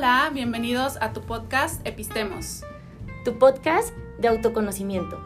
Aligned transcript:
Hola, 0.00 0.30
bienvenidos 0.32 0.96
a 1.02 1.12
tu 1.12 1.20
podcast 1.20 1.86
Epistemos. 1.86 2.62
Tu 3.22 3.38
podcast 3.38 3.94
de 4.18 4.28
autoconocimiento. 4.28 5.20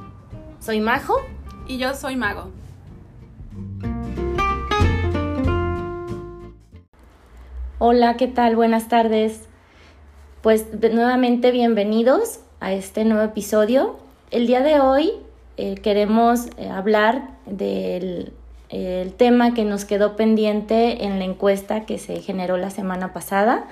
Soy 0.58 0.80
Majo. 0.80 1.14
Y 1.68 1.78
yo 1.78 1.94
soy 1.94 2.16
Mago. 2.16 2.50
Hola, 7.78 8.16
¿qué 8.16 8.26
tal? 8.26 8.56
Buenas 8.56 8.88
tardes. 8.88 9.42
Pues 10.42 10.66
nuevamente 10.92 11.52
bienvenidos 11.52 12.40
a 12.58 12.72
este 12.72 13.04
nuevo 13.04 13.22
episodio. 13.22 13.96
El 14.32 14.48
día 14.48 14.60
de 14.60 14.80
hoy 14.80 15.12
eh, 15.56 15.76
queremos 15.76 16.48
eh, 16.56 16.68
hablar 16.68 17.28
del 17.46 18.32
el 18.70 19.12
tema 19.12 19.54
que 19.54 19.64
nos 19.64 19.84
quedó 19.84 20.16
pendiente 20.16 21.04
en 21.04 21.20
la 21.20 21.26
encuesta 21.26 21.86
que 21.86 21.96
se 21.98 22.20
generó 22.22 22.56
la 22.56 22.70
semana 22.70 23.12
pasada, 23.12 23.68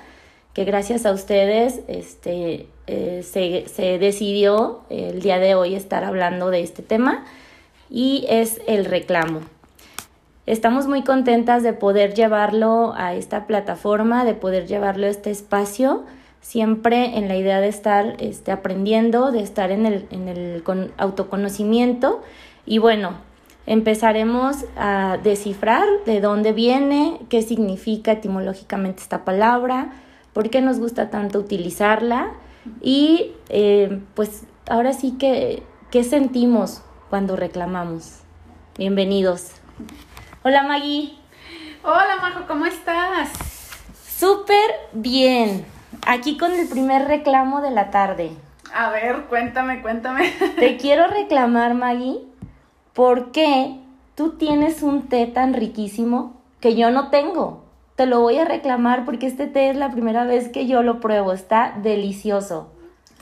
que 0.53 0.65
gracias 0.65 1.05
a 1.05 1.11
ustedes 1.11 1.81
este, 1.87 2.67
eh, 2.87 3.23
se, 3.23 3.67
se 3.67 3.97
decidió 3.97 4.81
el 4.89 5.21
día 5.21 5.39
de 5.39 5.55
hoy 5.55 5.75
estar 5.75 6.03
hablando 6.03 6.49
de 6.49 6.61
este 6.61 6.83
tema 6.83 7.25
y 7.89 8.25
es 8.29 8.61
el 8.67 8.85
reclamo. 8.85 9.41
Estamos 10.45 10.87
muy 10.87 11.03
contentas 11.03 11.63
de 11.63 11.71
poder 11.71 12.13
llevarlo 12.13 12.93
a 12.97 13.13
esta 13.13 13.47
plataforma, 13.47 14.25
de 14.25 14.33
poder 14.33 14.67
llevarlo 14.67 15.07
a 15.07 15.09
este 15.09 15.31
espacio, 15.31 16.03
siempre 16.41 17.17
en 17.17 17.29
la 17.29 17.37
idea 17.37 17.61
de 17.61 17.69
estar 17.69 18.17
este, 18.19 18.51
aprendiendo, 18.51 19.31
de 19.31 19.41
estar 19.41 19.71
en 19.71 19.85
el, 19.85 20.05
en 20.11 20.27
el 20.27 20.63
autoconocimiento. 20.97 22.21
Y 22.65 22.79
bueno, 22.79 23.13
empezaremos 23.65 24.65
a 24.75 25.17
descifrar 25.23 25.85
de 26.05 26.19
dónde 26.19 26.51
viene, 26.51 27.19
qué 27.29 27.41
significa 27.41 28.11
etimológicamente 28.11 29.01
esta 29.01 29.23
palabra, 29.23 29.93
por 30.33 30.49
qué 30.49 30.61
nos 30.61 30.79
gusta 30.79 31.09
tanto 31.09 31.39
utilizarla 31.39 32.31
y 32.81 33.33
eh, 33.49 34.01
pues 34.15 34.45
ahora 34.69 34.93
sí 34.93 35.17
que, 35.17 35.63
¿qué 35.91 36.03
sentimos 36.03 36.81
cuando 37.09 37.35
reclamamos? 37.35 38.19
Bienvenidos. 38.77 39.51
Hola 40.43 40.63
Maggie. 40.63 41.13
Hola 41.83 42.17
Majo, 42.21 42.45
¿cómo 42.47 42.65
estás? 42.65 43.29
Súper 44.17 44.71
bien. 44.93 45.65
Aquí 46.07 46.37
con 46.37 46.53
el 46.53 46.67
primer 46.67 47.07
reclamo 47.07 47.61
de 47.61 47.71
la 47.71 47.91
tarde. 47.91 48.31
A 48.73 48.89
ver, 48.89 49.25
cuéntame, 49.25 49.81
cuéntame. 49.81 50.29
Te 50.59 50.77
quiero 50.77 51.07
reclamar, 51.07 51.75
Maggie, 51.75 52.21
porque 52.93 53.79
tú 54.15 54.31
tienes 54.31 54.81
un 54.81 55.03
té 55.03 55.27
tan 55.27 55.53
riquísimo 55.53 56.41
que 56.59 56.75
yo 56.75 56.89
no 56.89 57.09
tengo. 57.09 57.62
Te 57.95 58.05
lo 58.07 58.21
voy 58.21 58.39
a 58.39 58.45
reclamar 58.45 59.05
porque 59.05 59.27
este 59.27 59.47
té 59.47 59.69
es 59.69 59.75
la 59.75 59.91
primera 59.91 60.25
vez 60.25 60.49
que 60.49 60.65
yo 60.67 60.81
lo 60.81 60.99
pruebo. 60.99 61.31
Está 61.33 61.73
delicioso. 61.81 62.71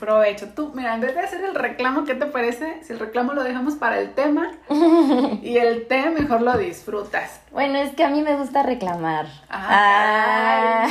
Provecho. 0.00 0.48
Tú, 0.56 0.72
mira, 0.74 0.94
en 0.94 1.00
vez 1.00 1.14
de 1.14 1.20
hacer 1.20 1.44
el 1.44 1.54
reclamo, 1.54 2.04
¿qué 2.04 2.14
te 2.16 2.26
parece? 2.26 2.82
Si 2.82 2.92
el 2.92 2.98
reclamo 2.98 3.34
lo 3.34 3.44
dejamos 3.44 3.74
para 3.76 4.00
el 4.00 4.14
tema 4.14 4.50
y 5.42 5.58
el 5.58 5.86
té 5.86 6.10
mejor 6.10 6.42
lo 6.42 6.56
disfrutas. 6.58 7.40
Bueno, 7.52 7.78
es 7.78 7.94
que 7.94 8.02
a 8.02 8.08
mí 8.08 8.22
me 8.22 8.34
gusta 8.34 8.62
reclamar. 8.64 9.26
Ah, 9.48 10.88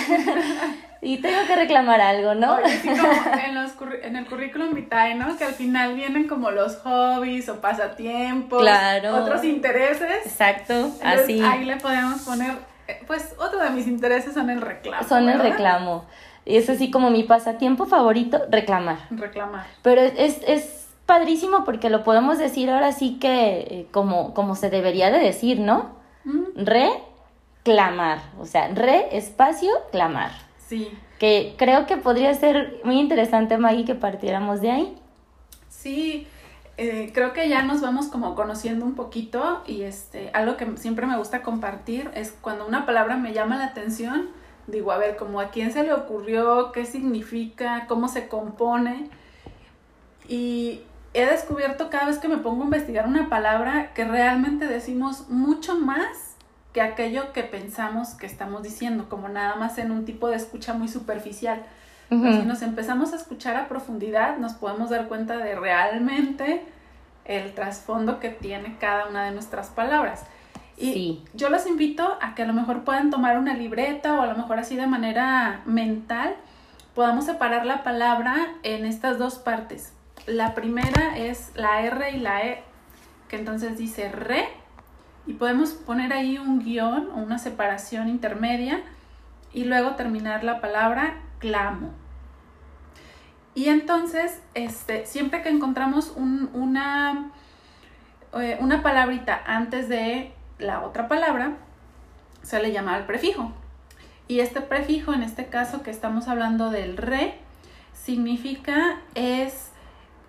y 1.01 1.17
tengo 1.17 1.39
que 1.47 1.55
reclamar 1.57 1.99
algo, 1.99 2.35
¿no? 2.35 2.55
Oye, 2.55 2.69
sí, 2.77 2.87
como 2.87 3.11
en, 3.45 3.55
los 3.55 3.71
en 4.03 4.15
el 4.15 4.25
currículum 4.27 4.73
vitae, 4.73 5.15
¿no? 5.15 5.35
Que 5.37 5.43
al 5.43 5.53
final 5.55 5.95
vienen 5.95 6.27
como 6.29 6.51
los 6.51 6.77
hobbies 6.77 7.49
o 7.49 7.59
pasatiempos, 7.59 8.61
Claro. 8.61 9.15
otros 9.23 9.43
intereses. 9.43 10.25
Exacto, 10.25 10.73
Entonces, 10.73 11.03
así. 11.23 11.41
Ahí 11.41 11.65
le 11.65 11.75
podemos 11.77 12.21
poner, 12.21 12.53
pues 13.07 13.35
otro 13.39 13.59
de 13.59 13.69
mis 13.71 13.87
intereses 13.87 14.33
son 14.33 14.49
el 14.49 14.61
reclamo. 14.61 15.07
Son 15.07 15.29
el 15.29 15.39
reclamo. 15.39 16.05
Y 16.45 16.57
es 16.57 16.69
así 16.69 16.89
como 16.91 17.09
mi 17.11 17.23
pasatiempo 17.23 17.85
favorito, 17.85 18.39
reclamar. 18.49 18.97
Reclamar. 19.11 19.65
Pero 19.83 20.01
es, 20.01 20.13
es, 20.17 20.41
es 20.47 20.87
padrísimo 21.05 21.63
porque 21.65 21.89
lo 21.89 22.03
podemos 22.03 22.37
decir 22.37 22.69
ahora 22.69 22.91
sí 22.93 23.17
que 23.19 23.59
eh, 23.59 23.87
como, 23.91 24.33
como 24.33 24.55
se 24.55 24.69
debería 24.69 25.11
de 25.11 25.19
decir, 25.19 25.59
¿no? 25.59 25.91
Mm, 26.23 26.65
Reclamar. 27.63 28.19
O 28.39 28.45
sea, 28.45 28.69
re 28.69 29.15
espacio 29.17 29.69
clamar. 29.91 30.31
Sí, 30.67 30.89
Que 31.19 31.53
creo 31.57 31.85
que 31.85 31.97
podría 31.97 32.33
ser 32.33 32.79
muy 32.85 32.97
interesante, 32.99 33.57
Maggie, 33.57 33.85
que 33.85 33.95
partiéramos 33.95 34.61
de 34.61 34.71
ahí. 34.71 34.97
sí. 35.69 36.27
Eh, 36.83 37.11
creo 37.13 37.31
que 37.31 37.47
ya 37.47 37.61
nos 37.61 37.79
vamos 37.79 38.07
como 38.07 38.33
conociendo 38.33 38.85
un 38.85 38.95
poquito 38.95 39.61
y 39.67 39.83
este, 39.83 40.31
algo 40.33 40.57
que 40.57 40.77
siempre 40.77 41.05
me 41.05 41.15
gusta 41.15 41.43
compartir 41.43 42.09
es 42.15 42.31
cuando 42.31 42.65
una 42.65 42.87
palabra 42.87 43.17
me 43.17 43.33
llama 43.33 43.57
la 43.57 43.65
atención, 43.65 44.29
digo, 44.65 44.91
a 44.91 44.97
ver, 44.97 45.15
como 45.15 45.39
a 45.39 45.51
quién 45.51 45.71
se 45.71 45.83
le 45.83 45.93
ocurrió, 45.93 46.71
qué 46.71 46.87
significa, 46.87 47.85
cómo 47.87 48.07
se 48.07 48.27
compone. 48.27 49.11
Y 50.27 50.81
he 51.13 51.23
descubierto 51.23 51.91
cada 51.91 52.07
vez 52.07 52.17
que 52.17 52.27
me 52.27 52.37
pongo 52.37 52.63
a 52.63 52.65
investigar 52.65 53.07
una 53.07 53.29
palabra 53.29 53.93
que 53.93 54.03
realmente 54.03 54.65
decimos 54.65 55.29
mucho 55.29 55.75
más 55.75 56.35
que 56.73 56.81
aquello 56.81 57.31
que 57.31 57.43
pensamos 57.43 58.15
que 58.15 58.25
estamos 58.25 58.63
diciendo, 58.63 59.07
como 59.07 59.29
nada 59.29 59.55
más 59.55 59.77
en 59.77 59.91
un 59.91 60.03
tipo 60.03 60.29
de 60.29 60.35
escucha 60.35 60.73
muy 60.73 60.87
superficial. 60.87 61.63
Ujú. 62.11 62.31
si 62.41 62.41
nos 62.45 62.61
empezamos 62.61 63.13
a 63.13 63.15
escuchar 63.15 63.55
a 63.55 63.67
profundidad, 63.69 64.37
nos 64.37 64.53
podemos 64.53 64.89
dar 64.89 65.07
cuenta 65.07 65.37
de 65.37 65.55
realmente 65.55 66.63
el 67.25 67.53
trasfondo 67.53 68.19
que 68.19 68.29
tiene 68.29 68.75
cada 68.79 69.07
una 69.07 69.23
de 69.25 69.31
nuestras 69.31 69.69
palabras. 69.69 70.25
Y 70.77 70.93
Sí. 70.93 71.23
yo 71.33 71.49
los 71.49 71.65
invito 71.67 72.17
a 72.21 72.35
que 72.35 72.43
a 72.43 72.47
lo 72.47 72.53
mejor 72.53 72.83
puedan 72.83 73.09
tomar 73.11 73.37
una 73.37 73.53
libreta 73.53 74.13
o 74.19 74.21
a 74.21 74.25
lo 74.27 74.35
mejor 74.35 74.59
así 74.59 74.75
de 74.75 74.87
manera 74.87 75.61
mental 75.65 76.35
podamos 76.95 77.25
separar 77.25 77.65
la 77.65 77.83
palabra 77.83 78.35
en 78.63 78.85
estas 78.85 79.17
dos 79.17 79.35
partes. 79.35 79.93
La 80.27 80.53
primera 80.53 81.17
es 81.17 81.51
la 81.55 81.81
R 81.81 82.11
y 82.11 82.19
la 82.19 82.45
E, 82.45 82.63
que 83.29 83.37
entonces 83.37 83.77
dice 83.77 84.11
re, 84.11 84.49
y 85.25 85.33
podemos 85.33 85.71
poner 85.71 86.11
ahí 86.11 86.37
un 86.37 86.59
guion 86.59 87.09
o 87.11 87.19
una 87.19 87.37
separación 87.37 88.09
intermedia 88.09 88.81
y 89.53 89.63
luego 89.63 89.91
terminar 89.91 90.43
la 90.43 90.59
palabra 90.59 91.13
clamo. 91.39 91.91
Y 93.53 93.67
entonces, 93.69 94.39
este, 94.53 95.05
siempre 95.05 95.41
que 95.41 95.49
encontramos 95.49 96.13
un- 96.15 96.49
una, 96.53 97.31
eh, 98.33 98.57
una 98.61 98.81
palabrita 98.81 99.41
antes 99.45 99.89
de 99.89 100.31
la 100.59 100.81
otra 100.81 101.07
palabra, 101.07 101.57
se 102.43 102.61
le 102.61 102.71
llama 102.71 102.97
el 102.97 103.05
prefijo. 103.05 103.51
Y 104.27 104.39
este 104.39 104.61
prefijo, 104.61 105.13
en 105.13 105.23
este 105.23 105.47
caso 105.47 105.83
que 105.83 105.91
estamos 105.91 106.27
hablando 106.27 106.69
del 106.69 106.95
re, 106.97 107.35
significa 107.93 108.99
es 109.15 109.69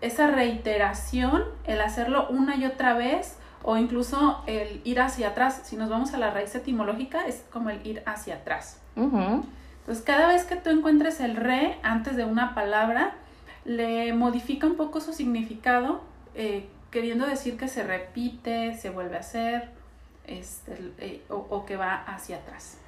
esa 0.01 0.27
reiteración, 0.27 1.45
el 1.65 1.81
hacerlo 1.81 2.27
una 2.29 2.57
y 2.57 2.67
otra 2.67 2.95
vez, 2.95 3.37
o 3.63 3.77
incluso 3.77 4.43
el 4.49 4.81
ir 4.83 5.01
hacia 5.01 5.29
atrás. 5.29 5.61
Si 5.65 5.77
nos 5.77 5.89
vamos 5.89 6.13
a 6.15 6.19
la 6.19 6.31
raíz 6.33 6.53
etimológica, 6.57 7.25
es 7.27 7.45
como 7.53 7.71
el 7.71 7.87
ir 7.87 8.03
hacia 8.05 8.35
atrás. 8.35 8.81
Entonces, 9.83 10.05
cada 10.05 10.29
vez 10.29 10.45
que 10.45 10.57
tú 10.57 10.71
encuentres 10.71 11.21
el 11.21 11.37
re 11.37 11.79
antes 11.83 12.17
de 12.17 12.25
una 12.25 12.55
palabra, 12.55 13.15
le 13.65 14.13
modifica 14.13 14.67
un 14.67 14.77
poco 14.77 15.01
su 15.01 15.13
significado, 15.13 16.03
eh, 16.35 16.69
queriendo 16.91 17.27
decir 17.27 17.57
que 17.57 17.69
se 17.69 17.83
repite, 17.83 18.77
se 18.77 18.91
vuelve 18.91 19.17
a 19.17 19.21
hacer, 19.21 19.71
este, 20.27 20.93
eh, 20.99 21.23
o, 21.29 21.47
o 21.51 21.67
que 21.67 21.77
va 21.77 21.95
hacia 21.95 22.37
atrás. 22.37 22.79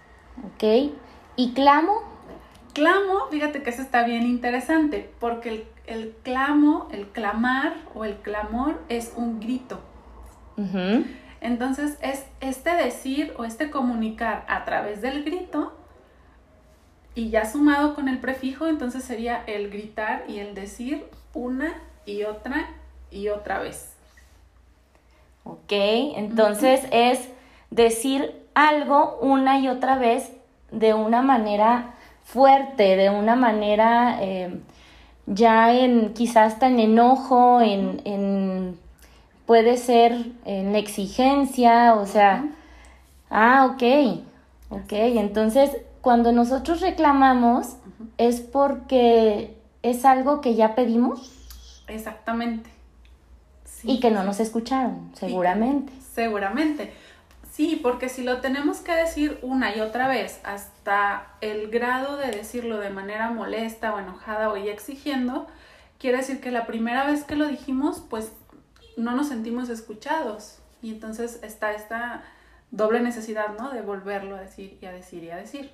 Ok. 0.44 0.93
¿Y 1.37 1.53
clamo? 1.53 2.03
Clamo, 2.75 3.26
fíjate 3.31 3.62
que 3.62 3.71
eso 3.71 3.82
está 3.82 4.05
bien 4.05 4.25
interesante, 4.25 5.11
porque 5.21 5.49
el, 5.49 5.65
el 5.87 6.15
clamo, 6.22 6.88
el 6.91 7.09
clamar 7.09 7.75
o 7.94 8.05
el 8.05 8.16
clamor 8.16 8.81
es 8.88 9.12
un 9.16 9.41
grito. 9.41 9.81
Entonces, 11.41 11.99
es 12.00 12.25
este 12.41 12.70
decir 12.70 13.35
o 13.37 13.44
este 13.44 13.70
comunicar 13.70 14.44
a 14.49 14.64
través 14.64 15.02
del 15.02 15.25
grito 15.25 15.73
y 17.14 17.31
ya 17.31 17.50
sumado 17.50 17.94
con 17.94 18.08
el 18.08 18.19
prefijo, 18.19 18.66
entonces 18.66 19.05
sería 19.05 19.43
el 19.46 19.70
gritar 19.70 20.25
y 20.28 20.38
el 20.38 20.55
decir 20.55 21.05
una 21.32 21.75
y 22.06 22.25
otra 22.25 22.69
y 23.11 23.28
otra 23.28 23.61
vez. 23.61 23.94
Ok, 25.44 25.70
entonces 25.70 26.81
es 26.90 27.28
decir 27.70 28.34
algo 28.55 29.19
una 29.20 29.58
y 29.61 29.69
otra 29.69 29.96
vez 29.96 30.32
de 30.70 30.94
una 30.94 31.22
manera 31.22 31.94
fuerte, 32.25 32.96
de 32.96 33.11
una 33.11 33.37
manera 33.37 34.19
eh, 34.20 34.58
ya 35.26 35.75
en 35.75 36.14
quizás 36.14 36.55
hasta 36.55 36.67
en 36.67 36.81
enojo, 36.81 37.60
en, 37.60 38.00
en 38.05 38.78
puede 39.46 39.76
ser 39.76 40.17
en 40.44 40.75
exigencia, 40.75 41.94
o 41.94 42.06
sea, 42.06 42.46
ah, 43.31 43.70
ok, 43.70 44.22
ok, 44.70 44.93
entonces 44.93 45.76
cuando 46.05 46.33
nosotros 46.33 46.83
reclamamos 46.83 47.77
es 48.19 48.41
porque 48.41 49.56
es 49.83 50.05
algo 50.05 50.43
que 50.43 50.55
ya 50.55 50.75
pedimos 50.75 51.33
Exactamente. 51.89 52.69
Sí. 53.65 53.93
y 53.93 54.01
que 54.01 54.11
no 54.11 54.23
nos 54.23 54.39
escucharon, 54.39 55.11
seguramente. 55.15 55.95
Seguramente. 56.12 56.93
Sí, 57.51 57.81
porque 57.83 58.11
si 58.11 58.23
lo 58.23 58.43
tenemos 58.43 58.81
que 58.81 58.93
decir 58.93 59.39
una 59.41 59.75
y 59.75 59.81
otra 59.81 60.06
vez 60.06 60.41
hasta 60.45 61.29
el 61.41 61.71
grado 61.71 62.19
de 62.19 62.33
decirlo 62.33 62.79
de 62.81 62.91
manera 62.91 63.31
molesta 63.31 63.95
o 63.95 63.99
enojada 63.99 64.51
o 64.51 64.59
ya 64.59 64.73
exigiendo, 64.73 65.47
quiere 65.99 66.19
decir 66.19 66.43
que 66.43 66.51
la 66.51 66.67
primera 66.67 67.05
vez 67.06 67.25
que 67.25 67.35
lo 67.35 67.49
dijimos, 67.49 68.03
pues 68.11 68.31
no 68.99 69.12
nos 69.12 69.29
sentimos 69.29 69.71
escuchados. 69.71 70.59
Y 70.83 70.91
entonces 70.91 71.39
está 71.43 71.73
esta 71.73 72.25
doble 72.76 73.00
necesidad, 73.00 73.47
¿no? 73.59 73.71
De 73.71 73.82
volverlo 73.82 74.37
a 74.37 74.41
decir 74.41 74.79
y 74.81 74.87
a 74.87 74.93
decir 74.93 75.25
y 75.25 75.31
a 75.31 75.37
decir. 75.37 75.71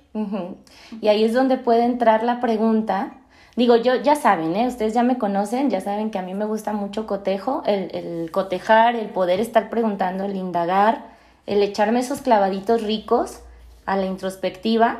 Y 1.01 1.07
ahí 1.07 1.23
es 1.23 1.33
donde 1.33 1.57
puede 1.57 1.83
entrar 1.83 2.23
la 2.23 2.39
pregunta. 2.39 3.13
Digo, 3.55 3.75
yo 3.75 3.95
ya 3.95 4.15
saben, 4.15 4.55
¿eh? 4.55 4.67
Ustedes 4.67 4.93
ya 4.93 5.03
me 5.03 5.17
conocen, 5.17 5.69
ya 5.69 5.81
saben 5.81 6.09
que 6.09 6.19
a 6.19 6.21
mí 6.21 6.33
me 6.33 6.45
gusta 6.45 6.73
mucho 6.73 7.05
cotejo, 7.05 7.63
el, 7.65 7.93
el 7.93 8.31
cotejar, 8.31 8.95
el 8.95 9.09
poder 9.09 9.39
estar 9.39 9.69
preguntando, 9.69 10.23
el 10.23 10.35
indagar 10.35 11.11
el 11.45 11.61
echarme 11.63 11.99
esos 11.99 12.21
clavaditos 12.21 12.83
ricos 12.83 13.39
a 13.85 13.97
la 13.97 14.05
introspectiva. 14.05 14.99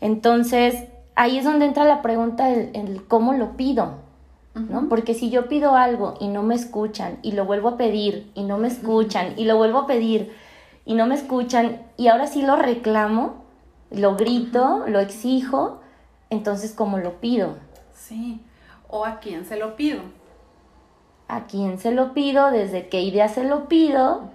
Entonces, 0.00 0.84
ahí 1.14 1.38
es 1.38 1.44
donde 1.44 1.66
entra 1.66 1.84
la 1.84 2.02
pregunta 2.02 2.50
el, 2.50 3.04
cómo 3.06 3.32
lo 3.32 3.56
pido, 3.56 3.94
¿no? 4.54 4.88
Porque 4.88 5.14
si 5.14 5.30
yo 5.30 5.48
pido 5.48 5.76
algo 5.76 6.14
y 6.20 6.28
no 6.28 6.42
me 6.42 6.54
escuchan 6.54 7.18
y 7.22 7.32
lo 7.32 7.44
vuelvo 7.44 7.70
a 7.70 7.76
pedir 7.76 8.30
y 8.34 8.44
no 8.44 8.56
me 8.58 8.68
escuchan 8.68 9.34
y 9.36 9.44
lo 9.44 9.56
vuelvo 9.56 9.80
a 9.80 9.86
pedir 9.86 10.34
y 10.86 10.94
no 10.94 11.06
me 11.06 11.16
escuchan 11.16 11.82
y 11.98 12.06
ahora 12.08 12.28
sí 12.28 12.42
lo 12.42 12.56
reclamo, 12.56 13.44
lo 13.90 14.16
grito, 14.16 14.84
lo 14.86 15.00
exijo, 15.00 15.80
entonces 16.30 16.72
¿cómo 16.72 16.98
lo 16.98 17.20
pido? 17.20 17.56
Sí, 17.92 18.40
o 18.88 19.04
a 19.04 19.18
quién 19.18 19.44
se 19.44 19.56
lo 19.56 19.76
pido. 19.76 20.00
A 21.28 21.46
quién 21.46 21.78
se 21.78 21.90
lo 21.90 22.14
pido, 22.14 22.52
desde 22.52 22.88
qué 22.88 23.02
idea 23.02 23.28
se 23.28 23.42
lo 23.42 23.66
pido 23.68 24.30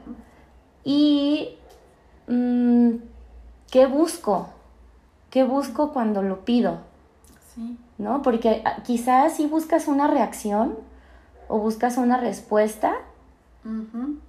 y 0.83 1.55
mm, 2.27 2.95
qué 3.71 3.85
busco, 3.85 4.49
qué 5.29 5.45
busco 5.45 5.93
cuando 5.93 6.21
lo 6.21 6.43
pido. 6.43 6.79
Sí. 7.55 7.77
¿No? 7.97 8.21
Porque 8.21 8.61
ah, 8.65 8.83
quizás 8.83 9.37
si 9.37 9.45
buscas 9.45 9.87
una 9.87 10.07
reacción 10.07 10.75
o 11.47 11.59
buscas 11.59 11.97
una 11.97 12.17
respuesta, 12.17 12.93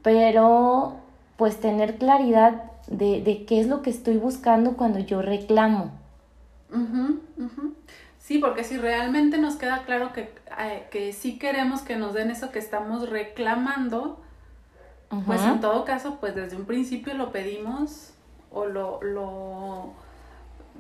pero 0.03 1.02
pues 1.43 1.59
tener 1.59 1.97
claridad 1.97 2.71
de, 2.87 3.45
qué 3.49 3.61
es 3.61 3.67
lo 3.67 3.83
que 3.83 3.91
estoy 3.91 4.17
buscando 4.17 4.77
cuando 4.77 5.01
yo 5.01 5.23
reclamo. 5.23 5.91
Sí, 8.21 8.39
porque 8.39 8.63
si 8.63 8.79
realmente 8.79 9.39
nos 9.39 9.57
queda 9.57 9.83
claro 9.83 10.13
que, 10.13 10.33
eh, 10.61 10.87
que 10.93 11.13
sí 11.13 11.41
queremos 11.41 11.83
que 11.83 11.97
nos 11.97 12.15
den 12.15 12.31
eso 12.31 12.53
que 12.53 12.61
estamos 12.61 13.09
reclamando, 13.09 14.21
pues 15.27 15.43
en 15.43 15.61
todo 15.61 15.85
caso, 15.85 16.19
pues 16.21 16.37
desde 16.37 16.55
un 16.55 16.65
principio 16.65 17.13
lo 17.15 17.33
pedimos 17.33 18.13
o 18.53 18.67
lo, 18.67 19.03
lo, 19.03 19.95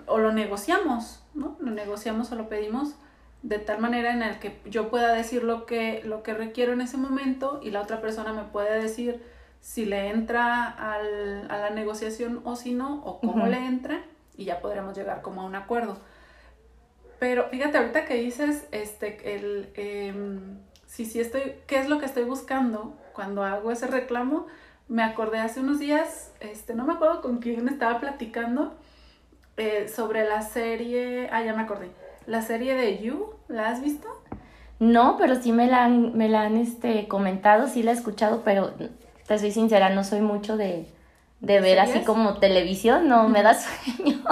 o 0.06 0.18
lo 0.18 0.32
negociamos, 0.32 1.24
¿no? 1.34 1.56
Lo 1.58 1.72
negociamos 1.72 2.30
o 2.30 2.36
lo 2.36 2.48
pedimos 2.48 2.94
de 3.42 3.58
tal 3.58 3.80
manera 3.80 4.12
en 4.12 4.22
el 4.22 4.38
que 4.38 4.60
yo 4.66 4.90
pueda 4.90 5.12
decir 5.12 5.42
lo 5.42 5.66
que, 5.66 6.02
lo 6.04 6.22
que 6.22 6.34
requiero 6.34 6.72
en 6.72 6.82
ese 6.82 6.98
momento 6.98 7.58
y 7.64 7.72
la 7.72 7.80
otra 7.80 8.00
persona 8.00 8.32
me 8.32 8.44
puede 8.44 8.80
decir 8.80 9.31
si 9.62 9.86
le 9.86 10.10
entra 10.10 10.68
al, 10.68 11.50
a 11.50 11.56
la 11.56 11.70
negociación 11.70 12.42
o 12.44 12.54
si 12.56 12.74
no, 12.74 13.02
o 13.04 13.20
cómo 13.20 13.46
le 13.46 13.56
entra, 13.56 14.02
y 14.36 14.44
ya 14.44 14.60
podremos 14.60 14.94
llegar 14.94 15.22
como 15.22 15.40
a 15.40 15.44
un 15.46 15.54
acuerdo. 15.54 15.96
Pero 17.18 17.48
fíjate, 17.48 17.78
ahorita 17.78 18.04
que 18.04 18.16
dices, 18.16 18.66
este, 18.72 19.34
el, 19.34 19.70
em, 19.76 20.58
si 20.84 21.06
sí 21.06 21.20
estoy, 21.20 21.54
¿qué 21.66 21.78
es 21.78 21.88
lo 21.88 21.98
que 21.98 22.04
estoy 22.04 22.24
buscando? 22.24 22.98
cuando 23.12 23.44
hago 23.44 23.70
ese 23.70 23.86
reclamo, 23.86 24.46
me 24.88 25.02
acordé 25.02 25.38
hace 25.38 25.60
unos 25.60 25.78
días, 25.78 26.32
este, 26.40 26.74
no 26.74 26.84
me 26.84 26.94
acuerdo 26.94 27.22
con 27.22 27.38
quién 27.38 27.68
estaba 27.68 28.00
platicando 28.00 28.74
eh, 29.56 29.88
sobre 29.88 30.24
la 30.28 30.42
serie, 30.42 31.28
ah, 31.32 31.42
ya 31.42 31.54
me 31.54 31.62
acordé, 31.62 31.90
la 32.26 32.42
serie 32.42 32.74
de 32.74 32.98
You, 32.98 33.34
¿la 33.48 33.68
has 33.68 33.82
visto? 33.82 34.08
No, 34.78 35.16
pero 35.16 35.36
sí 35.36 35.52
me 35.52 35.68
la 35.68 35.84
han, 35.84 36.16
me 36.16 36.28
la 36.28 36.42
han 36.42 36.56
este, 36.56 37.06
comentado, 37.06 37.68
sí 37.68 37.82
la 37.82 37.92
he 37.92 37.94
escuchado, 37.94 38.42
pero 38.44 38.72
te 39.26 39.38
soy 39.38 39.50
sincera, 39.50 39.90
no 39.90 40.04
soy 40.04 40.20
mucho 40.20 40.56
de, 40.56 40.86
de 41.40 41.60
ver 41.60 41.80
así 41.80 42.00
como 42.00 42.38
televisión, 42.38 43.08
no, 43.08 43.28
me 43.28 43.42
da 43.42 43.54
sueño. 43.54 44.22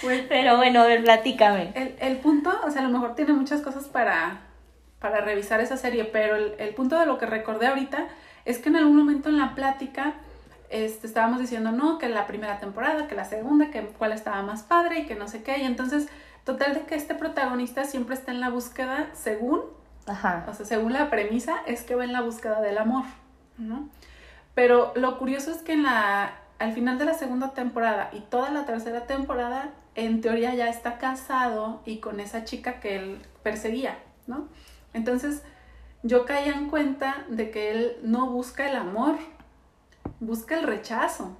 Pues, 0.00 0.22
pero 0.28 0.56
bueno, 0.56 0.82
a 0.82 0.86
ver, 0.86 1.02
platícame. 1.02 1.72
El, 1.74 1.96
el 2.00 2.16
punto, 2.18 2.50
o 2.64 2.70
sea, 2.70 2.82
a 2.82 2.84
lo 2.84 2.90
mejor 2.90 3.14
tiene 3.14 3.32
muchas 3.32 3.60
cosas 3.60 3.84
para, 3.84 4.40
para 5.00 5.20
revisar 5.20 5.60
esa 5.60 5.76
serie, 5.76 6.04
pero 6.04 6.36
el, 6.36 6.74
punto 6.74 6.98
de 6.98 7.06
lo 7.06 7.18
que 7.18 7.26
recordé 7.26 7.66
ahorita 7.66 8.08
es 8.44 8.58
que 8.58 8.68
en 8.68 8.76
algún 8.76 8.96
momento 8.96 9.28
en 9.28 9.38
la 9.38 9.54
plática 9.54 10.14
este, 10.70 11.06
estábamos 11.06 11.40
diciendo, 11.40 11.72
no, 11.72 11.98
que 11.98 12.08
la 12.08 12.26
primera 12.26 12.58
temporada, 12.58 13.06
que 13.06 13.14
la 13.14 13.24
segunda, 13.24 13.70
que 13.70 13.82
cuál 13.82 14.12
estaba 14.12 14.42
más 14.42 14.62
padre 14.62 15.00
y 15.00 15.06
que 15.06 15.14
no 15.14 15.28
sé 15.28 15.42
qué, 15.42 15.58
y 15.58 15.64
entonces, 15.64 16.08
total 16.44 16.74
de 16.74 16.80
que 16.82 16.94
este 16.94 17.14
protagonista 17.14 17.84
siempre 17.84 18.14
está 18.14 18.32
en 18.32 18.40
la 18.40 18.50
búsqueda 18.50 19.08
según, 19.14 19.62
O 20.48 20.54
sea, 20.54 20.66
según 20.66 20.92
la 20.92 21.10
premisa, 21.10 21.56
es 21.66 21.82
que 21.82 21.94
va 21.94 22.04
en 22.04 22.12
la 22.12 22.22
búsqueda 22.22 22.60
del 22.60 22.78
amor, 22.78 23.04
¿no? 23.56 23.88
Pero 24.54 24.92
lo 24.96 25.18
curioso 25.18 25.50
es 25.50 25.58
que 25.58 25.72
en 25.72 25.84
la, 25.84 26.32
al 26.58 26.72
final 26.72 26.98
de 26.98 27.04
la 27.04 27.14
segunda 27.14 27.54
temporada 27.54 28.10
y 28.12 28.20
toda 28.20 28.50
la 28.50 28.64
tercera 28.64 29.06
temporada, 29.06 29.70
en 29.94 30.20
teoría 30.20 30.54
ya 30.54 30.68
está 30.68 30.98
casado 30.98 31.82
y 31.84 31.98
con 31.98 32.20
esa 32.20 32.44
chica 32.44 32.80
que 32.80 32.96
él 32.96 33.22
perseguía, 33.42 33.98
¿no? 34.26 34.48
Entonces, 34.94 35.42
yo 36.02 36.24
caía 36.24 36.52
en 36.52 36.70
cuenta 36.70 37.24
de 37.28 37.50
que 37.50 37.70
él 37.72 37.96
no 38.02 38.30
busca 38.30 38.68
el 38.68 38.76
amor, 38.76 39.16
busca 40.20 40.58
el 40.58 40.64
rechazo. 40.64 41.36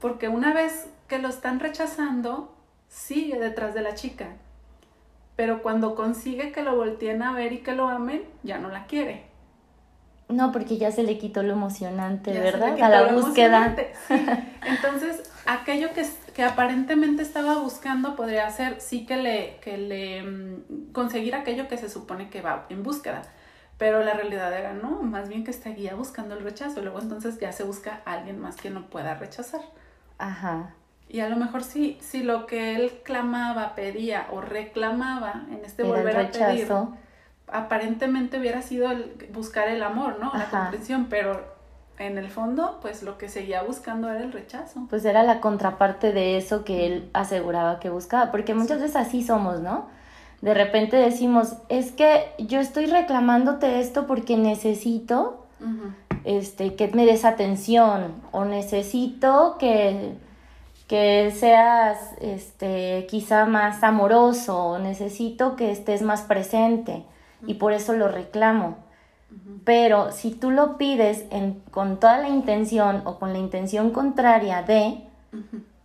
Porque 0.00 0.28
una 0.28 0.52
vez 0.52 0.88
que 1.08 1.18
lo 1.18 1.28
están 1.28 1.60
rechazando, 1.60 2.54
sigue 2.88 3.38
detrás 3.38 3.74
de 3.74 3.82
la 3.82 3.94
chica. 3.94 4.36
Pero 5.36 5.62
cuando 5.62 5.94
consigue 5.94 6.52
que 6.52 6.62
lo 6.62 6.76
volteen 6.76 7.22
a 7.22 7.32
ver 7.32 7.52
y 7.52 7.58
que 7.58 7.72
lo 7.72 7.88
amen, 7.88 8.22
ya 8.42 8.58
no 8.58 8.68
la 8.68 8.86
quiere. 8.86 9.34
No, 10.28 10.52
porque 10.52 10.78
ya 10.78 10.90
se 10.90 11.02
le 11.02 11.18
quitó 11.18 11.42
lo 11.42 11.52
emocionante, 11.52 12.32
¿verdad? 12.32 12.80
A 12.80 12.88
la 12.88 13.12
búsqueda. 13.12 13.76
Entonces, 14.66 15.30
aquello 15.44 15.92
que, 15.92 16.06
que, 16.32 16.42
aparentemente 16.42 17.22
estaba 17.22 17.58
buscando 17.58 18.16
podría 18.16 18.48
ser 18.50 18.80
sí 18.80 19.04
que 19.04 19.16
le, 19.16 19.58
que 19.60 19.76
le 19.76 20.22
mm, 20.22 20.92
conseguir 20.92 21.34
aquello 21.34 21.68
que 21.68 21.76
se 21.76 21.90
supone 21.90 22.30
que 22.30 22.40
va 22.40 22.64
en 22.70 22.82
búsqueda. 22.82 23.22
Pero 23.76 24.02
la 24.02 24.14
realidad 24.14 24.52
era 24.56 24.72
no, 24.72 25.02
más 25.02 25.28
bien 25.28 25.44
que 25.44 25.50
está 25.50 25.70
guía 25.70 25.94
buscando 25.94 26.34
el 26.34 26.42
rechazo. 26.42 26.80
Luego 26.80 27.00
entonces 27.00 27.38
ya 27.38 27.52
se 27.52 27.64
busca 27.64 28.00
a 28.06 28.12
alguien 28.12 28.40
más 28.40 28.56
que 28.56 28.70
no 28.70 28.88
pueda 28.88 29.14
rechazar. 29.14 29.60
Ajá. 30.16 30.74
Y 31.08 31.20
a 31.20 31.28
lo 31.28 31.36
mejor 31.36 31.62
sí, 31.62 31.98
si 32.00 32.22
lo 32.22 32.46
que 32.46 32.74
él 32.74 33.00
clamaba, 33.04 33.74
pedía 33.74 34.26
o 34.32 34.40
reclamaba 34.40 35.46
en 35.50 35.64
este 35.64 35.82
volver 35.84 36.16
a 36.16 36.30
pedir 36.30 36.68
aparentemente 37.48 38.38
hubiera 38.38 38.62
sido 38.62 38.90
el 38.90 39.28
buscar 39.32 39.68
el 39.68 39.82
amor, 39.82 40.18
¿no? 40.20 40.32
La 40.34 40.50
comprensión, 40.50 41.06
pero 41.08 41.54
en 41.98 42.18
el 42.18 42.28
fondo, 42.28 42.78
pues 42.82 43.02
lo 43.02 43.18
que 43.18 43.28
seguía 43.28 43.62
buscando 43.62 44.10
era 44.10 44.20
el 44.20 44.32
rechazo. 44.32 44.86
Pues 44.90 45.04
era 45.04 45.22
la 45.22 45.40
contraparte 45.40 46.12
de 46.12 46.36
eso 46.36 46.64
que 46.64 46.86
él 46.86 47.10
aseguraba 47.12 47.78
que 47.78 47.90
buscaba, 47.90 48.30
porque 48.30 48.54
muchas 48.54 48.80
veces 48.80 48.96
así 48.96 49.22
somos, 49.22 49.60
¿no? 49.60 49.86
De 50.40 50.52
repente 50.52 50.96
decimos, 50.96 51.54
es 51.68 51.92
que 51.92 52.32
yo 52.38 52.60
estoy 52.60 52.86
reclamándote 52.86 53.80
esto 53.80 54.06
porque 54.06 54.36
necesito 54.36 55.46
este, 56.24 56.74
que 56.74 56.88
me 56.88 57.06
des 57.06 57.24
atención 57.24 58.14
o 58.32 58.44
necesito 58.44 59.56
que, 59.58 60.14
que 60.86 61.32
seas 61.34 61.98
este, 62.20 63.06
quizá 63.08 63.46
más 63.46 63.82
amoroso 63.82 64.78
necesito 64.78 65.56
que 65.56 65.70
estés 65.70 66.02
más 66.02 66.22
presente 66.22 67.04
y 67.46 67.54
por 67.54 67.72
eso 67.72 67.92
lo 67.94 68.08
reclamo. 68.08 68.76
Pero 69.64 70.12
si 70.12 70.30
tú 70.30 70.50
lo 70.50 70.76
pides 70.76 71.24
con 71.70 71.98
toda 71.98 72.18
la 72.18 72.28
intención 72.28 73.02
o 73.04 73.18
con 73.18 73.32
la 73.32 73.38
intención 73.38 73.90
contraria 73.90 74.62
de, 74.62 75.02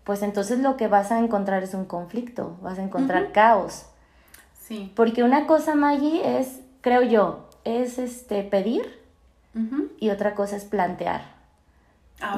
pues 0.04 0.22
entonces 0.22 0.60
lo 0.60 0.78
que 0.78 0.88
vas 0.88 1.12
a 1.12 1.20
encontrar 1.20 1.64
es 1.64 1.74
un 1.74 1.86
conflicto, 1.86 2.58
vas 2.62 2.78
a 2.78 2.84
encontrar 2.84 3.32
caos. 3.32 3.86
Sí. 4.60 4.92
Porque 4.96 5.24
una 5.24 5.48
cosa, 5.48 5.74
Maggie, 5.76 6.40
es, 6.40 6.60
creo 6.82 7.02
yo, 7.02 7.48
es 7.64 7.98
este 7.98 8.44
pedir 8.44 9.00
y 10.00 10.10
otra 10.12 10.36
cosa 10.36 10.56
es 10.56 10.66
plantear. 10.66 11.39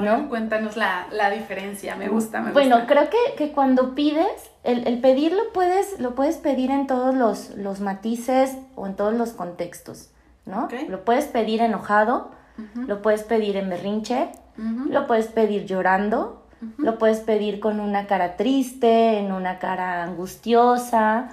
¿No? 0.00 0.28
cuéntanos 0.28 0.76
la, 0.76 1.30
diferencia, 1.34 1.96
me 1.96 2.08
gusta, 2.08 2.40
me 2.40 2.52
bueno, 2.52 2.86
creo 2.86 3.08
que, 3.36 3.52
cuando 3.52 3.94
pides, 3.94 4.50
el, 4.64 4.86
el, 4.86 5.00
pedir 5.00 5.32
lo 5.32 5.52
puedes, 5.52 5.98
lo 6.00 6.14
puedes 6.14 6.36
pedir 6.36 6.70
en 6.70 6.86
todos 6.86 7.14
los, 7.56 7.80
matices 7.80 8.56
o 8.74 8.86
en 8.86 8.94
todos 8.94 9.14
los 9.14 9.32
contextos, 9.32 10.10
¿no? 10.46 10.68
Lo 10.88 11.04
puedes 11.04 11.26
pedir 11.26 11.60
enojado, 11.62 12.30
lo 12.74 13.02
puedes 13.02 13.22
pedir 13.22 13.56
en 13.56 13.68
berrinche, 13.68 14.28
lo 14.56 15.06
puedes 15.06 15.26
pedir 15.26 15.66
llorando, 15.66 16.42
lo 16.78 16.98
puedes 16.98 17.20
pedir 17.20 17.60
con 17.60 17.80
una 17.80 18.06
cara 18.06 18.36
triste, 18.36 19.18
en 19.18 19.32
una 19.32 19.58
cara 19.58 20.04
angustiosa, 20.04 21.30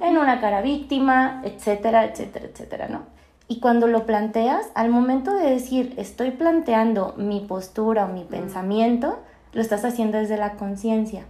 en 0.00 0.16
una 0.16 0.40
cara 0.40 0.60
víctima, 0.60 1.40
etcétera, 1.44 2.04
etcétera, 2.04 2.46
etcétera, 2.46 2.88
¿no? 2.88 3.11
Y 3.52 3.60
cuando 3.60 3.86
lo 3.86 4.06
planteas, 4.06 4.70
al 4.74 4.88
momento 4.88 5.34
de 5.34 5.50
decir 5.50 5.92
estoy 5.98 6.30
planteando 6.30 7.12
mi 7.18 7.40
postura 7.40 8.06
o 8.06 8.08
mi 8.08 8.24
pensamiento, 8.24 9.18
lo 9.52 9.60
estás 9.60 9.84
haciendo 9.84 10.16
desde 10.16 10.38
la 10.38 10.52
conciencia. 10.52 11.24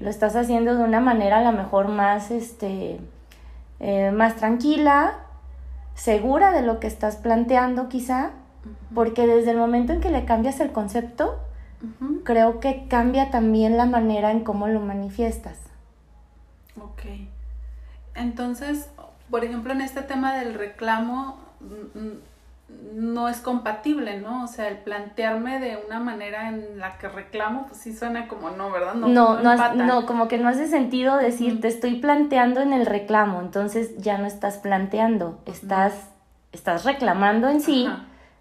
Lo 0.00 0.10
estás 0.10 0.34
haciendo 0.34 0.74
de 0.74 0.82
una 0.82 0.98
manera 0.98 1.38
a 1.38 1.42
lo 1.42 1.56
mejor 1.56 1.86
más, 1.86 2.32
este, 2.32 2.98
eh, 3.78 4.10
más 4.10 4.38
tranquila, 4.38 5.18
segura 5.94 6.50
de 6.50 6.62
lo 6.62 6.80
que 6.80 6.88
estás 6.88 7.14
planteando 7.14 7.88
quizá, 7.88 8.32
porque 8.92 9.28
desde 9.28 9.52
el 9.52 9.56
momento 9.56 9.92
en 9.92 10.00
que 10.00 10.10
le 10.10 10.24
cambias 10.24 10.58
el 10.58 10.72
concepto, 10.72 11.38
creo 12.24 12.58
que 12.58 12.88
cambia 12.88 13.30
también 13.30 13.76
la 13.76 13.86
manera 13.86 14.32
en 14.32 14.40
cómo 14.42 14.66
lo 14.66 14.80
manifiestas. 14.80 15.58
Ok. 16.76 17.02
Entonces, 18.16 18.90
por 19.30 19.44
ejemplo, 19.44 19.72
en 19.72 19.80
este 19.80 20.02
tema 20.02 20.34
del 20.36 20.54
reclamo, 20.54 21.38
no 22.94 23.28
es 23.28 23.38
compatible, 23.38 24.20
¿no? 24.20 24.44
O 24.44 24.46
sea, 24.46 24.68
el 24.68 24.76
plantearme 24.76 25.58
de 25.58 25.78
una 25.86 26.00
manera 26.00 26.48
en 26.48 26.78
la 26.78 26.98
que 26.98 27.08
reclamo, 27.08 27.66
pues 27.66 27.80
sí 27.80 27.96
suena 27.96 28.28
como 28.28 28.50
no, 28.50 28.70
¿verdad? 28.70 28.94
No, 28.94 29.08
no, 29.08 29.40
no, 29.40 29.74
no 29.74 30.06
como 30.06 30.28
que 30.28 30.38
no 30.38 30.48
hace 30.48 30.68
sentido 30.68 31.16
decir, 31.16 31.60
te 31.60 31.68
estoy 31.68 31.96
planteando 31.96 32.60
en 32.60 32.72
el 32.72 32.84
reclamo, 32.84 33.40
entonces 33.40 33.96
ya 33.98 34.18
no 34.18 34.26
estás 34.26 34.58
planteando, 34.58 35.38
estás, 35.46 35.94
estás 36.52 36.84
reclamando 36.84 37.48
en 37.48 37.60
sí. 37.60 37.88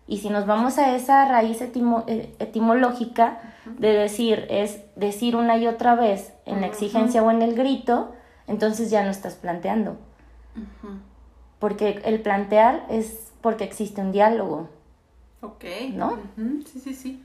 Y 0.09 0.19
si 0.19 0.29
nos 0.29 0.45
vamos 0.45 0.77
a 0.77 0.95
esa 0.95 1.25
raíz 1.25 1.61
eh, 1.61 2.35
etimológica 2.39 3.39
de 3.77 3.91
decir, 3.91 4.45
es 4.49 4.79
decir 4.95 5.35
una 5.35 5.57
y 5.57 5.67
otra 5.67 5.95
vez 5.95 6.33
en 6.45 6.61
la 6.61 6.67
exigencia 6.67 7.23
o 7.23 7.31
en 7.31 7.41
el 7.41 7.55
grito, 7.55 8.13
entonces 8.47 8.89
ya 8.89 9.03
no 9.03 9.09
estás 9.09 9.35
planteando. 9.35 9.97
Porque 11.59 12.01
el 12.05 12.21
plantear 12.21 12.85
es 12.89 13.31
porque 13.41 13.63
existe 13.63 14.01
un 14.01 14.11
diálogo. 14.11 14.69
Ok. 15.41 15.65
¿No? 15.93 16.17
Sí, 16.65 16.79
sí, 16.79 16.93
sí. 16.93 17.23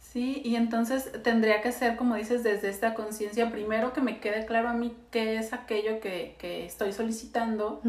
Sí, 0.00 0.40
y 0.42 0.56
entonces 0.56 1.12
tendría 1.22 1.60
que 1.60 1.70
ser, 1.70 1.96
como 1.96 2.14
dices, 2.14 2.42
desde 2.42 2.70
esta 2.70 2.94
conciencia, 2.94 3.50
primero 3.50 3.92
que 3.92 4.00
me 4.00 4.20
quede 4.20 4.46
claro 4.46 4.70
a 4.70 4.72
mí 4.72 4.96
qué 5.10 5.36
es 5.36 5.52
aquello 5.52 6.00
que, 6.00 6.34
estoy 6.64 6.92
solicitando 6.92 7.82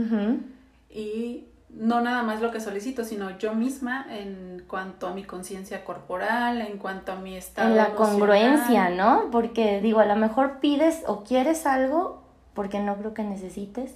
y 0.89 1.45
no 1.69 2.01
nada 2.01 2.23
más 2.23 2.41
lo 2.41 2.51
que 2.51 2.59
solicito, 2.59 3.05
sino 3.05 3.37
yo 3.37 3.53
misma 3.53 4.05
en 4.09 4.65
cuanto 4.67 5.07
a 5.07 5.13
mi 5.13 5.23
conciencia 5.23 5.85
corporal, 5.85 6.61
en 6.61 6.77
cuanto 6.77 7.13
a 7.13 7.15
mi 7.15 7.37
estado. 7.37 7.69
En 7.69 7.77
la 7.77 7.95
congruencia, 7.95 8.89
¿no? 8.89 9.29
Porque 9.31 9.79
digo, 9.79 9.99
a 9.99 10.05
lo 10.05 10.15
mejor 10.17 10.59
pides 10.59 11.03
o 11.07 11.23
quieres 11.23 11.65
algo 11.65 12.23
porque 12.53 12.79
no 12.79 12.97
creo 12.97 13.13
que 13.13 13.23
necesites, 13.23 13.93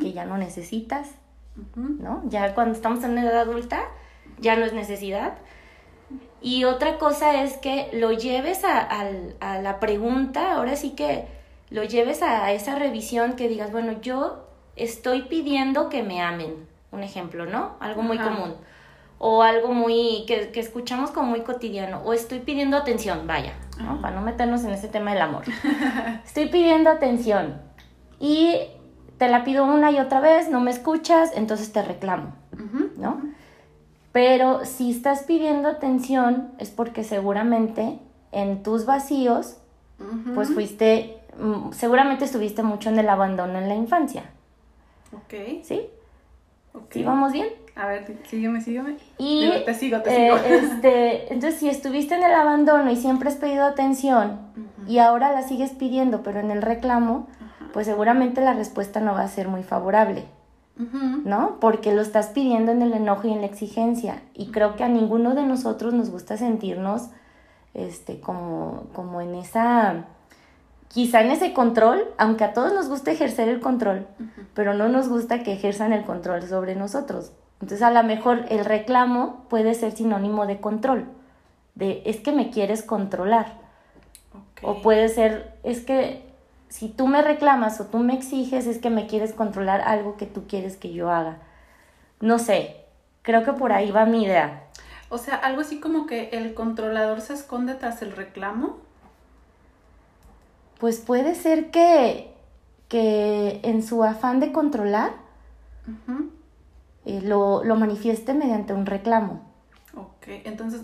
que 0.00 0.12
ya 0.12 0.24
no 0.24 0.38
necesitas 0.38 1.10
¿no? 1.76 2.22
Ya 2.28 2.54
cuando 2.54 2.74
estamos 2.74 3.02
en 3.04 3.18
edad 3.18 3.40
adulta, 3.40 3.82
ya 4.38 4.56
no 4.56 4.64
es 4.64 4.72
necesidad. 4.72 5.34
Y 6.40 6.64
otra 6.64 6.98
cosa 6.98 7.42
es 7.42 7.56
que 7.56 7.90
lo 7.92 8.12
lleves 8.12 8.62
a, 8.64 9.60
la 9.60 9.80
pregunta, 9.80 10.54
ahora 10.54 10.76
sí 10.76 10.90
que 10.90 11.26
lo 11.70 11.84
lleves 11.84 12.22
a 12.22 12.52
esa 12.52 12.76
revisión 12.76 13.34
que 13.34 13.48
digas, 13.48 13.72
bueno, 13.72 14.00
yo 14.00 14.46
estoy 14.76 15.22
pidiendo 15.22 15.88
que 15.88 16.02
me 16.02 16.22
amen, 16.22 16.54
un 16.92 17.02
ejemplo, 17.02 17.46
¿no? 17.46 17.76
Algo 17.80 18.02
muy 18.02 18.18
común. 18.18 18.54
O 19.20 19.42
algo 19.42 19.72
muy, 19.74 20.24
que, 20.28 20.52
escuchamos 20.54 21.10
como 21.10 21.30
muy 21.30 21.40
cotidiano. 21.40 22.02
O 22.04 22.12
estoy 22.12 22.38
pidiendo 22.38 22.76
atención, 22.76 23.26
vaya, 23.26 23.54
¿no? 23.80 24.00
Para 24.00 24.14
no 24.14 24.22
meternos 24.22 24.62
en 24.62 24.70
ese 24.70 24.86
tema 24.86 25.12
del 25.12 25.22
amor. 25.22 25.42
estoy 26.24 26.48
pidiendo 26.48 26.88
atención. 26.88 27.60
Y 28.20 28.60
te 29.18 29.28
la 29.28 29.44
pido 29.44 29.64
una 29.64 29.90
y 29.90 29.98
otra 29.98 30.20
vez, 30.20 30.48
no 30.48 30.60
me 30.60 30.70
escuchas, 30.70 31.32
entonces 31.34 31.72
te 31.72 31.82
reclamo, 31.82 32.32
¿no? 32.96 33.20
Pero 34.12 34.64
si 34.64 34.90
estás 34.90 35.24
pidiendo 35.24 35.68
atención 35.68 36.50
es 36.58 36.70
porque 36.70 37.04
seguramente 37.04 37.98
en 38.32 38.62
tus 38.62 38.86
vacíos, 38.86 39.58
pues 40.34 40.50
fuiste, 40.50 41.18
mm, 41.38 41.72
seguramente 41.72 42.24
estuviste 42.24 42.62
mucho 42.62 42.88
en 42.88 42.98
el 42.98 43.08
abandono 43.08 43.58
en 43.58 43.68
la 43.68 43.74
infancia. 43.74 44.24
Ok. 45.12 45.62
¿Sí? 45.62 45.82
¿Sí 46.90 47.02
vamos 47.02 47.32
bien? 47.32 47.48
A 47.74 47.86
ver, 47.86 48.18
sígueme, 48.28 48.60
sígueme. 48.60 48.96
Y, 49.18 49.50
te 49.64 49.74
sigo, 49.74 50.00
te 50.02 50.10
sigo. 50.10 50.36
Eh, 50.36 50.58
este, 50.62 51.32
entonces, 51.32 51.60
si 51.60 51.68
estuviste 51.68 52.14
en 52.14 52.24
el 52.24 52.34
abandono 52.34 52.90
y 52.90 52.96
siempre 52.96 53.28
has 53.28 53.36
pedido 53.36 53.64
atención 53.64 54.40
y 54.88 54.98
ahora 54.98 55.32
la 55.32 55.42
sigues 55.42 55.70
pidiendo, 55.70 56.22
pero 56.22 56.40
en 56.40 56.50
el 56.50 56.62
reclamo, 56.62 57.28
pues 57.72 57.86
seguramente 57.86 58.40
la 58.40 58.54
respuesta 58.54 59.00
no 59.00 59.12
va 59.12 59.22
a 59.22 59.28
ser 59.28 59.48
muy 59.48 59.62
favorable, 59.62 60.24
¿no? 61.24 61.56
Porque 61.60 61.92
lo 61.92 62.02
estás 62.02 62.28
pidiendo 62.28 62.72
en 62.72 62.82
el 62.82 62.92
enojo 62.92 63.26
y 63.26 63.32
en 63.32 63.40
la 63.40 63.46
exigencia. 63.46 64.22
Y 64.34 64.50
creo 64.50 64.76
que 64.76 64.84
a 64.84 64.88
ninguno 64.88 65.34
de 65.34 65.44
nosotros 65.44 65.92
nos 65.92 66.10
gusta 66.10 66.36
sentirnos 66.36 67.08
este, 67.74 68.20
como, 68.20 68.84
como 68.94 69.20
en 69.20 69.34
esa, 69.34 70.06
quizá 70.88 71.20
en 71.20 71.30
ese 71.30 71.52
control, 71.52 72.04
aunque 72.16 72.44
a 72.44 72.52
todos 72.52 72.72
nos 72.72 72.88
gusta 72.88 73.10
ejercer 73.10 73.48
el 73.48 73.60
control, 73.60 74.06
pero 74.54 74.74
no 74.74 74.88
nos 74.88 75.08
gusta 75.08 75.42
que 75.42 75.52
ejerzan 75.52 75.92
el 75.92 76.04
control 76.04 76.42
sobre 76.42 76.74
nosotros. 76.74 77.32
Entonces 77.60 77.82
a 77.82 77.90
lo 77.90 78.02
mejor 78.04 78.44
el 78.50 78.64
reclamo 78.64 79.44
puede 79.48 79.74
ser 79.74 79.92
sinónimo 79.92 80.46
de 80.46 80.60
control, 80.60 81.06
de 81.74 82.02
es 82.06 82.18
que 82.18 82.32
me 82.32 82.50
quieres 82.50 82.82
controlar. 82.82 83.58
O 84.62 84.82
puede 84.82 85.08
ser, 85.08 85.56
es 85.62 85.84
que 85.84 86.27
si 86.68 86.88
tú 86.88 87.06
me 87.06 87.22
reclamas 87.22 87.80
o 87.80 87.86
tú 87.86 87.98
me 87.98 88.14
exiges 88.14 88.66
es 88.66 88.78
que 88.78 88.90
me 88.90 89.06
quieres 89.06 89.32
controlar 89.32 89.80
algo 89.80 90.16
que 90.16 90.26
tú 90.26 90.46
quieres 90.46 90.76
que 90.76 90.92
yo 90.92 91.10
haga. 91.10 91.38
No 92.20 92.38
sé, 92.38 92.84
creo 93.22 93.44
que 93.44 93.52
por 93.52 93.72
ahí 93.72 93.90
va 93.90 94.04
mi 94.04 94.24
idea. 94.24 94.64
O 95.08 95.18
sea, 95.18 95.36
algo 95.36 95.62
así 95.62 95.80
como 95.80 96.06
que 96.06 96.28
el 96.30 96.54
controlador 96.54 97.20
se 97.20 97.32
esconde 97.32 97.74
tras 97.74 98.02
el 98.02 98.12
reclamo. 98.12 98.78
Pues 100.78 100.98
puede 100.98 101.34
ser 101.34 101.70
que, 101.70 102.34
que 102.88 103.60
en 103.62 103.82
su 103.82 104.04
afán 104.04 104.38
de 104.38 104.52
controlar 104.52 105.12
eh, 107.06 107.22
lo, 107.22 107.64
lo, 107.64 107.76
manifieste 107.76 108.34
mediante 108.34 108.74
un 108.74 108.84
reclamo. 108.84 109.42
Ok, 109.94 110.26
entonces 110.44 110.82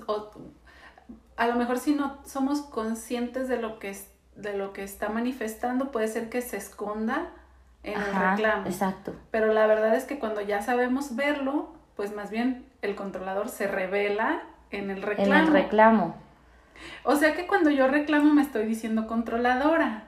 a 1.37 1.47
lo 1.47 1.55
mejor 1.57 1.79
si 1.79 1.95
no 1.95 2.19
somos 2.25 2.63
conscientes 2.63 3.49
de 3.49 3.59
lo 3.59 3.79
que 3.79 3.91
es 3.91 4.09
de 4.37 4.57
lo 4.57 4.73
que 4.73 4.83
está 4.83 5.09
manifestando 5.09 5.91
puede 5.91 6.09
ser 6.09 6.29
que 6.29 6.43
se 6.43 6.57
esconda 6.57 7.31
en 7.83 8.01
el 8.01 8.15
reclamo. 8.15 8.67
Exacto. 8.67 9.15
Pero 9.31 9.53
la 9.53 9.67
verdad 9.67 9.95
es 9.95 10.05
que 10.05 10.19
cuando 10.19 10.41
ya 10.41 10.63
sabemos 10.63 11.17
verlo, 11.17 11.69
pues 11.97 12.15
más 12.15 12.31
bien 12.31 12.67
el 12.83 12.97
controlador 12.97 13.49
se 13.49 13.67
revela 13.67 14.43
en 14.71 14.91
el 14.91 15.03
reclamo. 15.03 15.33
En 15.33 15.39
el 15.39 15.47
reclamo. 15.53 16.17
O 17.05 17.17
sea 17.17 17.35
que 17.35 17.47
cuando 17.47 17.71
yo 17.71 17.87
reclamo 17.87 18.33
me 18.33 18.43
estoy 18.43 18.67
diciendo 18.67 19.07
controladora. 19.07 20.05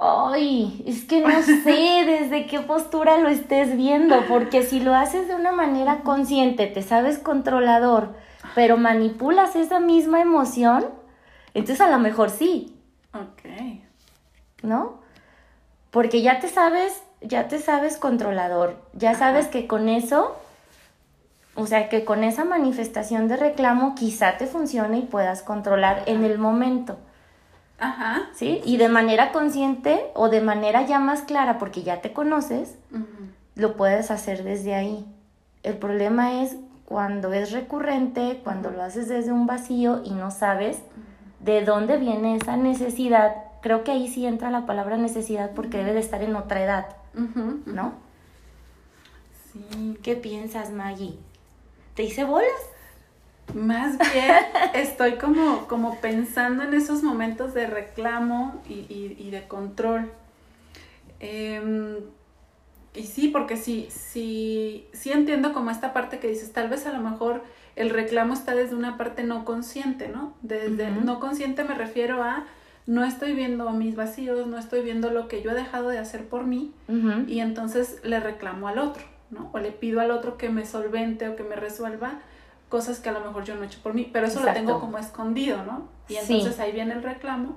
Ay, 0.00 0.82
es 0.86 1.04
que 1.04 1.20
no 1.20 1.42
sé 1.42 2.04
desde 2.04 2.46
qué 2.46 2.60
postura 2.60 3.18
lo 3.18 3.28
estés 3.28 3.76
viendo, 3.76 4.24
porque 4.26 4.62
si 4.62 4.80
lo 4.80 4.94
haces 4.94 5.28
de 5.28 5.36
una 5.36 5.52
manera 5.52 6.00
consciente, 6.00 6.66
te 6.66 6.82
sabes 6.82 7.18
controlador, 7.18 8.14
pero 8.54 8.76
manipulas 8.76 9.54
esa 9.54 9.78
misma 9.78 10.20
emoción, 10.20 10.86
entonces 11.54 11.80
a 11.80 11.90
lo 11.90 11.98
mejor 12.00 12.30
sí, 12.30 12.73
Ok. 13.14 13.82
¿No? 14.62 15.00
Porque 15.90 16.22
ya 16.22 16.40
te 16.40 16.48
sabes, 16.48 17.02
ya 17.20 17.46
te 17.48 17.60
sabes 17.60 17.96
controlador, 17.96 18.76
ya 18.94 19.14
sabes 19.14 19.46
que 19.46 19.66
con 19.66 19.88
eso, 19.88 20.36
o 21.54 21.66
sea, 21.66 21.88
que 21.88 22.04
con 22.04 22.24
esa 22.24 22.44
manifestación 22.44 23.28
de 23.28 23.36
reclamo 23.36 23.94
quizá 23.94 24.36
te 24.36 24.46
funcione 24.46 24.98
y 24.98 25.02
puedas 25.02 25.42
controlar 25.42 26.02
en 26.06 26.24
el 26.24 26.38
momento. 26.38 26.98
Ajá. 27.78 28.28
¿Sí? 28.34 28.60
Y 28.64 28.76
de 28.76 28.88
manera 28.88 29.30
consciente 29.30 30.06
o 30.14 30.28
de 30.28 30.40
manera 30.40 30.84
ya 30.86 30.98
más 30.98 31.22
clara, 31.22 31.58
porque 31.58 31.82
ya 31.82 32.00
te 32.00 32.12
conoces, 32.12 32.76
lo 33.54 33.76
puedes 33.76 34.10
hacer 34.10 34.42
desde 34.42 34.74
ahí. 34.74 35.06
El 35.62 35.76
problema 35.76 36.42
es 36.42 36.56
cuando 36.84 37.32
es 37.32 37.52
recurrente, 37.52 38.40
cuando 38.42 38.70
lo 38.70 38.82
haces 38.82 39.08
desde 39.08 39.32
un 39.32 39.46
vacío 39.46 40.02
y 40.04 40.10
no 40.10 40.30
sabes 40.30 40.78
de 41.44 41.62
dónde 41.62 41.98
viene 41.98 42.36
esa 42.36 42.56
necesidad, 42.56 43.34
creo 43.60 43.84
que 43.84 43.92
ahí 43.92 44.08
sí 44.08 44.26
entra 44.26 44.50
la 44.50 44.64
palabra 44.64 44.96
necesidad 44.96 45.50
porque 45.54 45.76
debe 45.76 45.92
de 45.92 46.00
estar 46.00 46.22
en 46.22 46.36
otra 46.36 46.64
edad, 46.64 46.96
¿no? 47.66 47.92
Sí. 49.52 49.98
¿Qué 50.02 50.16
piensas, 50.16 50.70
Maggie? 50.70 51.18
¿Te 51.94 52.02
hice 52.02 52.24
bolas? 52.24 52.48
Más 53.52 53.98
bien 53.98 54.34
estoy 54.74 55.16
como, 55.16 55.66
como 55.68 56.00
pensando 56.00 56.62
en 56.62 56.72
esos 56.72 57.02
momentos 57.02 57.52
de 57.52 57.66
reclamo 57.66 58.62
y, 58.66 59.28
de 59.30 59.46
control. 59.46 60.10
Em, 61.20 61.98
y 62.94 63.02
sí, 63.02 63.28
porque 63.28 63.58
sí, 63.58 63.88
sí, 63.90 64.88
sí 64.94 65.12
entiendo 65.12 65.52
como 65.52 65.70
esta 65.70 65.92
parte 65.92 66.20
que 66.20 66.28
dices, 66.28 66.52
tal 66.52 66.70
vez 66.70 66.86
a 66.86 66.92
lo 66.92 67.00
mejor 67.00 67.42
el 67.76 67.90
reclamo 67.90 68.34
está 68.34 68.54
desde 68.54 68.76
una 68.76 68.96
parte 68.96 69.24
no 69.24 69.44
consciente, 69.44 70.08
¿no? 70.08 70.34
Desde 70.42 70.90
no 70.90 71.20
consciente 71.20 71.64
me 71.64 71.74
refiero 71.74 72.22
a 72.22 72.44
no 72.86 73.04
estoy 73.04 73.32
viendo 73.32 73.70
mis 73.70 73.96
vacíos, 73.96 74.46
no 74.46 74.58
estoy 74.58 74.82
viendo 74.82 75.10
lo 75.10 75.26
que 75.26 75.42
yo 75.42 75.50
he 75.50 75.54
dejado 75.54 75.88
de 75.88 75.98
hacer 75.98 76.26
por 76.26 76.44
mí 76.44 76.72
y 77.26 77.40
entonces 77.40 78.00
le 78.04 78.20
reclamo 78.20 78.68
al 78.68 78.78
otro. 78.78 79.02
¿no? 79.30 79.50
O 79.52 79.58
le 79.58 79.72
pido 79.72 80.00
al 80.00 80.10
otro 80.10 80.36
que 80.36 80.48
me 80.48 80.64
solvente 80.64 81.28
o 81.28 81.36
que 81.36 81.42
me 81.42 81.56
resuelva 81.56 82.20
cosas 82.68 83.00
que 83.00 83.08
a 83.08 83.12
lo 83.12 83.20
mejor 83.20 83.44
yo 83.44 83.54
no 83.54 83.62
he 83.62 83.66
hecho 83.66 83.80
por 83.82 83.94
mí, 83.94 84.08
pero 84.12 84.26
eso 84.26 84.42
lo 84.42 84.52
tengo 84.52 84.80
como 84.80 84.98
escondido, 84.98 85.64
¿no? 85.64 85.88
Y 86.08 86.16
entonces 86.16 86.58
ahí 86.60 86.72
viene 86.72 86.92
el 86.94 87.02
reclamo. 87.02 87.56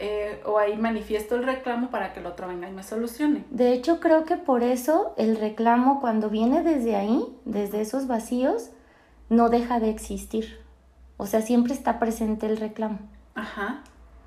Eh, 0.00 0.42
o 0.44 0.58
ahí 0.58 0.76
manifiesto 0.76 1.36
el 1.36 1.44
reclamo 1.44 1.88
para 1.88 2.12
que 2.12 2.20
el 2.20 2.26
otro 2.26 2.48
venga 2.48 2.68
y 2.68 2.72
me 2.72 2.82
solucione. 2.82 3.44
De 3.50 3.72
hecho, 3.72 4.00
creo 4.00 4.24
que 4.24 4.36
por 4.36 4.64
eso 4.64 5.14
el 5.16 5.36
reclamo 5.36 6.00
cuando 6.00 6.30
viene 6.30 6.62
desde 6.62 6.96
ahí, 6.96 7.24
desde 7.44 7.80
esos 7.80 8.08
vacíos, 8.08 8.70
no 9.28 9.48
deja 9.48 9.80
de 9.80 9.90
existir. 9.90 10.58
O 11.16 11.26
sea, 11.26 11.42
siempre 11.42 11.72
está 11.72 11.98
presente 11.98 12.46
el 12.46 12.56
reclamo. 12.56 12.98
Ajá. 13.34 13.82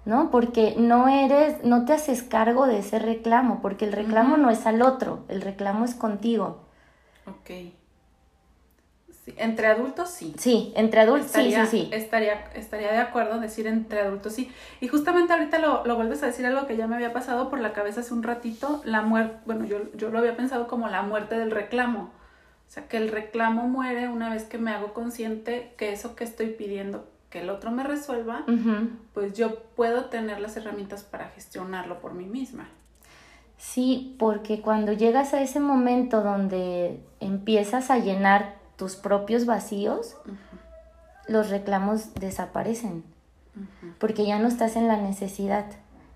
¿No? 0.05 0.31
Porque 0.31 0.75
no 0.77 1.09
eres, 1.09 1.63
no 1.63 1.85
te 1.85 1.93
haces 1.93 2.23
cargo 2.23 2.65
de 2.65 2.79
ese 2.79 2.97
reclamo, 2.97 3.61
porque 3.61 3.85
el 3.85 3.91
reclamo 3.91 4.37
no 4.37 4.49
es 4.49 4.65
al 4.65 4.81
otro, 4.81 5.25
el 5.27 5.41
reclamo 5.41 5.83
es 5.83 5.95
contigo. 5.95 6.65
Ok. 7.25 7.73
entre 9.35 9.67
adultos 9.67 10.09
sí. 10.09 10.33
Sí, 10.37 10.71
entre 10.77 11.01
adultos 11.01 11.31
sí, 11.31 11.51
sí, 11.51 11.65
sí. 11.69 11.89
Estaría, 11.91 12.45
estaría 12.55 12.93
de 12.93 12.99
acuerdo 12.99 13.41
decir 13.41 13.67
entre 13.67 13.99
adultos 13.99 14.31
sí. 14.31 14.49
Y 14.79 14.87
justamente 14.87 15.33
ahorita 15.33 15.59
lo, 15.59 15.85
lo, 15.85 15.97
vuelves 15.97 16.23
a 16.23 16.27
decir 16.27 16.45
algo 16.45 16.65
que 16.67 16.77
ya 16.77 16.87
me 16.87 16.95
había 16.95 17.11
pasado 17.11 17.49
por 17.49 17.59
la 17.59 17.73
cabeza 17.73 17.99
hace 17.99 18.13
un 18.13 18.23
ratito, 18.23 18.81
la 18.85 19.01
muerte, 19.01 19.39
bueno, 19.45 19.65
yo, 19.65 19.91
yo 19.95 20.09
lo 20.09 20.19
había 20.19 20.37
pensado 20.37 20.67
como 20.69 20.87
la 20.87 21.01
muerte 21.01 21.37
del 21.37 21.51
reclamo. 21.51 22.11
O 22.67 22.69
sea, 22.69 22.87
que 22.87 22.97
el 22.97 23.09
reclamo 23.09 23.67
muere 23.67 24.09
una 24.09 24.29
vez 24.29 24.43
que 24.43 24.57
me 24.57 24.71
hago 24.71 24.93
consciente 24.93 25.73
que 25.77 25.93
eso 25.93 26.15
que 26.15 26.25
estoy 26.25 26.47
pidiendo 26.47 27.07
que 27.29 27.41
el 27.41 27.49
otro 27.49 27.71
me 27.71 27.83
resuelva, 27.83 28.45
pues 29.13 29.33
yo 29.33 29.59
puedo 29.75 30.05
tener 30.05 30.39
las 30.39 30.55
herramientas 30.55 31.03
para 31.03 31.29
gestionarlo 31.29 31.99
por 31.99 32.13
mí 32.13 32.25
misma. 32.25 32.69
Sí, 33.57 34.15
porque 34.19 34.61
cuando 34.61 34.93
llegas 34.93 35.33
a 35.33 35.41
ese 35.41 35.59
momento 35.59 36.21
donde 36.21 37.01
empiezas 37.19 37.89
a 37.89 37.97
llenar 37.97 38.55
tus 38.77 38.95
propios 38.95 39.45
vacíos, 39.45 40.15
los 41.27 41.49
reclamos 41.49 42.13
desaparecen, 42.13 43.03
porque 43.99 44.25
ya 44.25 44.39
no 44.39 44.47
estás 44.47 44.75
en 44.75 44.87
la 44.87 44.97
necesidad, 44.97 45.65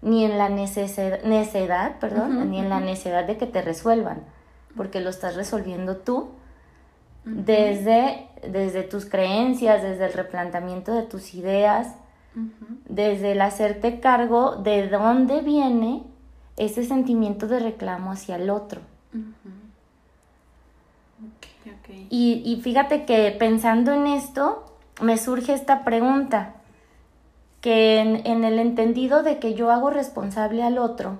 ni 0.01 0.23
en 0.23 0.37
la 0.37 0.49
necesidad, 0.49 1.99
perdón, 1.99 2.51
ni 2.51 2.59
en 2.59 2.69
la 2.69 2.79
necesidad 2.79 3.25
de 3.25 3.37
que 3.37 3.47
te 3.47 3.61
resuelvan, 3.61 4.23
porque 4.77 5.01
lo 5.01 5.09
estás 5.09 5.35
resolviendo 5.35 5.97
tú 5.97 6.29
desde, 7.23 8.27
desde 8.47 8.83
tus 8.83 9.05
creencias, 9.05 9.81
desde 9.81 10.05
el 10.05 10.13
replanteamiento 10.13 10.93
de 10.93 11.03
tus 11.03 11.33
ideas, 11.33 11.95
desde 12.87 13.33
el 13.33 13.41
hacerte 13.41 13.99
cargo 13.99 14.55
de 14.55 14.87
dónde 14.87 15.41
viene 15.41 16.03
ese 16.57 16.83
sentimiento 16.83 17.47
de 17.47 17.59
reclamo 17.59 18.11
hacia 18.11 18.37
el 18.37 18.49
otro. 18.49 18.81
Y, 22.09 22.41
y, 22.45 22.61
fíjate 22.61 23.05
que 23.05 23.35
pensando 23.37 23.91
en 23.91 24.07
esto, 24.07 24.65
me 25.01 25.17
surge 25.17 25.53
esta 25.53 25.83
pregunta, 25.83 26.55
que 27.59 27.99
en, 27.99 28.25
en, 28.25 28.43
el 28.43 28.59
entendido 28.59 29.23
de 29.23 29.37
que 29.39 29.53
yo 29.53 29.69
hago 29.69 29.89
responsable 29.91 30.63
al 30.63 30.77
otro, 30.77 31.19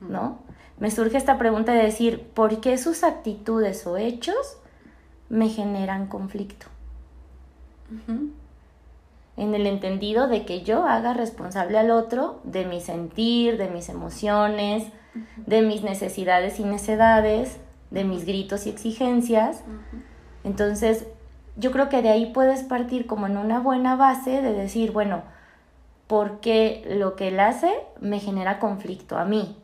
¿no? 0.00 0.38
Me 0.78 0.90
surge 0.90 1.18
esta 1.18 1.38
pregunta 1.38 1.72
de 1.72 1.84
decir, 1.84 2.26
¿por 2.34 2.60
qué 2.60 2.78
sus 2.78 3.04
actitudes 3.04 3.86
o 3.86 3.96
hechos 3.96 4.59
me 5.30 5.48
generan 5.48 6.06
conflicto. 6.06 6.66
En 9.36 9.54
el 9.54 9.66
entendido 9.66 10.28
de 10.28 10.44
que 10.44 10.62
yo 10.62 10.84
haga 10.84 11.14
responsable 11.14 11.78
al 11.78 11.90
otro 11.90 12.40
de 12.44 12.66
mi 12.66 12.80
sentir, 12.80 13.56
de 13.56 13.68
mis 13.68 13.88
emociones, 13.88 14.86
de 15.46 15.62
mis 15.62 15.82
necesidades 15.82 16.60
y 16.60 16.64
necedades, 16.64 17.58
de 17.90 18.04
mis 18.04 18.26
gritos 18.26 18.66
y 18.66 18.70
exigencias. 18.70 19.62
Entonces, 20.44 21.06
yo 21.56 21.72
creo 21.72 21.88
que 21.88 22.02
de 22.02 22.10
ahí 22.10 22.32
puedes 22.32 22.62
partir 22.62 23.06
como 23.06 23.26
en 23.26 23.36
una 23.36 23.60
buena 23.60 23.96
base 23.96 24.42
de 24.42 24.52
decir, 24.52 24.92
bueno, 24.92 25.22
porque 26.06 26.84
lo 26.98 27.16
que 27.16 27.28
él 27.28 27.40
hace 27.40 27.72
me 28.00 28.18
genera 28.18 28.58
conflicto 28.58 29.16
a 29.16 29.24
mí. 29.24 29.56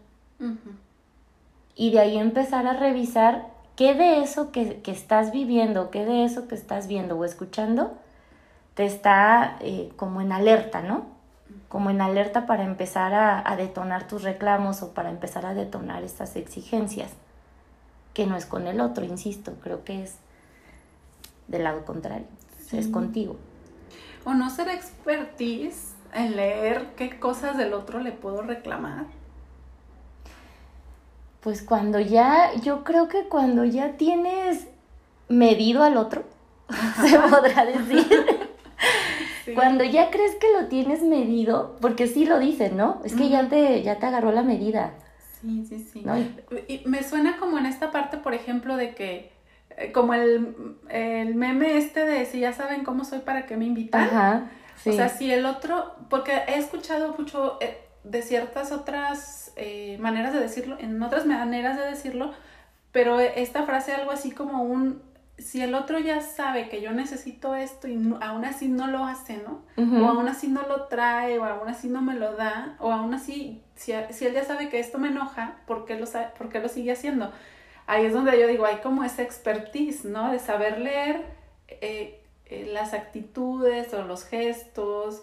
Y 1.75 1.91
de 1.91 2.01
ahí 2.01 2.19
empezar 2.19 2.67
a 2.67 2.75
revisar 2.75 3.56
¿Qué 3.77 3.95
de 3.95 4.23
eso 4.23 4.53
que, 4.53 4.81
estás 4.87 5.33
viviendo, 5.33 5.91
qué 5.91 6.07
de 6.07 6.25
eso 6.25 6.49
que 6.49 6.55
estás 6.55 6.89
viendo 6.89 7.17
o 7.17 7.27
escuchando 7.27 7.95
te 8.75 8.87
está 8.87 9.59
eh, 9.61 9.93
como 9.97 10.23
en 10.23 10.33
alerta, 10.33 10.81
¿no? 10.81 11.05
Como 11.69 11.91
en 11.91 12.01
alerta 12.01 12.47
para 12.47 12.65
empezar 12.65 13.13
a, 13.13 13.57
detonar 13.57 14.09
tus 14.09 14.23
reclamos 14.23 14.83
o 14.83 14.95
para 14.95 15.11
empezar 15.11 15.45
a 15.45 15.53
detonar 15.53 16.05
estas 16.05 16.37
exigencias, 16.37 17.13
que 18.15 18.27
no 18.27 18.37
es 18.37 18.47
con 18.47 18.67
el 18.67 18.81
otro, 18.81 19.05
insisto, 19.05 19.53
creo 19.63 19.85
que 19.85 20.05
es 20.05 20.17
del 21.47 21.65
lado 21.65 21.85
contrario, 21.85 22.27
es 22.73 22.89
contigo. 22.89 23.37
O 24.25 24.33
no 24.33 24.49
ser 24.49 24.69
expertise 24.69 25.95
en 26.15 26.35
leer 26.35 26.95
qué 26.97 27.19
cosas 27.19 27.59
del 27.59 27.75
otro 27.75 28.01
le 28.01 28.13
puedo 28.13 28.41
reclamar 28.41 29.05
pues 31.47 31.63
cuando 31.63 32.01
ya, 32.01 32.55
yo 32.65 32.83
creo 32.83 33.07
que 33.07 33.29
cuando 33.29 33.65
ya 33.65 33.93
tienes 33.93 34.67
medido 35.29 35.85
al 35.85 35.97
otro, 35.97 36.25
se 37.07 37.17
podrá 37.17 37.65
decir. 37.65 38.49
Cuando 39.55 39.85
ya 39.85 40.11
crees 40.11 40.35
que 40.35 40.49
lo 40.61 40.67
tienes 40.67 41.03
medido, 41.03 41.77
porque 41.81 42.09
sí 42.09 42.27
lo 42.27 42.41
dicen, 42.41 42.77
¿no? 42.77 43.01
Es 43.05 43.15
que 43.15 43.29
ya, 43.29 43.49
te, 43.49 43.81
ya 43.85 44.01
te 44.01 44.07
agarró 44.07 44.33
la 44.33 44.43
medida. 44.43 44.95
Sí, 45.41 45.65
sí, 45.69 45.79
sí. 45.79 46.05
Y, 46.67 46.83
me 46.85 47.05
suena 47.05 47.37
como 47.37 47.57
en 47.57 47.67
esta 47.67 47.93
parte, 47.93 48.17
por 48.17 48.35
ejemplo, 48.35 48.77
de 48.77 48.97
que, 48.97 49.31
eh, 49.77 49.93
como 49.93 50.15
el, 50.15 50.77
el 50.89 51.37
meme 51.37 51.77
este 51.77 52.05
de 52.05 52.27
si 52.27 52.41
ya 52.41 52.55
saben 52.55 52.83
cómo 52.83 53.05
soy, 53.05 53.21
¿para 53.21 53.47
qué 53.47 53.57
me 53.57 53.67
invitan? 53.67 54.01
Ajá. 54.01 54.51
Sí. 54.83 54.91
O 54.91 54.93
sea, 54.95 55.11
si 55.11 55.31
el 55.31 55.47
otro, 55.47 55.95
porque 56.11 56.33
he 56.49 56.59
escuchado 56.59 57.15
mucho 57.17 57.59
eh, 57.61 57.79
de 58.03 58.23
ciertas 58.23 58.73
otras 58.73 59.46
eh, 59.57 59.97
maneras 59.99 60.33
de 60.33 60.41
decirlo, 60.41 60.77
en 60.79 61.03
otras 61.03 61.27
maneras 61.27 61.79
de 61.79 61.87
decirlo, 61.87 62.33
pero 62.93 63.21
esta 63.21 63.65
frase 63.65 63.93
algo 63.93 64.11
así 64.11 64.31
como 64.31 64.63
un, 64.63 65.03
si 65.39 65.63
el 65.63 65.75
otro 65.75 65.99
ya 65.99 66.21
sabe 66.21 66.69
que 66.69 66.81
yo 66.81 66.93
necesito 66.93 67.55
esto 67.55 67.89
y 67.89 67.95
aún 68.21 68.45
así 68.45 68.69
no 68.69 68.87
lo 68.87 69.05
hace, 69.05 69.39
¿no? 69.39 69.63
O 69.77 70.07
aún 70.07 70.29
así 70.29 70.49
no 70.49 70.63
lo 70.63 70.85
trae, 70.85 71.39
o 71.39 71.45
aún 71.45 71.69
así 71.69 71.89
no 71.89 72.01
me 72.01 72.15
lo 72.15 72.35
da, 72.35 72.77
o 72.79 72.93
aún 72.93 73.13
así, 73.13 73.63
si, 73.75 73.93
él 73.93 74.33
ya 74.33 74.45
sabe 74.45 74.69
que 74.69 74.79
esto 74.79 74.99
me 74.99 75.09
enoja, 75.09 75.57
¿por 75.67 75.85
qué, 75.85 75.99
lo 75.99 76.07
sabe, 76.07 76.29
¿por 76.39 76.49
qué 76.49 76.61
lo 76.61 76.69
sigue 76.69 76.93
haciendo? 76.93 77.33
Ahí 77.87 78.07
es 78.07 78.13
donde 78.13 78.39
yo 78.41 78.47
digo, 78.47 78.65
hay 78.65 78.77
como 78.77 79.05
esa 79.05 79.23
expertise, 79.23 80.05
¿no? 80.05 80.33
De 80.33 80.39
saber 80.39 80.81
leer 80.81 81.25
eh, 81.69 82.21
eh, 82.47 82.71
las 82.73 82.95
actitudes 82.95 83.93
o 83.95 84.03
los 84.03 84.25
gestos, 84.25 85.23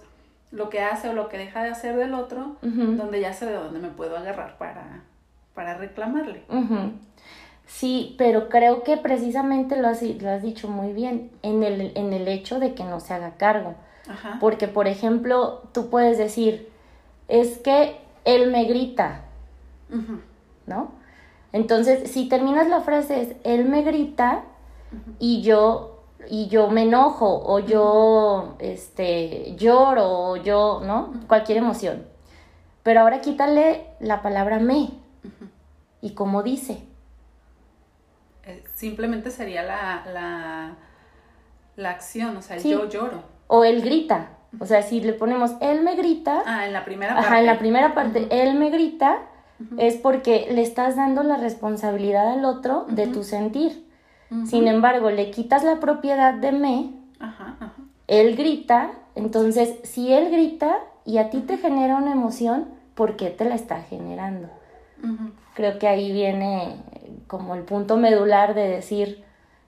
lo 0.53 0.69
que 0.69 0.81
hace 0.81 1.09
o 1.09 1.13
lo 1.13 1.29
que 1.29 1.37
deja 1.37 1.63
de 1.63 1.71
hacer 1.71 1.97
del 1.97 2.13
otro, 2.13 2.57
donde 2.61 3.19
ya 3.19 3.33
sé 3.33 3.47
de 3.47 3.53
dónde 3.53 3.79
me 3.79 3.89
puedo 3.89 4.15
agarrar 4.15 4.57
para, 4.57 5.01
para 5.55 5.75
reclamarle. 5.75 6.43
Sí, 7.65 8.15
pero 8.19 8.49
creo 8.49 8.83
que 8.83 8.97
precisamente 8.97 9.81
lo 9.81 9.87
has, 9.87 10.03
lo 10.03 10.29
has 10.29 10.43
dicho 10.43 10.67
muy 10.67 10.93
bien, 10.93 11.31
en 11.41 11.63
el, 11.63 11.91
en 11.95 12.13
el 12.13 12.27
hecho 12.27 12.59
de 12.59 12.75
que 12.75 12.83
no 12.83 12.99
se 12.99 13.15
haga 13.15 13.31
cargo. 13.31 13.75
Porque, 14.39 14.67
por 14.67 14.87
ejemplo, 14.87 15.63
tú 15.73 15.89
puedes 15.89 16.17
decir, 16.17 16.69
es 17.27 17.57
que 17.57 17.97
él 18.23 18.51
me 18.51 18.65
grita, 18.65 19.21
¿no? 20.67 20.91
Entonces, 21.51 22.11
si 22.11 22.29
terminas 22.29 22.67
la 22.67 22.81
frase 22.81 23.21
es, 23.21 23.35
él 23.43 23.65
me 23.65 23.81
grita 23.81 24.43
y 25.19 25.41
yo 25.41 25.92
y 26.29 26.47
yo 26.47 26.69
me 26.69 26.83
enojo 26.83 27.43
o 27.45 27.59
yo 27.59 28.55
este, 28.59 29.55
lloro 29.55 30.09
o 30.09 30.37
yo, 30.37 30.81
¿no? 30.83 31.13
Cualquier 31.27 31.57
emoción. 31.57 32.05
Pero 32.83 33.01
ahora 33.01 33.21
quítale 33.21 33.85
la 33.99 34.21
palabra 34.21 34.59
me 34.59 34.89
y 36.01 36.11
como 36.11 36.43
dice. 36.43 36.83
Eh, 38.45 38.63
simplemente 38.73 39.31
sería 39.31 39.63
la, 39.63 40.03
la, 40.11 40.75
la 41.77 41.89
acción, 41.89 42.35
o 42.35 42.41
sea, 42.41 42.57
yo 42.57 42.89
lloro. 42.89 43.23
O 43.47 43.63
él 43.63 43.81
grita. 43.81 44.31
O 44.59 44.65
sea, 44.65 44.81
si 44.81 45.01
le 45.01 45.13
ponemos 45.13 45.51
él 45.61 45.81
me 45.81 45.95
grita. 45.95 46.43
Ah, 46.45 46.67
en 46.67 46.73
la 46.73 46.85
primera 46.85 47.15
parte. 47.15 47.27
Ajá, 47.27 47.39
en 47.39 47.45
la 47.45 47.57
primera 47.57 47.93
parte, 47.95 48.27
él 48.29 48.55
me 48.55 48.69
grita, 48.69 49.19
es 49.77 49.95
porque 49.95 50.47
le 50.51 50.61
estás 50.61 50.95
dando 50.95 51.23
la 51.23 51.37
responsabilidad 51.37 52.33
al 52.33 52.43
otro 52.45 52.85
de 52.89 53.07
tu 53.07 53.23
sentir. 53.23 53.87
Sin 54.45 54.67
embargo, 54.67 55.09
le 55.09 55.31
quitas 55.31 55.63
la 55.63 55.79
propiedad 55.79 56.33
de 56.33 56.51
me, 56.51 56.89
él 58.07 58.35
grita, 58.35 58.91
entonces 59.15 59.75
si 59.83 60.13
él 60.13 60.31
grita 60.31 60.79
y 61.05 61.17
a 61.17 61.29
ti 61.29 61.41
te 61.41 61.57
genera 61.57 61.97
una 61.97 62.11
emoción, 62.11 62.67
¿por 62.95 63.15
qué 63.15 63.29
te 63.29 63.45
la 63.45 63.55
está 63.55 63.81
generando? 63.81 64.49
Creo 65.53 65.77
que 65.79 65.87
ahí 65.87 66.11
viene 66.11 66.77
como 67.27 67.55
el 67.55 67.63
punto 67.63 67.97
medular 67.97 68.53
de 68.55 68.67
decir, 68.67 69.23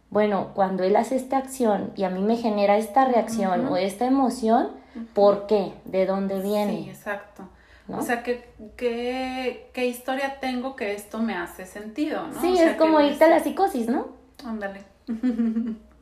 bueno, 0.10 0.52
cuando 0.54 0.84
él 0.84 0.96
hace 0.96 1.16
esta 1.16 1.38
acción 1.38 1.92
y 1.96 2.04
a 2.04 2.10
mí 2.10 2.22
me 2.22 2.38
genera 2.38 2.78
esta 2.78 3.06
reacción 3.06 3.68
o 3.68 3.78
esta 3.78 4.06
emoción, 4.06 4.70
¿por 5.14 5.48
qué? 5.48 5.74
¿De 5.86 6.06
dónde 6.06 6.42
viene? 6.42 6.84
Sí, 6.84 6.90
exacto. 6.90 7.44
O 7.88 8.02
sea, 8.02 8.24
¿qué, 8.24 8.50
qué, 8.78 9.70
qué 9.74 9.86
historia 9.86 10.40
tengo 10.40 10.76
que 10.76 10.94
esto 10.94 11.20
me 11.20 11.36
hace 11.36 11.66
sentido, 11.68 12.28
¿no? 12.28 12.42
Sí, 12.42 12.54
O 12.54 12.56
sea, 12.56 12.72
es 12.72 12.78
como 12.78 13.00
irte 13.00 13.26
a 13.26 13.28
la 13.28 13.40
psicosis, 13.40 13.88
¿no? 13.88 14.08
Ándale. 14.44 14.84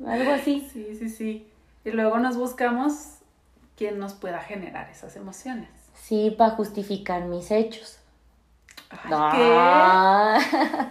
Algo 0.06 0.32
así. 0.32 0.68
Sí, 0.74 0.96
sí, 0.98 1.10
sí. 1.10 1.48
Y 1.86 1.92
luego 1.92 2.18
nos 2.20 2.38
buscamos 2.38 3.18
quien 3.76 4.00
nos 4.00 4.14
pueda 4.14 4.40
generar 4.40 4.90
esas 4.90 5.16
emociones. 5.16 5.70
Sí, 5.94 6.34
para 6.38 6.52
justificar 6.52 7.26
mis 7.26 7.52
hechos. 7.52 8.00
Ay. 8.90 9.32
¿Qué? 9.34 10.88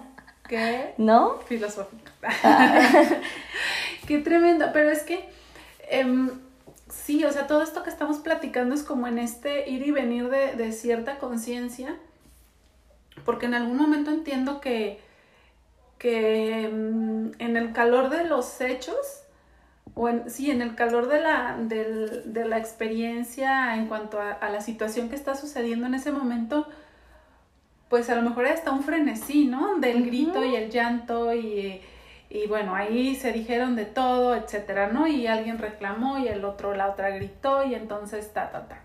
¿Qué? 0.49 0.95
¿No? 0.99 1.39
Filosófico. 1.47 2.03
Qué 4.07 4.19
tremendo. 4.19 4.67
Pero 4.73 4.91
es 4.91 5.03
que, 5.03 5.29
em, 5.89 6.31
sí, 6.89 7.25
o 7.25 7.33
sea, 7.33 7.47
todo 7.47 7.63
esto 7.63 7.83
que 7.83 7.91
estamos 7.91 8.19
platicando 8.19 8.75
es 8.75 8.83
como 8.83 9.07
en 9.07 9.19
este 9.19 9.71
ir 9.71 9.87
y 9.87 9.91
venir 9.93 10.29
de, 10.29 10.55
de 10.57 10.73
cierta 10.73 11.19
conciencia, 11.19 11.97
porque 13.25 13.47
en 13.47 13.55
algún 13.55 13.77
momento 13.77 14.11
entiendo 14.11 14.61
que, 14.61 15.01
que 16.03 16.65
em, 16.65 17.33
en 17.39 17.57
el 17.57 17.73
calor 17.73 18.11
de 18.11 18.25
los 18.27 18.61
hechos, 18.61 18.97
o 19.95 20.09
en, 20.11 20.31
sí, 20.31 20.51
en 20.51 20.63
el 20.63 20.75
calor 20.77 21.09
de 21.09 21.21
la, 21.21 21.57
del- 21.61 22.33
de 22.35 22.45
la 22.47 22.59
experiencia 22.59 23.77
en 23.77 23.87
cuanto 23.89 24.21
a, 24.21 24.33
a 24.33 24.51
la 24.51 24.61
situación 24.63 25.09
que 25.11 25.17
está 25.17 25.35
sucediendo 25.37 25.87
en 25.87 25.95
ese 25.95 26.13
momento, 26.13 26.69
pues 27.89 28.09
a 28.11 28.15
lo 28.17 28.23
mejor 28.23 28.47
hasta 28.47 28.71
un 28.73 28.83
frenesí, 28.85 29.45
¿no? 29.47 29.77
Del 29.79 30.07
grito 30.07 30.45
y 30.45 30.57
el 30.57 30.71
llanto 30.71 31.35
y, 31.35 31.81
y 32.31 32.47
bueno, 32.47 32.75
ahí 32.75 33.15
se 33.15 33.33
dijeron 33.33 33.77
de 33.77 33.85
todo, 33.85 34.35
etcétera, 34.35 34.89
¿no? 34.89 35.07
Y 35.07 35.27
alguien 35.27 35.59
reclamó 35.59 36.19
y 36.19 36.29
el 36.29 36.45
otro, 36.45 36.75
la 36.75 36.89
otra 36.89 37.11
gritó 37.11 37.65
y 37.65 37.75
entonces 37.75 38.33
ta, 38.33 38.51
ta, 38.51 38.67
ta. 38.69 38.81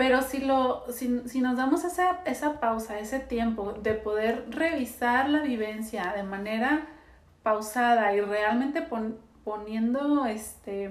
Pero 0.00 0.22
si, 0.22 0.38
lo, 0.40 0.84
si, 0.90 1.20
si 1.28 1.42
nos 1.42 1.58
damos 1.58 1.84
esa, 1.84 2.20
esa 2.24 2.58
pausa, 2.58 2.98
ese 2.98 3.20
tiempo 3.20 3.72
de 3.74 3.92
poder 3.92 4.46
revisar 4.48 5.28
la 5.28 5.42
vivencia 5.42 6.14
de 6.16 6.22
manera 6.22 6.86
pausada 7.42 8.14
y 8.14 8.20
realmente 8.22 8.80
pon- 8.80 9.18
poniendo 9.44 10.24
este, 10.24 10.90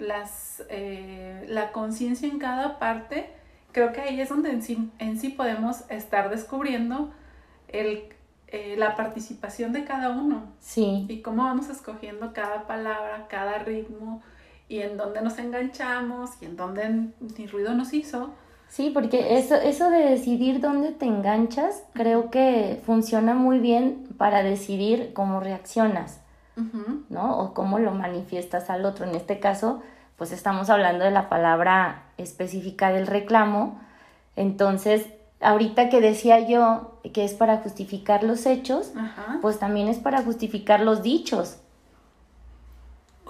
las, 0.00 0.62
eh, 0.70 1.44
la 1.48 1.70
conciencia 1.70 2.28
en 2.28 2.40
cada 2.40 2.80
parte, 2.80 3.30
creo 3.70 3.92
que 3.92 4.00
ahí 4.00 4.20
es 4.20 4.28
donde 4.28 4.50
en 4.50 4.62
sí, 4.62 4.90
en 4.98 5.18
sí 5.20 5.28
podemos 5.28 5.88
estar 5.88 6.28
descubriendo 6.28 7.12
el, 7.68 8.08
eh, 8.48 8.74
la 8.76 8.96
participación 8.96 9.72
de 9.72 9.84
cada 9.84 10.10
uno 10.10 10.52
Sí. 10.58 11.06
y 11.08 11.22
cómo 11.22 11.44
vamos 11.44 11.68
escogiendo 11.68 12.32
cada 12.32 12.66
palabra, 12.66 13.26
cada 13.28 13.58
ritmo 13.60 14.20
y 14.68 14.80
en 14.80 14.96
dónde 14.96 15.22
nos 15.22 15.38
enganchamos 15.38 16.30
y 16.40 16.46
en 16.46 16.56
dónde 16.56 17.10
ni 17.38 17.46
ruido 17.46 17.74
nos 17.74 17.92
hizo. 17.92 18.30
Sí, 18.68 18.90
porque 18.92 19.38
eso, 19.38 19.54
eso 19.54 19.90
de 19.90 19.98
decidir 19.98 20.60
dónde 20.60 20.90
te 20.90 21.06
enganchas, 21.06 21.84
creo 21.92 22.30
que 22.30 22.80
funciona 22.84 23.34
muy 23.34 23.58
bien 23.60 24.08
para 24.18 24.42
decidir 24.42 25.12
cómo 25.14 25.40
reaccionas, 25.40 26.20
¿no? 27.08 27.38
O 27.38 27.54
cómo 27.54 27.78
lo 27.78 27.92
manifiestas 27.92 28.68
al 28.68 28.84
otro. 28.84 29.06
En 29.06 29.14
este 29.14 29.38
caso, 29.38 29.82
pues 30.16 30.32
estamos 30.32 30.68
hablando 30.68 31.04
de 31.04 31.10
la 31.10 31.28
palabra 31.28 32.04
específica 32.18 32.90
del 32.90 33.06
reclamo. 33.06 33.80
Entonces, 34.34 35.06
ahorita 35.40 35.88
que 35.88 36.00
decía 36.00 36.40
yo 36.40 36.98
que 37.12 37.24
es 37.24 37.34
para 37.34 37.58
justificar 37.58 38.24
los 38.24 38.46
hechos, 38.46 38.92
Ajá. 38.96 39.38
pues 39.42 39.58
también 39.58 39.88
es 39.88 39.98
para 39.98 40.22
justificar 40.22 40.80
los 40.80 41.02
dichos. 41.02 41.58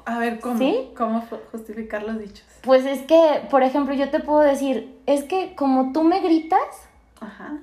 A 0.06 0.20
ver, 0.20 0.38
¿cómo, 0.38 0.58
¿Sí? 0.58 0.90
¿cómo 0.96 1.24
justificar 1.50 2.04
los 2.04 2.20
dichos? 2.20 2.44
Pues 2.62 2.86
es 2.86 3.02
que, 3.02 3.42
por 3.50 3.64
ejemplo, 3.64 3.92
yo 3.92 4.08
te 4.08 4.20
puedo 4.20 4.38
decir, 4.38 4.96
es 5.04 5.24
que 5.24 5.56
como 5.56 5.92
tú 5.92 6.04
me 6.04 6.20
gritas, 6.20 6.60
Ajá. 7.20 7.58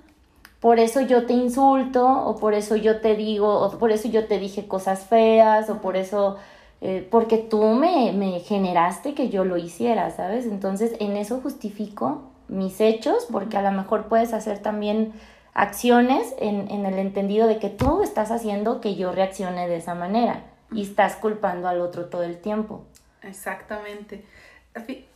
por 0.60 0.78
eso 0.78 1.00
yo 1.00 1.26
te 1.26 1.32
insulto, 1.32 2.06
o 2.06 2.36
por 2.36 2.54
eso 2.54 2.76
yo 2.76 3.00
te 3.00 3.16
digo, 3.16 3.62
o 3.62 3.72
por 3.80 3.94
eso 3.94 4.10
yo 4.10 4.28
te 4.28 4.40
dije 4.40 4.68
cosas 4.68 5.06
feas, 5.06 5.70
o 5.70 5.78
por 5.78 5.96
eso, 5.96 6.36
eh, 6.82 7.08
porque 7.10 7.38
tú 7.38 7.64
me, 7.64 8.12
me 8.12 8.42
generaste 8.42 9.14
que 9.14 9.30
yo 9.30 9.46
lo 9.46 9.56
hiciera, 9.56 10.12
¿sabes? 10.12 10.46
Entonces 10.46 10.98
en 11.00 11.16
eso 11.16 11.40
justifico 11.40 12.24
mis 12.50 12.82
hechos, 12.82 13.26
porque 13.32 13.56
a 13.56 13.62
lo 13.62 13.72
mejor 13.72 14.08
puedes 14.10 14.34
hacer 14.34 14.60
también 14.60 15.14
acciones 15.54 16.36
en, 16.40 16.70
en 16.70 16.86
el 16.86 17.00
entendido 17.00 17.48
de 17.48 17.58
que 17.60 17.70
tú 17.70 18.04
estás 18.04 18.32
haciendo 18.32 18.82
que 18.82 18.96
yo 18.96 19.14
reaccione 19.14 19.70
de 19.70 19.78
esa 19.78 19.96
manera 19.96 20.44
y 20.74 20.84
estás 20.84 21.16
culpando 21.16 21.68
al 21.68 21.82
otro 21.82 22.06
todo 22.06 22.24
el 22.24 22.40
tiempo. 22.40 22.86
Exactamente. 23.22 24.26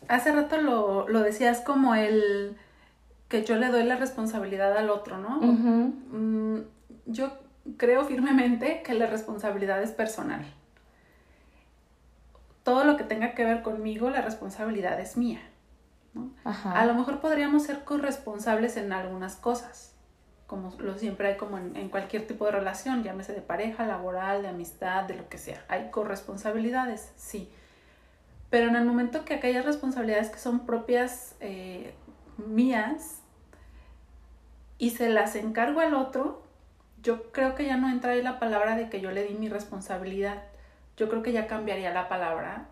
Hace 0.08 0.32
rato 0.32 0.62
lo, 0.62 1.08
lo 1.10 1.22
decías 1.22 1.62
como 1.62 1.96
el 1.96 2.56
que 3.28 3.44
yo 3.44 3.56
le 3.56 3.68
doy 3.68 3.84
la 3.84 3.96
responsabilidad 3.96 4.78
al 4.78 4.90
otro, 4.90 5.18
¿no? 5.18 5.40
Mm, 5.42 6.62
yo 7.06 7.32
creo 7.78 8.06
firmemente 8.06 8.82
que 8.84 8.94
la 8.94 9.08
responsabilidad 9.08 9.82
es 9.82 9.92
personal. 9.92 10.46
Todo 12.64 12.84
lo 12.84 12.98
que 12.98 13.04
tenga 13.04 13.34
que 13.34 13.44
ver 13.44 13.62
conmigo, 13.62 14.10
la 14.10 14.22
responsabilidad 14.22 15.00
es 15.00 15.18
mía. 15.18 15.42
A 16.64 16.86
lo 16.86 16.96
mejor 16.96 17.20
podríamos 17.20 17.64
ser 17.64 17.84
corresponsables 17.84 18.76
en 18.78 18.92
algunas 18.92 19.36
cosas, 19.36 19.94
como 20.48 20.74
lo 20.80 20.98
siempre 20.98 21.28
hay 21.30 21.38
como 21.38 21.58
en, 21.58 21.76
en 21.76 21.90
cualquier 21.90 22.26
tipo 22.26 22.46
de 22.46 22.52
relación, 22.52 23.04
llámese 23.04 23.34
de 23.34 23.42
pareja, 23.42 23.86
laboral, 23.86 24.42
de 24.42 24.48
amistad, 24.48 25.04
de 25.04 25.16
lo 25.16 25.28
que 25.30 25.38
sea. 25.38 25.64
Hay 25.68 25.90
corresponsabilidades, 25.92 27.12
sí. 27.18 27.52
Pero 28.50 28.70
en 28.70 28.78
el 28.78 28.86
momento 28.86 29.26
que 29.26 29.34
aquellas 29.36 29.66
responsabilidades 29.66 30.30
que 30.30 30.40
son 30.40 30.66
propias 30.66 31.36
eh, 31.42 31.94
mías 32.38 33.22
y 34.78 34.92
se 34.92 35.10
las 35.10 35.36
encargo 35.36 35.82
al 35.82 35.94
otro, 35.94 36.44
yo 37.04 37.32
creo 37.32 37.56
que 37.56 37.66
ya 37.66 37.76
no 37.78 37.90
entra 37.90 38.12
ahí 38.12 38.22
la 38.22 38.40
palabra 38.40 38.76
de 38.78 38.90
que 38.90 39.02
yo 39.02 39.12
le 39.12 39.24
di 39.26 39.34
mi 39.34 39.50
responsabilidad. 39.50 40.44
Yo 40.96 41.10
creo 41.10 41.24
que 41.24 41.32
ya 41.34 41.48
cambiaría 41.48 41.92
la 41.94 42.08
palabra 42.08 42.68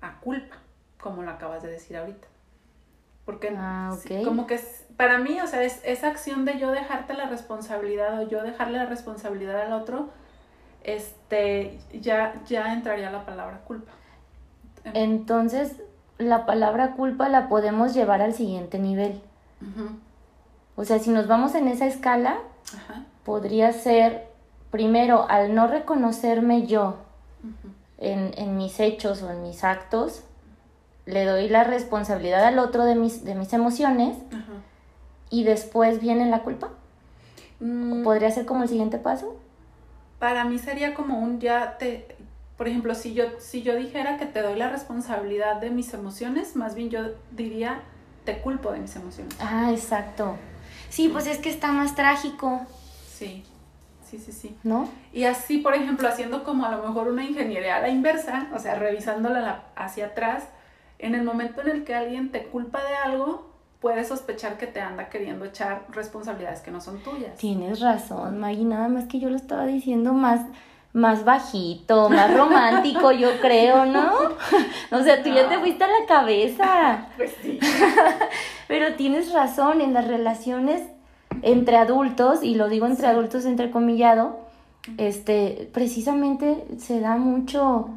a 0.00 0.18
culpa, 0.20 0.56
como 1.00 1.22
lo 1.22 1.30
acabas 1.30 1.62
de 1.62 1.70
decir 1.70 1.96
ahorita. 1.96 2.26
Porque 3.24 3.54
Ah, 3.56 3.96
sí, 4.00 4.18
ok. 4.18 4.24
como 4.24 4.46
que 4.46 4.60
para 5.00 5.16
mí, 5.16 5.40
o 5.40 5.46
sea, 5.46 5.62
es 5.62 5.80
esa 5.82 6.08
acción 6.08 6.44
de 6.44 6.58
yo 6.58 6.72
dejarte 6.72 7.14
la 7.14 7.24
responsabilidad 7.24 8.20
o 8.20 8.28
yo 8.28 8.42
dejarle 8.42 8.76
la 8.76 8.84
responsabilidad 8.84 9.62
al 9.62 9.72
otro, 9.72 10.10
este, 10.84 11.80
ya, 11.90 12.34
ya 12.46 12.74
entraría 12.74 13.10
la 13.10 13.24
palabra 13.24 13.62
culpa. 13.66 13.92
Entonces, 14.92 15.76
la 16.18 16.44
palabra 16.44 16.96
culpa 16.96 17.30
la 17.30 17.48
podemos 17.48 17.94
llevar 17.94 18.20
al 18.20 18.34
siguiente 18.34 18.78
nivel. 18.78 19.22
O 20.76 20.84
sea, 20.84 20.98
si 20.98 21.08
nos 21.08 21.26
vamos 21.26 21.54
en 21.54 21.68
esa 21.68 21.86
escala, 21.86 22.36
podría 23.24 23.72
ser, 23.72 24.28
primero, 24.70 25.24
al 25.30 25.54
no 25.54 25.66
reconocerme 25.66 26.66
yo 26.66 26.96
en, 27.96 28.34
en 28.36 28.58
mis 28.58 28.78
hechos 28.80 29.22
o 29.22 29.30
en 29.30 29.44
mis 29.44 29.64
actos, 29.64 30.24
le 31.06 31.24
doy 31.24 31.48
la 31.48 31.64
responsabilidad 31.64 32.44
al 32.44 32.58
otro 32.58 32.84
de 32.84 32.96
mis, 32.96 33.24
de 33.24 33.34
mis 33.34 33.54
emociones. 33.54 34.18
Y 35.30 35.44
después 35.44 36.00
viene 36.00 36.28
la 36.28 36.40
culpa. 36.40 36.70
Mm, 37.60 38.02
¿Podría 38.02 38.30
ser 38.30 38.46
como 38.46 38.62
el 38.62 38.68
siguiente 38.68 38.98
paso? 38.98 39.36
para 40.18 40.44
mí 40.44 40.58
sería 40.58 40.92
como 40.92 41.18
un 41.18 41.40
ya 41.40 41.78
te, 41.78 42.14
por 42.58 42.68
ejemplo, 42.68 42.94
si 42.94 43.14
yo, 43.14 43.24
si 43.38 43.62
yo 43.62 43.74
dijera 43.74 44.18
que 44.18 44.26
te 44.26 44.42
doy 44.42 44.54
la 44.58 44.68
responsabilidad 44.68 45.56
de 45.62 45.70
mis 45.70 45.94
emociones, 45.94 46.56
más 46.56 46.74
bien 46.74 46.90
yo 46.90 47.00
diría 47.30 47.80
te 48.26 48.38
culpo 48.40 48.70
de 48.70 48.80
mis 48.80 48.94
emociones. 48.96 49.34
Ah, 49.40 49.70
exacto. 49.72 50.36
Sí, 50.90 51.08
pues 51.08 51.26
es 51.26 51.38
que 51.38 51.48
está 51.48 51.72
más 51.72 51.94
trágico, 51.94 52.60
Sí, 53.08 53.44
sí, 54.10 54.18
sí, 54.18 54.30
sí. 54.32 54.56
¿no? 54.62 54.90
Y 55.14 55.24
así, 55.24 55.56
por 55.58 55.74
ejemplo, 55.74 56.06
haciendo 56.06 56.44
como 56.44 56.66
a 56.66 56.70
lo 56.76 56.82
mejor 56.86 57.08
una 57.08 57.24
ingeniería 57.24 57.76
a 57.76 57.80
la 57.80 57.88
inversa, 57.88 58.48
o 58.54 58.58
sea, 58.58 58.74
revisándola 58.74 59.40
la- 59.40 59.62
hacia 59.74 60.06
atrás, 60.08 60.44
en 60.98 61.14
el 61.14 61.22
momento 61.22 61.62
en 61.62 61.68
el 61.70 61.84
que 61.84 61.94
alguien 61.94 62.30
te 62.30 62.44
culpa 62.44 62.82
de 62.84 62.94
algo, 62.94 63.49
puedes 63.80 64.08
sospechar 64.08 64.58
que 64.58 64.66
te 64.66 64.80
anda 64.80 65.08
queriendo 65.08 65.46
echar 65.46 65.86
responsabilidades 65.90 66.60
que 66.60 66.70
no 66.70 66.80
son 66.80 67.02
tuyas. 67.02 67.36
Tienes 67.36 67.80
razón, 67.80 68.38
Maggie, 68.38 68.64
nada 68.64 68.88
más 68.88 69.06
que 69.06 69.18
yo 69.18 69.30
lo 69.30 69.36
estaba 69.36 69.66
diciendo 69.66 70.12
más, 70.12 70.42
más 70.92 71.24
bajito, 71.24 72.10
más 72.10 72.34
romántico, 72.36 73.10
yo 73.12 73.30
creo, 73.40 73.86
¿no? 73.86 74.12
O 74.90 75.02
sea, 75.02 75.22
tú 75.22 75.30
ya 75.30 75.48
te 75.48 75.58
fuiste 75.58 75.84
a 75.84 75.88
la 75.88 76.06
cabeza. 76.06 77.06
Pues 77.16 77.34
sí. 77.42 77.58
Pero 78.68 78.94
tienes 78.94 79.32
razón, 79.32 79.80
en 79.80 79.94
las 79.94 80.06
relaciones 80.06 80.82
entre 81.42 81.76
adultos, 81.76 82.42
y 82.42 82.54
lo 82.54 82.68
digo 82.68 82.86
entre 82.86 83.06
adultos 83.06 83.46
entrecomillado, 83.46 84.40
este, 84.98 85.70
precisamente 85.72 86.66
se 86.78 87.00
da 87.00 87.16
mucho, 87.16 87.90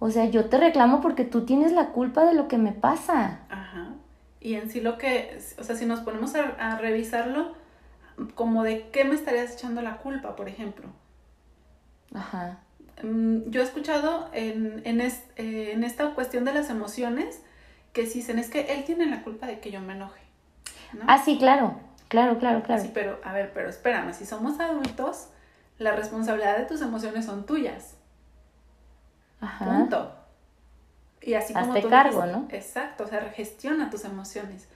o 0.00 0.10
sea, 0.10 0.26
yo 0.26 0.46
te 0.46 0.58
reclamo 0.58 1.00
porque 1.00 1.24
tú 1.24 1.44
tienes 1.44 1.72
la 1.72 1.88
culpa 1.88 2.24
de 2.24 2.34
lo 2.34 2.48
que 2.48 2.58
me 2.58 2.72
pasa. 2.72 3.40
Ajá. 3.48 3.61
Y 4.42 4.54
en 4.54 4.70
sí 4.70 4.80
lo 4.80 4.98
que, 4.98 5.38
o 5.58 5.62
sea, 5.64 5.76
si 5.76 5.86
nos 5.86 6.00
ponemos 6.00 6.34
a, 6.34 6.48
a 6.58 6.78
revisarlo, 6.78 7.54
como 8.34 8.64
de 8.64 8.88
qué 8.90 9.04
me 9.04 9.14
estarías 9.14 9.52
echando 9.52 9.82
la 9.82 9.98
culpa, 9.98 10.34
por 10.36 10.48
ejemplo. 10.48 10.88
Ajá. 12.14 12.58
Mm, 13.02 13.50
Yo 13.50 13.60
he 13.60 13.64
escuchado 13.64 14.28
en, 14.32 14.82
en, 14.84 15.00
es- 15.00 15.24
eh, 15.36 15.70
en 15.72 15.84
esta 15.84 16.10
cuestión 16.14 16.44
de 16.44 16.52
las 16.52 16.70
emociones 16.70 17.40
que 17.92 18.06
sí 18.06 18.18
dicen, 18.20 18.38
es 18.38 18.50
que 18.50 18.72
él 18.74 18.84
tiene 18.84 19.06
la 19.06 19.22
culpa 19.22 19.46
de 19.46 19.60
que 19.60 19.70
yo 19.70 19.80
me 19.80 19.94
enoje. 19.94 20.20
¿no? 20.92 21.04
Ah, 21.06 21.18
sí, 21.24 21.38
claro, 21.38 21.76
claro, 22.08 22.38
claro, 22.38 22.62
claro. 22.62 22.82
Sí, 22.82 22.90
pero, 22.92 23.18
a 23.24 23.32
ver, 23.32 23.52
pero 23.54 23.68
espérame, 23.70 24.12
si 24.12 24.26
somos 24.26 24.58
adultos, 24.60 25.28
la 25.78 25.92
responsabilidad 25.92 26.58
de 26.58 26.64
tus 26.66 26.80
emociones 26.82 27.24
son 27.26 27.46
tuyas. 27.46 27.96
Ajá. 29.40 29.64
Punto. 29.64 30.14
Y 31.22 31.34
así 31.34 31.52
como 31.52 31.66
Hazte 31.66 31.82
tú 31.82 31.88
cargo, 31.88 32.22
dices, 32.22 32.36
¿no? 32.36 32.46
Exacto, 32.50 33.04
o 33.04 33.06
sea, 33.06 33.20
gestiona 33.34 33.90
tus 33.90 34.04
emociones. 34.04 34.68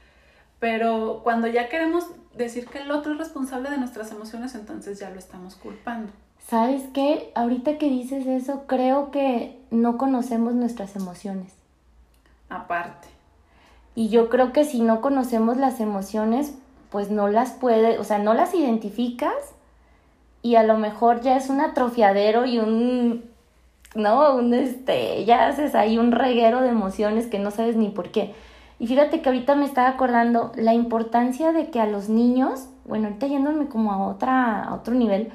Pero 0.58 1.20
cuando 1.22 1.48
ya 1.48 1.68
queremos 1.68 2.06
decir 2.34 2.66
que 2.66 2.78
el 2.78 2.90
otro 2.90 3.12
es 3.12 3.18
responsable 3.18 3.70
de 3.70 3.78
nuestras 3.78 4.10
emociones, 4.10 4.54
entonces 4.54 4.98
ya 4.98 5.10
lo 5.10 5.18
estamos 5.18 5.56
culpando. 5.56 6.12
¿Sabes 6.48 6.82
qué? 6.94 7.32
Ahorita 7.34 7.78
que 7.78 7.90
dices 7.90 8.26
eso, 8.26 8.64
creo 8.66 9.10
que 9.10 9.60
no 9.70 9.98
conocemos 9.98 10.54
nuestras 10.54 10.94
emociones. 10.94 11.52
Aparte. 12.48 13.08
Y 13.94 14.08
yo 14.10 14.28
creo 14.28 14.52
que 14.52 14.64
si 14.64 14.80
no 14.80 15.00
conocemos 15.00 15.56
las 15.56 15.80
emociones, 15.80 16.54
pues 16.90 17.10
no 17.10 17.28
las 17.28 17.52
puede, 17.52 17.98
o 17.98 18.04
sea, 18.04 18.18
no 18.18 18.34
las 18.34 18.54
identificas 18.54 19.34
y 20.42 20.54
a 20.54 20.62
lo 20.62 20.78
mejor 20.78 21.22
ya 21.22 21.36
es 21.36 21.50
un 21.50 21.60
atrofiadero 21.60 22.46
y 22.46 22.58
un, 22.58 23.25
no, 23.96 24.36
un 24.36 24.54
este, 24.54 25.24
ya 25.24 25.48
haces 25.48 25.74
ahí 25.74 25.98
un 25.98 26.12
reguero 26.12 26.60
de 26.60 26.68
emociones 26.68 27.26
que 27.26 27.38
no 27.38 27.50
sabes 27.50 27.76
ni 27.76 27.88
por 27.88 28.10
qué. 28.10 28.34
Y 28.78 28.86
fíjate 28.86 29.22
que 29.22 29.28
ahorita 29.28 29.54
me 29.54 29.64
estaba 29.64 29.88
acordando 29.88 30.52
la 30.54 30.74
importancia 30.74 31.52
de 31.52 31.70
que 31.70 31.80
a 31.80 31.86
los 31.86 32.08
niños, 32.08 32.68
bueno, 32.84 33.06
ahorita 33.06 33.26
yéndome 33.26 33.68
como 33.68 33.92
a 33.92 34.06
otra, 34.06 34.64
a 34.64 34.74
otro 34.74 34.94
nivel, 34.94 35.32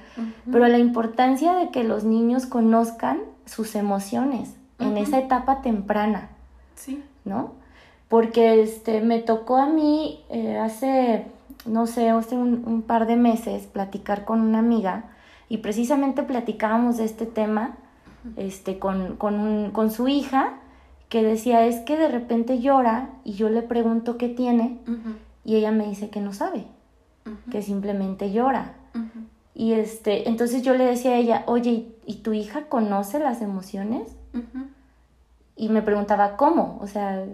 pero 0.52 0.68
la 0.68 0.78
importancia 0.78 1.54
de 1.54 1.70
que 1.70 1.84
los 1.84 2.04
niños 2.04 2.46
conozcan 2.46 3.20
sus 3.46 3.76
emociones 3.76 4.56
en 4.80 4.98
esa 4.98 5.18
etapa 5.18 5.62
temprana. 5.62 6.30
Sí. 6.76 7.04
¿no? 7.26 7.54
Porque 8.08 8.62
este, 8.62 9.02
me 9.02 9.20
tocó 9.20 9.58
a 9.58 9.68
mí 9.68 10.24
eh, 10.30 10.58
hace, 10.58 11.26
no 11.66 11.88
sé, 11.88 12.10
hace 12.10 12.36
un, 12.36 12.64
un 12.66 12.82
par 12.82 13.08
de 13.08 13.16
meses 13.16 13.68
platicar 13.68 14.26
con 14.26 14.42
una 14.42 14.60
amiga 14.60 15.06
y 15.50 15.58
precisamente 15.58 16.24
platicábamos 16.24 16.98
de 16.98 17.06
este 17.06 17.26
tema 17.26 17.78
este, 18.36 18.80
con, 18.80 19.16
con, 19.18 19.40
un- 19.40 19.72
con 19.72 19.92
su 19.92 20.08
hija 20.08 20.54
que 21.10 21.24
decía, 21.24 21.66
es 21.66 21.78
que 21.82 21.98
de 21.98 22.08
repente 22.08 22.60
llora 22.60 23.10
y 23.24 23.34
yo 23.34 23.50
le 23.50 23.62
pregunto 23.62 24.18
qué 24.18 24.30
tiene 24.30 24.80
y 25.44 25.56
ella 25.56 25.72
me 25.72 25.88
dice 25.88 26.10
que 26.10 26.22
no 26.22 26.32
sabe, 26.34 26.66
que 27.52 27.62
simplemente 27.62 28.32
llora. 28.32 28.74
Y 29.54 29.74
este, 29.74 30.30
entonces 30.30 30.62
yo 30.62 30.74
le 30.76 30.86
decía 30.86 31.12
a 31.12 31.18
ella, 31.18 31.44
oye, 31.48 31.72
¿y- 31.72 31.96
¿y 32.06 32.16
tu 32.24 32.32
hija 32.34 32.68
conoce 32.68 33.20
las 33.20 33.42
emociones? 33.42 34.16
Y 35.58 35.70
me 35.70 35.82
preguntaba, 35.82 36.38
¿cómo? 36.38 36.80
O 36.82 36.88
sea, 36.88 37.26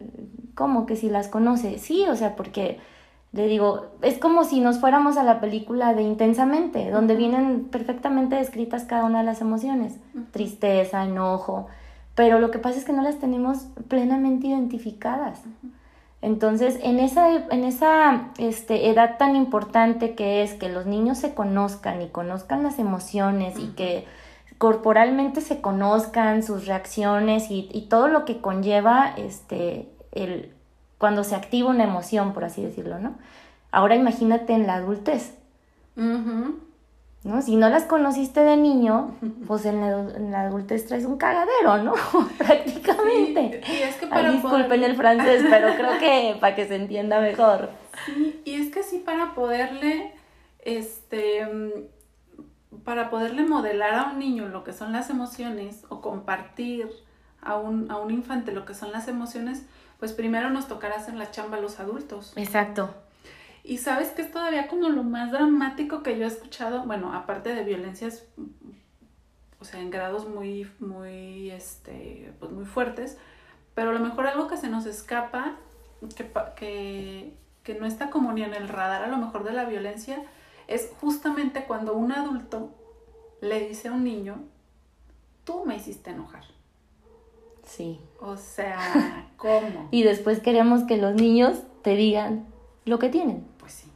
¿cómo 0.56 0.86
que 0.86 0.96
si 0.96 1.10
las 1.10 1.28
conoce? 1.28 1.78
Sí, 1.78 2.04
o 2.10 2.16
sea, 2.16 2.36
porque 2.36 2.80
le 3.38 3.48
digo, 3.48 3.86
es 4.02 4.18
como 4.18 4.44
si 4.46 4.60
nos 4.60 4.80
fuéramos 4.80 5.16
a 5.16 5.24
la 5.24 5.40
película 5.40 5.94
de 5.94 6.02
Intensamente, 6.02 6.90
donde 6.90 7.16
vienen 7.16 7.66
perfectamente 7.66 8.36
descritas 8.36 8.86
cada 8.86 9.06
una 9.06 9.20
de 9.20 9.26
las 9.26 9.42
emociones, 9.42 9.94
tristeza, 10.32 11.06
enojo, 11.06 11.68
pero 12.16 12.40
lo 12.40 12.50
que 12.50 12.58
pasa 12.58 12.80
es 12.80 12.84
que 12.84 12.94
no 12.94 13.04
las 13.04 13.20
tenemos 13.20 13.68
plenamente 13.88 14.48
identificadas. 14.48 15.42
Entonces, 16.24 16.80
en 16.82 16.98
esa, 17.00 17.32
en 17.32 17.64
esa 17.64 18.30
este, 18.40 18.90
edad 18.90 19.20
tan 19.20 19.36
importante 19.36 20.16
que 20.16 20.42
es 20.42 20.56
que 20.56 20.68
los 20.68 20.88
niños 20.88 21.20
se 21.20 21.36
conozcan 21.36 22.02
y 22.02 22.08
conozcan 22.08 22.64
las 22.64 22.80
emociones 22.80 23.60
y 23.60 23.68
que 23.76 24.06
corporalmente 24.58 25.42
se 25.42 25.62
conozcan 25.62 26.42
sus 26.42 26.66
reacciones 26.66 27.52
y, 27.52 27.70
y 27.72 27.84
todo 27.84 28.08
lo 28.08 28.26
que 28.26 28.42
conlleva 28.42 29.14
este, 29.16 29.92
el, 30.12 30.57
cuando 30.98 31.24
se 31.24 31.36
activa 31.36 31.70
una 31.70 31.84
emoción, 31.84 32.34
por 32.34 32.44
así 32.46 32.64
decirlo, 32.64 33.00
¿no? 33.00 33.16
Ahora 33.72 33.96
imagínate 33.96 34.54
en 34.54 34.66
la 34.68 34.76
adultez. 34.76 35.34
¿no? 37.24 37.42
Si 37.42 37.56
no 37.58 37.70
las 37.70 37.84
conociste 37.84 38.40
de 38.42 38.56
niño, 38.58 39.16
pues 39.48 39.66
en 39.66 39.82
la, 39.82 39.88
adu- 39.90 40.16
en 40.16 40.32
la 40.32 40.42
adultez 40.44 40.86
traes 40.88 41.06
un 41.06 41.18
cagadero, 41.18 41.84
¿no? 41.84 41.94
Prácticamente. 42.38 43.62
Sí, 43.66 43.74
y 43.74 43.82
es 43.84 43.96
que 43.96 44.06
Ay, 44.06 44.10
para 44.12 44.32
disculpen 44.32 44.68
poder- 44.68 44.84
el 44.92 44.96
francés, 44.96 45.46
pero 45.50 45.74
creo 45.76 45.98
que 46.00 46.38
para 46.40 46.56
que 46.56 46.68
se 46.68 46.76
entienda 46.76 47.20
mejor. 47.20 47.70
Sí, 48.06 48.42
y 48.46 48.54
es 48.56 48.72
que 48.74 48.84
sí 48.84 49.00
para 49.00 49.34
poderle, 49.34 50.14
este, 50.60 51.48
para 52.84 53.10
poderle 53.10 53.44
modelar 53.44 53.94
a 53.96 54.04
un 54.12 54.20
niño 54.20 54.48
lo 54.48 54.64
que 54.64 54.74
son 54.74 54.92
las 54.94 55.10
emociones 55.10 55.84
o 55.90 56.02
compartir 56.02 56.90
a 57.42 57.58
un, 57.58 57.90
a 57.92 57.98
un 57.98 58.12
infante 58.12 58.52
lo 58.52 58.66
que 58.66 58.74
son 58.74 58.92
las 58.92 59.08
emociones, 59.08 59.66
pues 60.00 60.14
primero 60.14 60.50
nos 60.50 60.68
tocará 60.68 60.96
hacer 60.96 61.16
la 61.16 61.32
chamba 61.32 61.58
a 61.58 61.62
los 61.62 61.80
adultos. 61.80 62.34
Exacto. 62.36 62.94
Y 63.64 63.80
sabes 63.80 64.10
que 64.10 64.22
es 64.22 64.32
todavía 64.32 64.68
como 64.68 64.90
lo 64.90 65.04
más 65.04 65.32
dramático 65.32 66.02
que 66.04 66.18
yo 66.18 66.26
he 66.26 66.28
escuchado, 66.28 66.84
bueno, 66.84 67.14
aparte 67.14 67.54
de 67.54 67.64
violencias, 67.64 68.24
o 69.60 69.66
sea, 69.66 69.82
en 69.82 69.90
grados 69.90 70.30
muy, 70.30 70.72
muy, 70.80 71.50
este, 71.52 72.34
pues 72.40 72.52
muy 72.52 72.66
fuertes, 72.66 73.18
pero 73.74 73.90
a 73.90 73.94
lo 73.94 74.00
mejor 74.00 74.28
algo 74.28 74.48
que 74.48 74.56
se 74.58 74.70
nos 74.70 74.86
escapa, 74.86 75.56
que, 76.16 76.24
pa- 76.24 76.54
que, 76.56 77.34
que 77.64 77.74
no 77.74 77.86
está 77.86 78.10
como 78.10 78.32
ni 78.32 78.44
en 78.44 78.54
el 78.54 78.70
radar 78.70 79.04
a 79.04 79.08
lo 79.08 79.18
mejor 79.18 79.44
de 79.44 79.52
la 79.52 79.66
violencia, 79.66 80.22
es 80.68 80.92
justamente 81.02 81.64
cuando 81.66 81.94
un 81.96 82.12
adulto 82.12 82.74
le 83.42 83.68
dice 83.68 83.88
a 83.90 83.94
un 83.94 84.04
niño, 84.04 84.44
tú 85.44 85.66
me 85.66 85.76
hiciste 85.76 86.12
enojar. 86.12 86.44
Sí. 87.68 88.00
O 88.20 88.38
sea, 88.38 89.28
¿cómo? 89.38 89.88
Y 89.92 90.04
después 90.04 90.40
queremos 90.40 90.84
que 90.86 90.98
los 90.98 91.14
niños 91.16 91.60
te 91.84 91.96
digan 91.96 92.46
lo 92.86 92.98
que 93.00 93.10
tienen. 93.10 93.46
Pues 93.60 93.74
sí. 93.74 93.92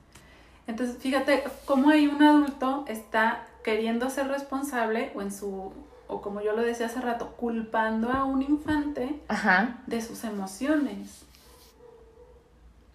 Entonces, 0.68 0.98
fíjate 0.98 1.44
cómo 1.66 1.90
hay 1.90 2.08
un 2.08 2.22
adulto 2.22 2.86
está 2.88 3.48
queriendo 3.64 4.10
ser 4.10 4.28
responsable 4.28 5.12
o 5.16 5.22
en 5.22 5.32
su 5.32 5.72
o 6.08 6.22
como 6.22 6.42
yo 6.42 6.52
lo 6.54 6.62
decía 6.62 6.88
hace 6.88 7.00
rato, 7.00 7.30
culpando 7.38 8.12
a 8.12 8.26
un 8.26 8.42
infante 8.42 9.18
Ajá. 9.30 9.78
de 9.88 10.02
sus 10.02 10.26
emociones. 10.26 11.24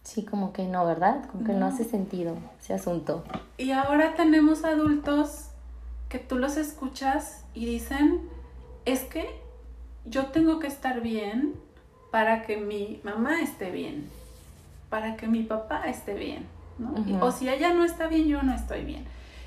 Sí, 0.02 0.22
como 0.24 0.52
que 0.52 0.64
no, 0.66 0.84
¿verdad? 0.84 1.24
Como 1.30 1.44
que 1.44 1.52
no, 1.52 1.60
No. 1.60 1.66
hace 1.66 1.84
sentido 1.84 2.36
ese 2.60 2.74
asunto. 2.74 3.24
Y 3.56 3.70
ahora 3.72 4.14
tenemos 4.16 4.64
adultos 4.64 5.46
que 6.10 6.18
tú 6.18 6.36
los 6.36 6.58
escuchas 6.58 7.42
y 7.54 7.64
dicen, 7.64 8.20
es 8.84 9.00
que 9.04 9.40
yo 10.08 10.26
tengo 10.26 10.58
que 10.58 10.66
estar 10.66 11.00
bien 11.00 11.54
para 12.10 12.42
que 12.42 12.56
mi 12.56 13.00
mamá 13.04 13.42
esté 13.42 13.70
bien, 13.70 14.08
para 14.88 15.16
que 15.16 15.26
mi 15.26 15.42
papá 15.42 15.84
esté 15.86 16.14
bien. 16.14 16.46
O 17.20 17.32
si 17.32 17.48
ella 17.48 17.72
no 17.72 17.84
está 17.84 18.06
bien, 18.06 18.26
yo 18.28 18.42
no 18.42 18.54
estoy 18.54 18.84
bien. 18.84 19.04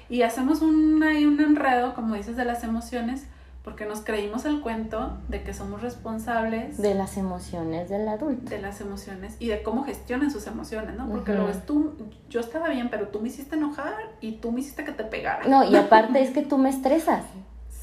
Y 0.10 0.24
hacemos 0.24 0.62
un, 0.62 1.02
un 1.04 1.39
enredo, 1.39 1.93
como 1.93 2.15
dices, 2.15 2.36
de 2.36 2.43
las 2.45 2.63
emociones, 2.63 3.26
porque 3.63 3.86
nos 3.86 4.02
creímos 4.02 4.45
el 4.45 4.62
cuento 4.62 5.17
de 5.28 5.43
que 5.43 5.54
somos 5.54 5.82
responsables 5.82 6.78
De 6.78 6.95
las 6.95 7.17
emociones 7.17 7.89
del 7.89 8.08
adulto. 8.08 8.50
de 8.50 8.60
las 8.60 8.82
emociones 8.82 9.36
y 9.39 9.48
de 9.48 9.62
cómo 9.62 9.84
gestionan 9.84 10.32
sus 10.32 10.48
emociones, 10.48 10.95
¿no? 10.95 11.08
Porque 11.08 11.34
lo 11.34 11.45
ves 11.45 11.63
tú, 11.65 11.93
yo 12.30 12.39
estaba 12.39 12.69
bien, 12.69 12.89
pero 12.89 13.10
tú 13.10 13.19
me 13.19 13.28
hiciste 13.28 13.56
enojar 13.58 13.93
y 14.22 14.34
tú 14.38 14.52
me 14.52 14.62
hiciste 14.62 14.84
que 14.84 14.91
te 14.93 15.04
pegara. 15.04 15.45
No, 15.48 15.63
y 15.69 15.76
aparte 15.76 16.22
es 16.22 16.32
que 16.32 16.41
tú 16.41 16.58
me 16.58 16.69
estresas. 16.69 17.24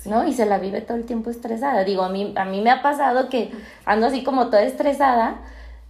¿no? 0.06 0.26
Y 0.26 0.32
se 0.32 0.46
la 0.46 0.58
vive 0.58 0.80
todo 0.80 0.96
el 0.96 1.04
tiempo 1.04 1.30
estresada. 1.30 1.84
Digo, 1.84 2.02
a 2.02 2.08
mí, 2.08 2.32
a 2.36 2.44
mí 2.44 2.60
me 2.60 2.70
ha 2.70 2.82
pasado 2.82 3.28
que 3.28 3.50
ando 3.84 4.06
así 4.06 4.22
como 4.22 4.46
toda 4.46 4.62
estresada 4.62 5.40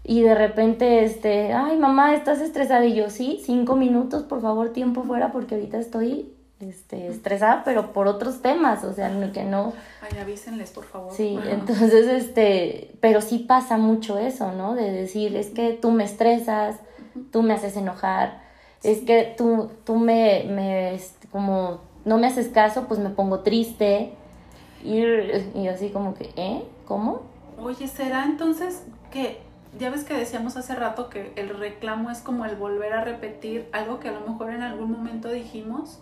y 0.09 0.23
de 0.23 0.35
repente, 0.35 1.05
este, 1.05 1.53
ay, 1.53 1.77
mamá, 1.79 2.15
estás 2.15 2.41
estresada. 2.41 2.85
Y 2.85 2.95
yo, 2.95 3.11
sí, 3.11 3.43
cinco 3.45 3.75
minutos, 3.75 4.23
por 4.23 4.41
favor, 4.41 4.73
tiempo 4.73 5.03
fuera, 5.03 5.33
porque 5.33 5.57
ahorita 5.57 5.79
estoy 5.79 6.33
este, 6.61 7.09
estresada, 7.09 7.65
pero 7.65 7.93
por 7.93 8.07
otros 8.07 8.41
temas, 8.41 8.85
o 8.85 8.93
sea, 8.93 9.11
que 9.33 9.45
no... 9.45 9.73
Ay, 10.01 10.19
avísenles, 10.19 10.71
por 10.71 10.85
favor. 10.85 11.13
Sí, 11.13 11.39
entonces, 11.51 12.07
este, 12.07 12.93
pero 13.01 13.21
sí 13.21 13.41
pasa 13.41 13.77
mucho 13.79 14.19
eso, 14.19 14.53
¿no? 14.53 14.75
De 14.75 14.93
decir, 14.93 15.37
es 15.37 15.49
que 15.49 15.73
tú 15.73 15.91
me 15.91 16.05
estresas, 16.05 16.77
tú 17.33 17.43
me 17.43 17.55
haces 17.55 17.77
enojar, 17.77 18.41
es 18.83 19.01
que 19.01 19.35
tú, 19.37 19.71
tú 19.85 19.97
me, 19.97 20.45
me, 20.49 20.95
este, 20.95 21.27
como, 21.29 21.81
no 22.07 22.17
me 22.19 22.29
haces 22.29 22.49
caso, 22.49 22.87
pues 22.87 22.99
me 22.99 23.11
pongo 23.11 23.41
triste. 23.41 24.13
Y, 24.83 25.03
y 25.55 25.69
así 25.69 25.91
como 25.91 26.15
que, 26.15 26.31
¿eh? 26.37 26.65
¿Cómo? 26.87 27.23
Oye, 27.61 27.89
¿será 27.89 28.25
entonces 28.25 28.85
que, 29.11 29.41
ya 29.79 29.91
ves 29.91 30.05
que 30.05 30.15
decíamos 30.15 30.57
hace 30.57 30.75
rato 30.77 31.11
que 31.11 31.33
el 31.37 31.51
reclamo 31.51 32.11
es 32.11 32.21
como 32.21 32.45
el 32.45 32.55
volver 32.55 32.93
a 32.93 33.03
repetir 33.03 33.69
algo 33.73 33.99
que 33.99 34.09
a 34.09 34.13
lo 34.13 34.21
mejor 34.21 34.53
en 34.53 34.63
algún 34.63 34.93
momento 34.93 35.31
dijimos 35.31 35.99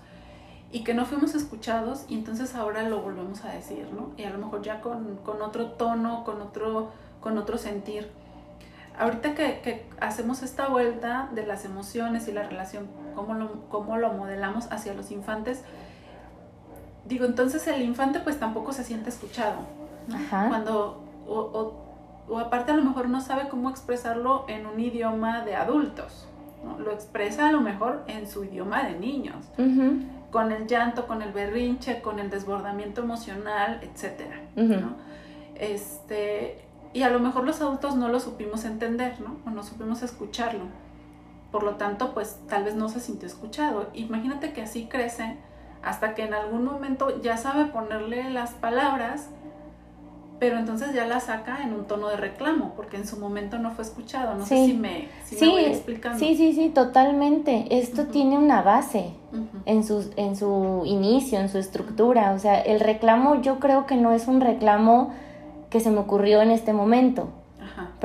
y 0.71 0.85
que 0.85 0.93
no 0.93 1.07
fuimos 1.07 1.35
escuchados 1.35 2.05
y 2.09 2.15
entonces 2.15 2.55
ahora 2.55 2.83
lo 2.83 3.01
volvemos 3.01 3.43
a 3.45 3.53
decir, 3.53 3.89
¿no? 3.93 4.11
Y 4.19 4.25
a 4.25 4.31
lo 4.31 4.39
mejor 4.39 4.61
ya 4.61 4.83
con, 4.83 5.17
con 5.25 5.41
otro 5.41 5.71
tono, 5.73 6.23
con 6.25 6.43
otro, 6.43 6.91
con 7.21 7.39
otro 7.39 7.57
sentir. 7.57 8.11
Ahorita 8.99 9.35
que, 9.35 9.61
que 9.61 9.87
hacemos 10.01 10.43
esta 10.43 10.69
vuelta 10.69 11.31
de 11.33 11.47
las 11.47 11.65
emociones 11.65 12.29
y 12.29 12.33
la 12.33 12.43
relación, 12.43 12.89
cómo 13.15 13.35
lo, 13.35 13.69
cómo 13.71 13.97
lo 13.97 14.13
modelamos 14.13 14.71
hacia 14.71 14.93
los 14.93 15.11
infantes, 15.11 15.63
digo, 17.07 17.25
entonces 17.25 17.67
el 17.67 17.83
infante 17.83 18.21
pues 18.21 18.39
tampoco 18.39 18.73
se 18.73 18.85
siente 18.85 19.11
escuchado. 19.11 19.57
¿no? 20.09 20.17
Ajá. 20.17 20.49
Cuando, 20.49 21.03
o, 21.27 21.39
o, 21.39 21.85
o 22.29 22.39
aparte 22.39 22.73
a 22.73 22.77
lo 22.77 22.83
mejor 22.83 23.09
no 23.09 23.21
sabe 23.21 23.49
cómo 23.49 23.71
expresarlo 23.71 24.45
en 24.49 24.67
un 24.67 24.81
idioma 24.81 25.45
de 25.45 25.57
adultos. 25.57 26.29
Lo 26.79 26.93
expresa 26.93 27.49
a 27.49 27.53
lo 27.53 27.61
mejor 27.61 28.05
en 28.07 28.27
su 28.27 28.43
idioma 28.43 28.85
de 28.85 28.99
niños, 28.99 29.45
con 30.31 30.51
el 30.51 30.67
llanto, 30.67 31.07
con 31.07 31.21
el 31.21 31.31
berrinche, 31.31 32.01
con 32.01 32.19
el 32.19 32.31
desbordamiento 32.31 33.03
emocional, 33.03 33.81
etcétera, 33.83 34.41
Este, 35.57 36.65
y 36.95 37.03
a 37.03 37.11
lo 37.11 37.21
mejor 37.21 37.45
los 37.45 37.61
adultos 37.61 37.97
no 37.97 38.09
lo 38.09 38.19
supimos 38.19 38.65
entender, 38.65 39.21
¿no? 39.21 39.37
O 39.47 39.51
no 39.51 39.63
supimos 39.63 40.03
escucharlo. 40.03 40.65
Por 41.53 41.65
lo 41.65 41.75
tanto, 41.75 42.15
pues 42.15 42.41
tal 42.49 42.65
vez 42.65 42.75
no 42.75 42.89
se 42.89 42.99
sintió 42.99 43.29
escuchado. 43.29 43.91
Imagínate 43.93 44.55
que 44.55 44.63
así 44.63 44.87
crece 44.87 45.37
hasta 45.85 46.15
que 46.15 46.25
en 46.25 46.35
algún 46.35 46.65
momento 46.65 47.21
ya 47.23 47.37
sabe 47.37 47.67
ponerle 47.67 48.31
las 48.31 48.53
palabras 48.53 49.29
pero 50.39 50.59
entonces 50.59 50.93
ya 50.93 51.07
la 51.07 51.21
saca 51.21 51.63
en 51.63 51.73
un 51.73 51.87
tono 51.87 52.09
de 52.09 52.17
reclamo, 52.17 52.73
porque 52.77 52.97
en 52.97 53.07
su 53.07 53.19
momento 53.19 53.59
no 53.59 53.71
fue 53.71 53.85
escuchado. 53.85 54.35
No 54.35 54.45
sé 54.45 54.67
si 54.67 54.75
me, 54.75 55.09
si 55.25 55.49
voy 55.49 55.65
explicando. 55.65 56.19
Sí, 56.19 56.37
sí, 56.37 56.53
sí, 56.53 56.69
totalmente. 56.69 57.67
Esto 57.71 58.07
tiene 58.09 58.37
una 58.37 58.61
base 58.61 59.13
en, 59.65 59.85
su, 59.85 60.11
en 60.17 60.37
su 60.37 60.83
inicio, 60.85 61.39
en 61.39 61.49
su 61.49 61.59
estructura. 61.59 62.33
O 62.33 62.39
sea, 62.39 62.61
el 62.61 62.81
reclamo 62.81 63.41
yo 63.41 63.59
creo 63.59 63.87
que 63.87 63.97
no 63.97 64.13
es 64.13 64.27
un 64.27 64.41
reclamo 64.41 65.15
que 65.71 65.81
se 65.81 65.91
me 65.91 66.01
ocurrió 66.01 66.43
en 66.43 66.51
este 66.51 66.73
momento. 66.73 67.29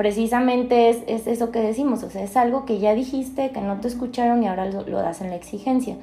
Precisamente 0.00 0.88
es, 0.88 1.02
es, 1.08 1.26
eso 1.26 1.50
que 1.50 1.60
decimos, 1.60 2.02
o 2.04 2.08
sea, 2.08 2.22
es 2.22 2.34
algo 2.34 2.64
que 2.64 2.78
ya 2.78 2.94
dijiste, 2.94 3.50
que 3.50 3.60
no 3.60 3.80
te 3.80 3.88
escucharon 3.88 4.42
y 4.42 4.48
ahora 4.48 4.64
lo, 4.64 4.80
lo 4.88 5.02
das 5.02 5.20
en 5.20 5.28
la 5.28 5.36
exigencia. 5.36 5.98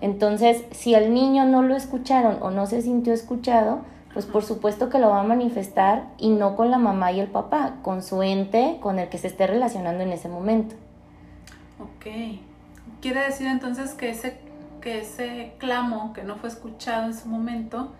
Entonces, 0.00 0.64
si 0.70 0.94
el 0.94 1.12
niño 1.12 1.44
no 1.44 1.60
lo 1.60 1.76
escucharon 1.76 2.38
o 2.40 2.50
no 2.50 2.66
se 2.66 2.80
sintió 2.80 3.12
escuchado, 3.12 3.80
pues 4.14 4.24
por 4.24 4.42
supuesto 4.42 4.88
que 4.88 4.98
lo 4.98 5.10
va 5.10 5.20
a 5.20 5.24
manifestar 5.24 6.08
y 6.16 6.30
no 6.30 6.56
con 6.56 6.70
la 6.70 6.78
mamá 6.78 7.12
y 7.12 7.20
el 7.20 7.26
papá, 7.26 7.74
con 7.82 8.02
su 8.02 8.22
ente 8.22 8.78
con 8.80 8.98
el 8.98 9.10
que 9.10 9.18
se 9.18 9.26
esté 9.26 9.46
relacionando 9.46 10.02
en 10.02 10.12
ese 10.12 10.30
momento. 10.30 10.74
Ok. 11.78 12.06
Quiere 13.02 13.20
decir 13.20 13.48
entonces 13.48 13.92
que 13.92 14.08
ese, 14.08 14.38
que 14.80 15.00
ese 15.00 15.52
clamo 15.58 16.14
que 16.14 16.22
no 16.22 16.36
fue 16.36 16.48
escuchado 16.48 17.04
en 17.04 17.12
su 17.12 17.28
momento, 17.28 17.92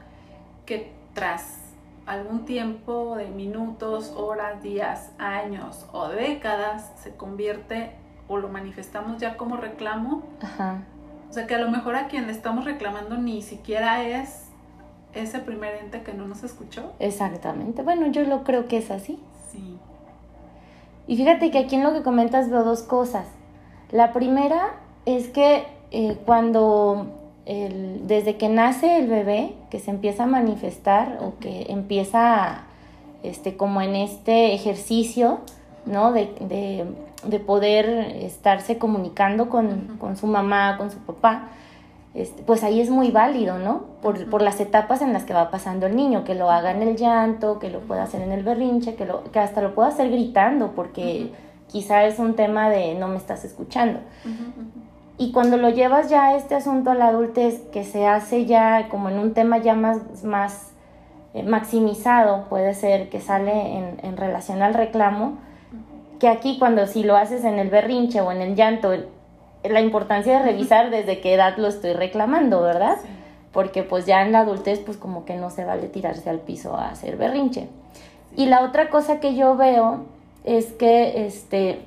que 0.65 0.91
tras 1.13 1.62
algún 2.07 2.45
tiempo 2.45 3.17
de 3.17 3.29
minutos, 3.29 4.13
horas, 4.17 4.63
días, 4.63 5.13
años 5.19 5.87
o 5.93 6.09
décadas 6.09 6.93
se 6.97 7.15
convierte 7.15 7.93
o 8.29 8.39
lo 8.39 8.49
manifestamos 8.49 9.21
ya 9.21 9.37
como 9.37 9.57
reclamo. 9.57 10.23
Ajá. 10.41 10.83
O 11.29 11.33
sea 11.33 11.47
que 11.47 11.55
a 11.55 11.59
lo 11.59 11.71
mejor 11.71 11.97
a 11.97 12.09
quien 12.09 12.27
le 12.27 12.33
estamos 12.33 12.65
reclamando 12.65 13.17
ni 13.17 13.43
siquiera 13.43 14.03
es 14.05 14.49
ese 15.15 15.39
primer 15.39 15.77
ente 15.77 16.03
que 16.03 16.13
no 16.13 16.27
nos 16.27 16.43
escuchó. 16.43 16.93
Exactamente. 16.99 17.83
Bueno, 17.83 18.07
yo 18.09 18.23
lo 18.25 18.45
creo 18.45 18.69
que 18.69 18.79
es 18.79 18.91
así. 18.91 19.19
Sí. 19.51 19.79
Y 21.07 21.17
fíjate 21.17 21.51
que 21.51 21.59
aquí 21.59 21.77
en 21.77 21.85
lo 21.85 21.93
que 21.93 22.03
comentas 22.03 22.51
veo 22.51 22.65
dos 22.65 22.83
cosas. 22.83 23.27
La 23.91 24.13
primera 24.13 24.75
es 25.05 25.29
que 25.29 25.67
eh, 25.91 26.19
cuando 26.25 27.22
desde 27.45 28.37
que 28.37 28.49
nace 28.49 28.99
el 28.99 29.09
bebé, 29.09 29.55
que 29.71 29.81
se 29.81 29.91
empieza 29.91 30.25
a 30.25 30.27
manifestar 30.27 31.19
o 31.21 31.39
que 31.41 31.67
empieza 31.71 32.65
este, 33.23 33.57
como 33.57 33.81
en 33.81 33.97
este 33.97 34.55
ejercicio, 34.55 35.41
¿no? 35.87 36.13
De, 36.13 36.87
poder 37.47 37.89
estarse 38.23 38.79
comunicando 38.79 39.49
con, 39.49 39.97
con, 39.99 40.17
su 40.17 40.27
mamá, 40.27 40.77
con 40.77 40.91
su 40.91 40.99
papá, 40.99 41.49
este, 42.15 42.43
pues 42.43 42.63
ahí 42.63 42.81
es 42.81 42.91
muy 42.91 43.11
válido, 43.11 43.59
¿no? 43.59 43.85
Por, 44.03 44.43
las 44.43 44.61
etapas 44.61 45.01
en 45.03 45.13
las 45.13 45.25
que 45.25 45.33
va 45.33 45.51
pasando 45.51 45.87
el 45.87 45.97
niño, 45.97 46.25
que 46.25 46.35
lo 46.35 46.51
haga 46.51 46.71
en 46.73 46.83
el 46.83 46.97
llanto, 46.97 47.59
que 47.59 47.71
lo 47.71 47.81
pueda 47.81 48.03
hacer 48.03 48.21
en 48.23 48.33
el 48.33 48.43
berrinche, 48.43 48.95
que, 48.97 49.07
lo, 49.07 49.25
que 49.25 49.39
hasta 49.39 49.63
lo 49.63 49.75
pueda 49.75 49.89
hacer 49.89 50.11
gritando, 50.11 50.73
porque 50.73 51.33
quizá 51.69 52.05
es 52.05 52.19
un 52.19 52.35
tema 52.35 52.69
de 52.69 52.95
no 52.95 53.09
me 53.09 53.17
estás 53.17 53.45
escuchando. 53.45 54.01
Y 55.23 55.31
cuando 55.31 55.57
lo 55.57 55.71
llevas 55.71 56.11
ya 56.11 56.27
a 56.27 56.37
este 56.37 56.57
asunto 56.57 56.91
a 56.91 56.97
la 56.97 57.07
adultez, 57.07 57.61
que 57.73 57.85
se 57.85 58.09
hace 58.09 58.45
ya 58.45 58.89
como 58.89 59.09
en 59.09 59.21
un 59.21 59.35
tema 59.35 59.59
ya 59.59 59.75
más, 59.75 60.25
más 60.25 60.73
eh, 61.33 61.45
maximizado, 61.45 62.47
puede 62.49 62.75
ser 62.75 63.09
que 63.09 63.21
sale 63.21 63.53
en, 63.79 64.01
en 64.03 64.17
relación 64.17 64.63
al 64.63 64.75
reclamo, 64.75 65.39
que 66.19 66.27
aquí 66.27 66.59
cuando 66.59 66.89
si 66.89 67.05
lo 67.05 67.17
haces 67.17 67.45
en 67.45 67.61
el 67.61 67.71
berrinche 67.71 68.21
o 68.21 68.33
en 68.33 68.43
el 68.43 68.57
llanto, 68.57 68.91
la 69.63 69.81
importancia 69.81 70.41
de 70.41 70.45
revisar 70.45 70.91
desde 70.91 71.21
qué 71.21 71.35
edad 71.35 71.57
lo 71.57 71.69
estoy 71.69 71.93
reclamando, 71.93 72.61
¿verdad? 72.61 72.97
Porque 73.53 73.85
pues 73.85 74.07
ya 74.07 74.23
en 74.23 74.33
la 74.33 74.41
adultez 74.41 74.81
pues 74.81 74.97
como 74.97 75.25
que 75.25 75.37
no 75.37 75.51
se 75.51 75.65
vale 75.65 75.87
tirarse 75.87 76.31
al 76.31 76.41
piso 76.41 76.77
a 76.77 76.89
hacer 76.89 77.17
berrinche. 77.17 77.69
Y 78.35 78.47
la 78.47 78.65
otra 78.65 78.91
cosa 78.91 79.21
que 79.21 79.37
yo 79.37 79.55
veo 79.57 80.01
es 80.43 80.73
que, 80.73 81.27
este, 81.27 81.79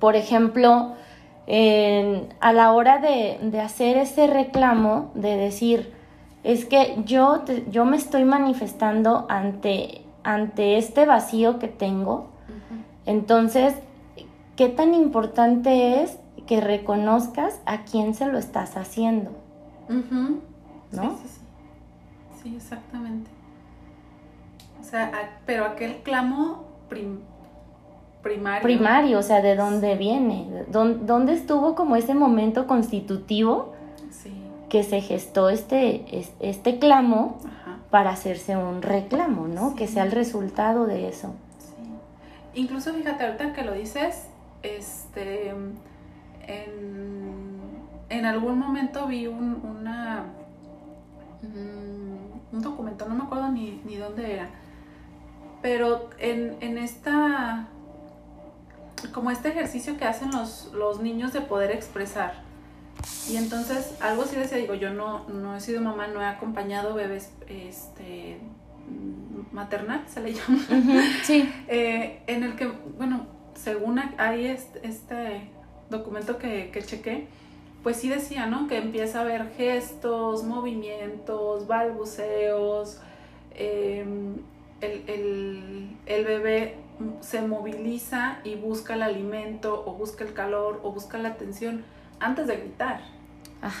por 0.00 0.16
ejemplo, 0.16 0.96
a 1.46 2.52
la 2.52 2.72
hora 2.72 2.98
de, 2.98 3.60
hacer 3.60 3.96
ese 3.96 4.26
reclamo, 4.26 5.10
de 5.14 5.36
decir, 5.36 5.92
es 6.44 6.64
que 6.64 7.02
yo, 7.04 7.44
yo 7.70 7.84
me 7.84 7.96
estoy 7.96 8.24
manifestando 8.24 9.26
ante, 9.28 10.02
ante 10.22 10.78
este 10.78 11.06
vacío 11.06 11.58
que 11.58 11.68
tengo, 11.68 12.28
entonces, 13.06 13.74
¿qué 14.56 14.68
tan 14.68 14.94
importante 14.94 16.02
es 16.02 16.18
que 16.50 16.60
reconozcas 16.60 17.60
a 17.64 17.84
quién 17.84 18.12
se 18.12 18.26
lo 18.26 18.36
estás 18.36 18.76
haciendo. 18.76 19.30
¿No? 19.88 20.02
Sí, 20.90 21.16
sí, 21.22 21.40
sí. 22.42 22.56
exactamente. 22.56 23.30
O 24.80 24.82
sea, 24.82 25.38
pero 25.46 25.64
aquel 25.64 26.02
clamo 26.02 26.64
primario. 28.22 28.62
Primario, 28.62 29.18
o 29.18 29.22
sea, 29.22 29.40
¿de 29.42 29.56
dónde 29.56 29.96
viene? 29.96 30.64
¿Dónde, 30.68 31.32
estuvo 31.32 31.74
como 31.74 31.96
ese 31.96 32.14
momento 32.14 32.66
constitutivo 32.66 33.74
que 34.68 34.84
se 34.84 35.00
gestó 35.00 35.50
este, 35.50 36.04
este 36.38 36.78
clamo 36.78 37.38
para 37.90 38.10
hacerse 38.10 38.56
un 38.56 38.82
reclamo, 38.82 39.48
¿no? 39.48 39.74
Que 39.74 39.88
sea 39.88 40.04
el 40.04 40.12
resultado 40.12 40.86
de 40.86 41.08
eso. 41.08 41.34
Sí. 41.58 42.60
Incluso 42.60 42.94
fíjate, 42.94 43.24
ahorita 43.24 43.52
que 43.52 43.64
lo 43.64 43.72
dices, 43.72 44.28
este 44.62 45.52
en, 48.08 48.26
algún 48.26 48.58
momento 48.58 49.06
vi 49.06 49.26
un, 49.26 49.62
una, 49.64 50.24
mm, 51.42 52.54
un 52.54 52.62
documento, 52.62 53.08
no 53.08 53.14
me 53.14 53.24
acuerdo 53.24 53.48
ni, 53.50 53.80
ni 53.84 53.96
dónde 53.96 54.34
era, 54.34 54.48
pero 55.62 56.10
en, 56.18 56.56
en, 56.60 56.78
esta, 56.78 57.68
como 59.08 59.30
este 59.30 59.48
ejercicio 59.48 59.96
que 59.96 60.04
hacen 60.04 60.30
los, 60.30 60.70
los 60.72 61.00
niños 61.00 61.32
de 61.32 61.40
poder 61.40 61.70
expresar. 61.70 62.42
Y 63.30 63.36
entonces 63.36 63.96
algo 64.00 64.24
sí 64.24 64.36
decía, 64.36 64.58
digo, 64.58 64.74
yo 64.74 64.90
no, 64.90 65.28
no 65.28 65.56
he 65.56 65.60
sido 65.60 65.80
mamá, 65.80 66.06
no 66.08 66.20
he 66.20 66.26
acompañado 66.26 66.94
bebés 66.94 67.32
este, 67.48 68.38
maternal, 69.52 70.04
se 70.06 70.20
le 70.20 70.32
llama. 70.34 70.60
sí. 71.22 71.50
Eh, 71.68 72.22
en 72.26 72.44
el 72.44 72.56
que, 72.56 72.66
bueno, 72.98 73.26
según 73.54 74.00
hay 74.18 74.46
este, 74.46 74.86
este 74.86 75.50
documento 75.88 76.38
que, 76.38 76.70
que 76.70 76.82
chequé, 76.82 77.28
pues 77.82 77.96
sí 77.96 78.08
decía, 78.08 78.46
¿no? 78.46 78.68
Que 78.68 78.76
empieza 78.76 79.20
a 79.20 79.24
ver 79.24 79.50
gestos, 79.56 80.44
movimientos, 80.44 81.66
balbuceos, 81.66 83.00
em, 83.54 84.36
el, 84.80 85.96
bebé 86.06 86.76
se 87.20 87.42
moviliza 87.42 88.38
y 88.44 88.56
busca 88.56 88.94
el 88.94 89.02
alimento 89.02 89.82
o 89.86 89.94
busca 89.94 90.24
el 90.24 90.32
calor 90.32 90.80
o 90.82 90.92
busca 90.92 91.18
la 91.18 91.30
atención 91.30 91.84
antes 92.18 92.46
de 92.46 92.56
gritar, 92.56 93.00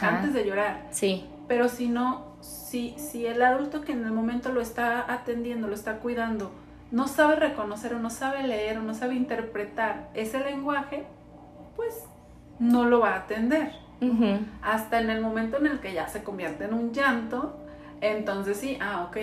antes 0.02 0.32
de 0.32 0.46
llorar. 0.46 0.86
Sí. 0.90 1.26
Pero 1.48 1.68
si 1.68 1.88
no, 1.88 2.36
si, 2.40 2.94
si 2.96 3.26
el 3.26 3.42
adulto 3.42 3.82
que 3.82 3.92
en 3.92 4.04
el 4.04 4.12
momento 4.12 4.52
lo 4.52 4.60
está 4.60 5.12
atendiendo, 5.12 5.68
lo 5.68 5.74
está 5.74 5.98
cuidando, 5.98 6.52
no 6.90 7.08
sabe 7.08 7.36
reconocer 7.36 7.94
o 7.94 7.98
no 7.98 8.10
sabe 8.10 8.46
leer 8.46 8.78
o 8.78 8.82
no 8.82 8.94
sabe 8.94 9.14
interpretar 9.14 10.10
ese 10.14 10.40
lenguaje, 10.40 11.04
pues 11.76 12.04
no 12.58 12.84
lo 12.84 13.00
va 13.00 13.14
a 13.14 13.18
atender. 13.18 13.72
Hasta 14.62 15.00
en 15.00 15.10
el 15.10 15.20
momento 15.20 15.58
en 15.58 15.66
el 15.66 15.80
que 15.80 15.92
ya 15.92 16.08
se 16.08 16.22
convierte 16.22 16.64
en 16.64 16.72
un 16.72 16.92
llanto, 16.92 17.58
entonces 18.00 18.56
sí, 18.56 18.78
ah, 18.80 19.06
ok, 19.08 19.16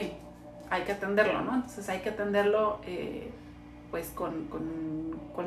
hay 0.69 0.83
que 0.83 0.91
atenderlo, 0.91 1.41
¿no? 1.41 1.55
Entonces 1.55 1.89
hay 1.89 1.99
que 1.99 2.09
atenderlo 2.09 2.79
eh, 2.85 3.31
pues 3.91 4.09
con, 4.09 4.47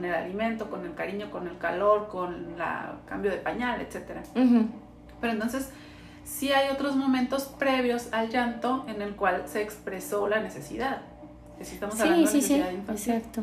el 0.04 0.14
alimento, 0.14 0.70
con 0.70 0.84
el 0.84 0.94
cariño, 0.94 1.30
con 1.30 1.46
el 1.46 1.58
calor, 1.58 2.08
con 2.08 2.34
el 2.34 2.62
cambio 3.06 3.30
de 3.30 3.38
pañal, 3.38 3.80
etc. 3.80 4.20
Pero 5.20 5.32
entonces 5.32 5.70
sí 6.24 6.52
hay 6.52 6.70
otros 6.70 6.96
momentos 6.96 7.44
previos 7.58 8.08
al 8.12 8.30
llanto 8.30 8.84
en 8.88 9.02
el 9.02 9.14
cual 9.16 9.44
se 9.46 9.62
expresó 9.62 10.28
la 10.28 10.40
necesidad. 10.40 11.02
sí, 11.60 12.26
sí, 12.26 12.40
sí, 12.40 12.62
exacto. 12.88 13.42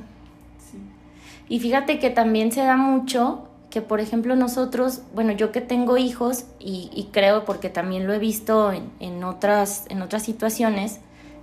Y 1.49 1.59
fíjate 1.59 1.99
que 1.99 2.09
también 2.09 2.51
se 2.51 2.61
da 2.61 2.75
mucho 2.75 3.47
que, 3.69 3.81
por 3.81 3.99
ejemplo, 3.99 4.35
nosotros, 4.35 5.01
bueno, 5.13 5.31
yo 5.33 5.51
que 5.51 5.61
tengo 5.61 5.97
hijos 5.97 6.45
y, 6.59 7.09
creo 7.11 7.45
porque 7.45 7.69
también 7.69 8.07
lo 8.07 8.13
he 8.13 8.19
visto 8.19 8.71
en, 8.71 9.23
otras, 9.23 9.85
en 9.89 10.01
otras 10.01 10.23
situaciones 10.23 10.99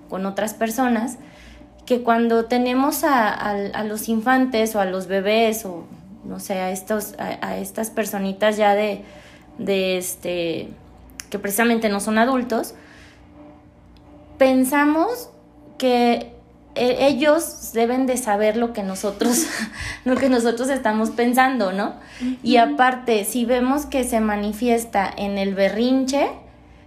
con 0.09 0.27
otras 0.27 0.55
personas, 0.55 1.19
que 1.87 2.03
cuando 2.03 2.47
tenemos 2.47 3.05
a, 3.05 3.85
los 3.85 4.09
infantes 4.09 4.75
o 4.75 4.81
a 4.81 4.85
los 4.85 5.07
bebés 5.07 5.65
o 5.65 5.85
no 6.25 6.41
sé, 6.41 6.55
a, 6.55 6.71
estos, 6.71 7.15
a, 7.19 7.59
estas 7.59 7.91
personitas 7.91 8.57
ya 8.57 8.75
de, 8.75 9.03
de 9.59 9.99
este, 9.99 10.71
que 11.29 11.39
precisamente 11.39 11.89
no 11.91 12.01
son 12.01 12.17
adultos, 12.17 12.75
pensamos 14.39 15.29
que 15.77 16.33
e, 16.75 17.07
ellos 17.07 17.73
deben 17.73 18.07
de 18.07 18.17
saber 18.17 18.57
lo 18.57 18.73
que 18.73 18.83
nosotros 18.83 19.47
lo 20.05 20.17
que 20.17 20.29
nosotros 20.29 20.71
estamos 20.71 21.11
pensando, 21.11 21.73
¿no? 21.73 21.95
Y 22.43 22.57
aparte, 22.57 23.25
si 23.25 23.45
vemos 23.45 23.87
que 23.87 24.05
se 24.05 24.21
manifiesta 24.21 25.13
en 25.15 25.37
el 25.37 25.55
berrinche, 25.55 26.31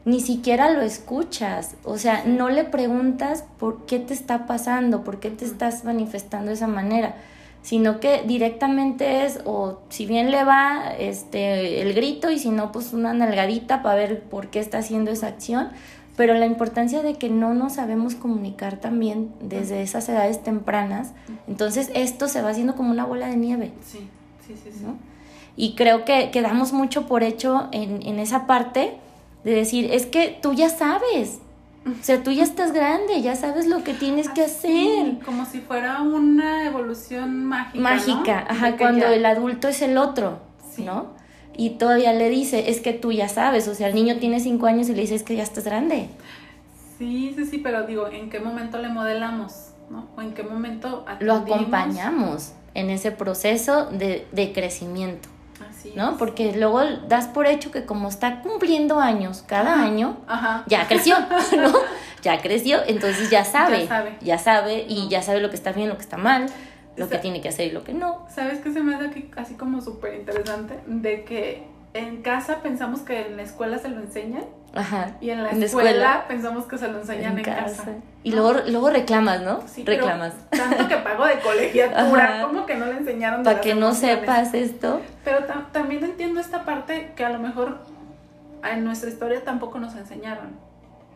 ni 0.08 0.22
siquiera 0.22 0.72
lo 0.72 0.80
escuchas, 0.84 1.76
o 1.84 1.98
sea, 1.98 2.24
no 2.26 2.48
le 2.48 2.64
preguntas 2.64 3.44
por 3.60 3.86
qué 3.86 4.00
te 4.00 4.14
está 4.14 4.46
pasando, 4.46 5.04
por 5.04 5.20
qué 5.20 5.30
te 5.30 5.44
estás 5.44 5.84
manifestando 5.84 6.48
de 6.48 6.54
esa 6.54 6.68
manera, 6.68 7.16
sino 7.62 8.00
que 8.00 8.24
directamente 8.26 9.26
es 9.26 9.42
o 9.44 9.82
si 9.90 10.06
bien 10.06 10.32
le 10.32 10.46
va 10.46 10.94
este 10.98 11.82
el 11.82 11.94
grito 11.94 12.32
y 12.32 12.40
si 12.40 12.52
no 12.52 12.72
pues 12.72 12.94
una 12.94 13.14
nalgadita 13.14 13.84
para 13.84 13.96
ver 13.96 14.22
por 14.22 14.48
qué 14.48 14.62
está 14.62 14.78
haciendo 14.78 15.12
esa 15.12 15.28
acción, 15.28 15.72
pero 16.16 16.36
la 16.36 16.46
importancia 16.46 17.04
de 17.04 17.16
que 17.16 17.28
no 17.28 17.54
nos 17.54 17.74
sabemos 17.74 18.16
comunicar 18.16 18.78
también 18.78 19.34
desde 19.42 19.82
esas 19.82 20.08
edades 20.08 20.42
tempranas, 20.42 21.12
entonces 21.50 21.92
esto 21.94 22.30
se 22.30 22.42
va 22.42 22.52
haciendo 22.52 22.78
como 22.78 22.92
una 22.92 23.04
bola 23.04 23.28
de 23.28 23.36
nieve. 23.36 23.74
Sí, 23.86 24.08
sí, 24.48 24.54
sí. 24.56 24.72
sí. 24.72 24.86
Y 25.58 25.76
creo 25.76 26.06
que, 26.06 26.32
quedamos 26.32 26.72
mucho 26.72 27.08
por 27.08 27.24
hecho 27.24 27.68
en, 27.74 28.08
en 28.08 28.20
esa 28.20 28.48
parte 28.48 29.00
de 29.48 29.56
decir, 29.56 29.90
es 29.94 30.06
que 30.06 30.38
tú 30.42 30.54
ya 30.54 30.70
sabes, 30.70 31.40
o 31.86 32.04
sea, 32.04 32.22
tú 32.22 32.32
ya 32.32 32.44
estás 32.44 32.74
grande, 32.74 33.22
ya 33.22 33.36
sabes 33.36 33.66
lo 33.66 33.84
que 33.84 33.94
tienes 33.94 34.28
que 34.30 34.42
hacer. 34.42 35.20
Como 35.24 35.46
si 35.46 35.62
fuera 35.62 36.02
una 36.02 36.66
evolución 36.66 37.46
mágica. 37.46 37.80
Mágica, 37.82 38.46
ajá, 38.50 38.76
cuando 38.78 39.06
el 39.08 39.26
adulto 39.26 39.70
es 39.70 39.82
el 39.82 39.98
otro, 39.98 40.40
¿no? 40.78 41.16
y 41.58 41.72
todavía 41.72 42.14
le 42.14 42.30
dice, 42.30 42.70
es 42.70 42.82
que 42.82 42.94
tú 42.94 43.12
ya 43.12 43.28
sabes, 43.28 43.68
o 43.68 43.74
sea, 43.74 43.88
el 43.88 43.96
niño 43.96 44.18
tiene 44.20 44.40
cinco 44.40 44.68
años 44.68 44.90
y 44.90 44.94
le 44.94 45.02
dice, 45.02 45.16
es 45.16 45.24
que 45.24 45.36
ya 45.36 45.44
estás 45.44 45.64
grande. 45.64 46.08
Sí, 47.00 47.34
sí, 47.36 47.46
sí, 47.46 47.58
pero 47.58 47.88
digo, 47.88 48.08
¿en 48.08 48.30
qué 48.30 48.40
momento 48.40 48.78
le 48.78 48.90
modelamos? 48.90 49.72
¿no? 49.90 50.08
¿O 50.16 50.22
en 50.22 50.34
qué 50.34 50.44
momento 50.44 51.06
lo 51.20 51.34
acompañamos 51.34 52.54
en 52.76 52.90
ese 52.92 53.12
proceso 53.12 53.86
de, 53.86 54.28
de 54.32 54.54
crecimiento? 54.54 55.30
Así 55.90 55.98
¿no? 55.98 56.18
Porque 56.18 56.56
luego 56.56 56.82
das 57.08 57.28
por 57.28 57.48
hecho 57.48 57.72
que 57.72 57.86
como 57.86 58.10
está 58.10 58.42
cumpliendo 58.42 59.00
años 59.00 59.44
cada 59.48 59.82
año, 59.82 60.18
ya 60.68 60.88
creció, 60.88 61.18
¿no? 61.58 61.74
Ya 62.22 62.42
creció, 62.42 62.80
entonces 62.88 63.30
ya 63.30 63.46
sabe, 63.46 63.82
ya 63.82 63.88
sabe, 63.88 64.18
ya 64.22 64.38
sabe 64.38 64.86
y 64.88 65.08
ya 65.08 65.22
sabe 65.22 65.40
lo 65.40 65.50
que 65.50 65.56
está 65.56 65.72
bien, 65.72 65.90
lo 65.90 65.96
que 65.96 66.04
está 66.04 66.18
mal 66.18 66.48
lo 66.98 67.08
que 67.08 67.20
tiene 67.20 67.42
que 67.42 67.50
hacer 67.50 67.68
y 67.68 67.72
lo 67.72 67.84
que 67.84 67.94
no. 67.94 68.26
¿Sabes 68.28 68.60
qué 68.60 68.74
se 68.74 68.82
me 68.82 68.96
hace 68.96 69.06
aquí 69.06 69.30
así 69.38 69.54
como 69.54 69.82
súper 69.82 70.16
interesante? 70.16 70.80
De 70.88 71.24
que 71.24 71.68
en 71.94 72.22
casa 72.22 72.62
pensamos 72.62 73.02
que 73.02 73.28
en 73.28 73.38
la 73.38 73.44
escuela 73.44 73.78
se 73.78 73.90
lo 73.90 74.00
enseñan. 74.00 74.44
Ajá. 74.78 75.12
Y 75.22 75.30
en 75.30 75.44
la, 75.44 75.52
escuela, 75.52 76.26
pensamos 76.28 76.66
que 76.66 76.78
se 76.78 76.88
lo 76.88 77.00
enseñan 77.00 77.38
en, 77.38 77.44
casa. 77.44 77.86
Y 78.24 78.32
luego, 78.32 78.54
luego 78.68 78.90
reclamas, 78.90 79.42
¿no? 79.42 79.62
Sí, 79.68 79.84
reclamas. 79.84 80.34
tanto 80.50 80.88
que 80.88 80.98
pago 80.98 81.26
de 81.26 81.40
colegiatura, 81.44 82.44
como 82.44 82.66
que 82.66 82.76
no 82.76 82.86
le 82.86 82.98
enseñaron. 82.98 83.44
Para 83.44 83.62
que 83.62 83.76
no 83.76 83.94
sepas 83.94 84.54
esto. 84.54 85.02
Pero 85.24 85.46
también 85.72 86.04
entiendo 86.04 86.40
esta 86.40 86.64
parte 86.64 87.12
que 87.16 87.26
a 87.26 87.30
lo 87.30 87.40
mejor 87.40 87.80
en 88.64 88.84
nuestra 88.84 89.10
historia 89.10 89.44
tampoco 89.44 89.80
nos 89.80 89.96
enseñaron. 89.96 90.56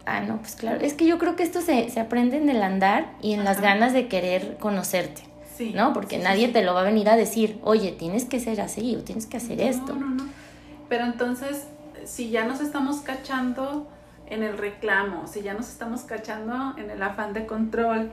Ah, 0.05 0.21
no, 0.21 0.37
pues 0.37 0.55
claro. 0.55 0.81
Es 0.81 0.93
que 0.93 1.05
yo 1.05 1.19
creo 1.19 1.35
que 1.35 1.43
esto 1.43 1.61
se, 1.61 1.89
se 1.89 1.99
aprende 1.99 2.37
en 2.37 2.49
el 2.49 2.63
andar 2.63 3.11
y 3.21 3.33
en 3.33 3.43
las 3.43 3.61
ganas 3.61 3.93
de 3.93 4.07
querer 4.07 4.57
conocerte. 4.59 5.31
¿no? 5.69 5.93
Porque 5.93 6.17
nadie 6.17 6.47
te 6.47 6.63
lo 6.63 6.73
va 6.73 6.81
a 6.81 6.83
venir 6.83 7.09
a 7.09 7.15
decir, 7.15 7.59
oye, 7.63 7.91
tienes 7.91 8.25
que 8.25 8.39
ser 8.39 8.61
así 8.61 8.95
o 8.95 9.03
tienes 9.03 9.25
que 9.27 9.37
hacer 9.37 9.61
esto. 9.61 9.93
No, 9.93 10.07
no. 10.07 10.23
Pero 10.89 11.05
entonces, 11.05 11.67
si 12.05 12.29
ya 12.29 12.45
nos 12.45 12.61
estamos 12.61 13.01
cachando 13.01 13.87
en 14.27 14.43
el 14.43 14.57
reclamo, 14.57 15.27
si 15.27 15.41
ya 15.41 15.53
nos 15.53 15.69
estamos 15.69 16.01
cachando 16.01 16.75
en 16.77 16.89
el 16.89 17.01
afán 17.03 17.33
de 17.33 17.45
control, 17.45 18.11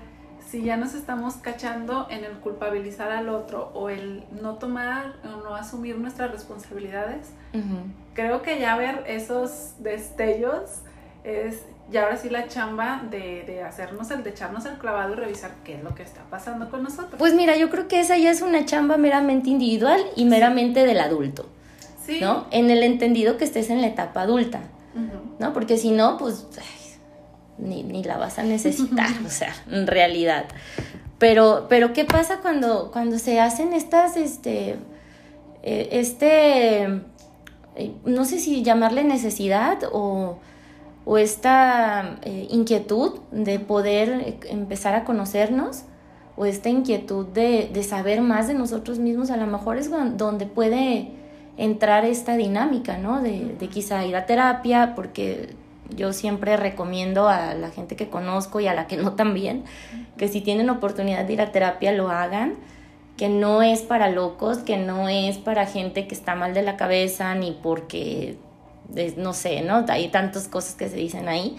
si 0.48 0.62
ya 0.62 0.76
nos 0.76 0.94
estamos 0.94 1.34
cachando 1.34 2.06
en 2.10 2.24
el 2.24 2.32
culpabilizar 2.38 3.10
al 3.10 3.28
otro 3.28 3.70
o 3.74 3.90
el 3.90 4.24
no 4.40 4.54
tomar 4.56 5.16
o 5.24 5.42
no 5.42 5.54
asumir 5.54 5.98
nuestras 5.98 6.30
responsabilidades, 6.30 7.32
creo 8.14 8.42
que 8.42 8.58
ya 8.58 8.76
ver 8.76 9.04
esos 9.06 9.74
destellos 9.78 10.80
es 11.24 11.62
y 11.90 11.96
ahora 11.96 12.18
sí 12.18 12.28
la 12.28 12.48
chamba 12.48 13.02
de, 13.10 13.44
de, 13.46 13.62
hacernos 13.62 14.10
el, 14.10 14.22
de 14.22 14.30
echarnos 14.30 14.66
el 14.66 14.74
clavado 14.74 15.14
y 15.14 15.16
revisar 15.16 15.52
qué 15.64 15.76
es 15.76 15.82
lo 15.82 15.94
que 15.94 16.02
está 16.02 16.22
pasando 16.28 16.68
con 16.70 16.82
nosotros. 16.82 17.14
Pues 17.16 17.34
mira, 17.34 17.56
yo 17.56 17.70
creo 17.70 17.88
que 17.88 18.00
esa 18.00 18.18
ya 18.18 18.30
es 18.30 18.42
una 18.42 18.66
chamba 18.66 18.98
meramente 18.98 19.48
individual 19.48 20.04
y 20.14 20.26
meramente 20.26 20.84
del 20.84 21.00
adulto. 21.00 21.46
Sí. 22.08 22.20
¿No? 22.20 22.46
En 22.50 22.70
el 22.70 22.82
entendido 22.82 23.36
que 23.36 23.44
estés 23.44 23.68
en 23.68 23.82
la 23.82 23.86
etapa 23.86 24.22
adulta. 24.22 24.62
¿No? 25.38 25.52
Porque 25.52 25.76
si 25.76 25.92
no, 25.92 26.16
pues 26.16 26.46
ni, 27.58 27.84
ni, 27.84 28.02
la 28.02 28.16
vas 28.16 28.38
a 28.38 28.42
necesitar, 28.42 29.10
o 29.26 29.28
sea, 29.28 29.54
en 29.70 29.86
realidad. 29.86 30.46
Pero, 31.18 31.66
pero 31.68 31.92
¿qué 31.92 32.04
pasa 32.04 32.38
cuando, 32.40 32.90
cuando 32.90 33.18
se 33.18 33.38
hacen 33.38 33.74
estas, 33.74 34.16
este, 34.16 34.76
eh, 35.62 35.88
este, 35.92 36.82
eh, 37.76 37.92
no 38.04 38.24
sé 38.24 38.40
si 38.40 38.62
llamarle 38.64 39.04
necesidad 39.04 39.78
o 39.92 40.38
o 41.10 41.16
esta 41.16 42.18
eh, 42.20 42.48
inquietud 42.50 43.20
de 43.30 43.58
poder 43.60 44.36
empezar 44.50 44.94
a 44.94 45.04
conocernos 45.04 45.84
o 46.36 46.44
esta 46.44 46.68
inquietud 46.68 47.24
de, 47.28 47.82
saber 47.82 48.20
más 48.20 48.46
de 48.46 48.52
nosotros 48.52 48.98
mismos, 48.98 49.30
a 49.30 49.38
lo 49.38 49.46
mejor 49.46 49.78
es 49.78 49.90
donde 50.18 50.44
puede 50.44 51.12
entrar 51.58 52.06
esta 52.06 52.36
dinámica, 52.36 52.96
¿no? 52.96 53.20
De, 53.20 53.56
de 53.58 53.68
quizá 53.68 54.06
ir 54.06 54.16
a 54.16 54.24
terapia, 54.24 54.94
porque 54.94 55.50
yo 55.94 56.12
siempre 56.12 56.56
recomiendo 56.56 57.28
a 57.28 57.54
la 57.54 57.70
gente 57.70 57.96
que 57.96 58.08
conozco 58.08 58.60
y 58.60 58.66
a 58.66 58.74
la 58.74 58.86
que 58.86 58.96
no 58.96 59.12
también, 59.12 59.64
que 60.16 60.28
si 60.28 60.40
tienen 60.40 60.70
oportunidad 60.70 61.24
de 61.24 61.32
ir 61.34 61.40
a 61.40 61.52
terapia 61.52 61.92
lo 61.92 62.08
hagan, 62.08 62.54
que 63.16 63.28
no 63.28 63.62
es 63.62 63.82
para 63.82 64.08
locos, 64.08 64.58
que 64.58 64.76
no 64.76 65.08
es 65.08 65.38
para 65.38 65.66
gente 65.66 66.06
que 66.06 66.14
está 66.14 66.34
mal 66.34 66.54
de 66.54 66.62
la 66.62 66.76
cabeza, 66.76 67.34
ni 67.34 67.52
porque 67.52 68.38
no 69.16 69.34
sé, 69.34 69.60
¿no? 69.62 69.84
Hay 69.88 70.08
tantas 70.08 70.48
cosas 70.48 70.74
que 70.74 70.88
se 70.88 70.96
dicen 70.96 71.28
ahí. 71.28 71.56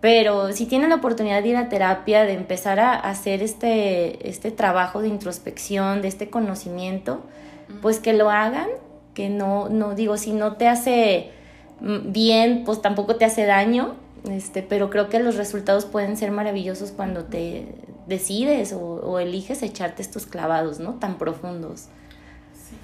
Pero 0.00 0.52
si 0.52 0.66
tienen 0.66 0.88
la 0.88 0.96
oportunidad 0.96 1.42
de 1.42 1.48
ir 1.50 1.56
a 1.56 1.68
terapia, 1.68 2.24
de 2.24 2.32
empezar 2.32 2.80
a 2.80 2.94
hacer 2.94 3.42
este, 3.42 4.28
este 4.28 4.50
trabajo 4.50 5.00
de 5.00 5.08
introspección, 5.08 6.02
de 6.02 6.08
este 6.08 6.30
conocimiento, 6.30 7.22
pues 7.82 8.00
que 8.00 8.12
lo 8.12 8.30
hagan, 8.30 8.68
que 9.14 9.28
no, 9.28 9.68
no 9.68 9.94
digo, 9.94 10.16
si 10.16 10.32
no 10.32 10.56
te 10.56 10.68
hace 10.68 11.30
mm, 11.80 12.12
bien, 12.12 12.62
pues 12.64 12.82
tampoco 12.82 13.16
te 13.16 13.24
hace 13.24 13.44
daño, 13.44 13.94
este, 14.28 14.62
pero 14.62 14.90
creo 14.90 15.08
que 15.08 15.18
los 15.18 15.36
resultados 15.36 15.84
pueden 15.84 16.16
ser 16.16 16.30
maravillosos 16.30 16.92
cuando 16.92 17.24
te 17.24 17.74
decides 18.06 18.72
o, 18.72 18.80
o 18.80 19.18
eliges 19.18 19.62
echarte 19.62 20.02
estos 20.02 20.26
clavados, 20.26 20.80
¿no? 20.80 20.94
Tan 20.94 21.18
profundos. 21.18 21.88
Sí. 22.54 22.76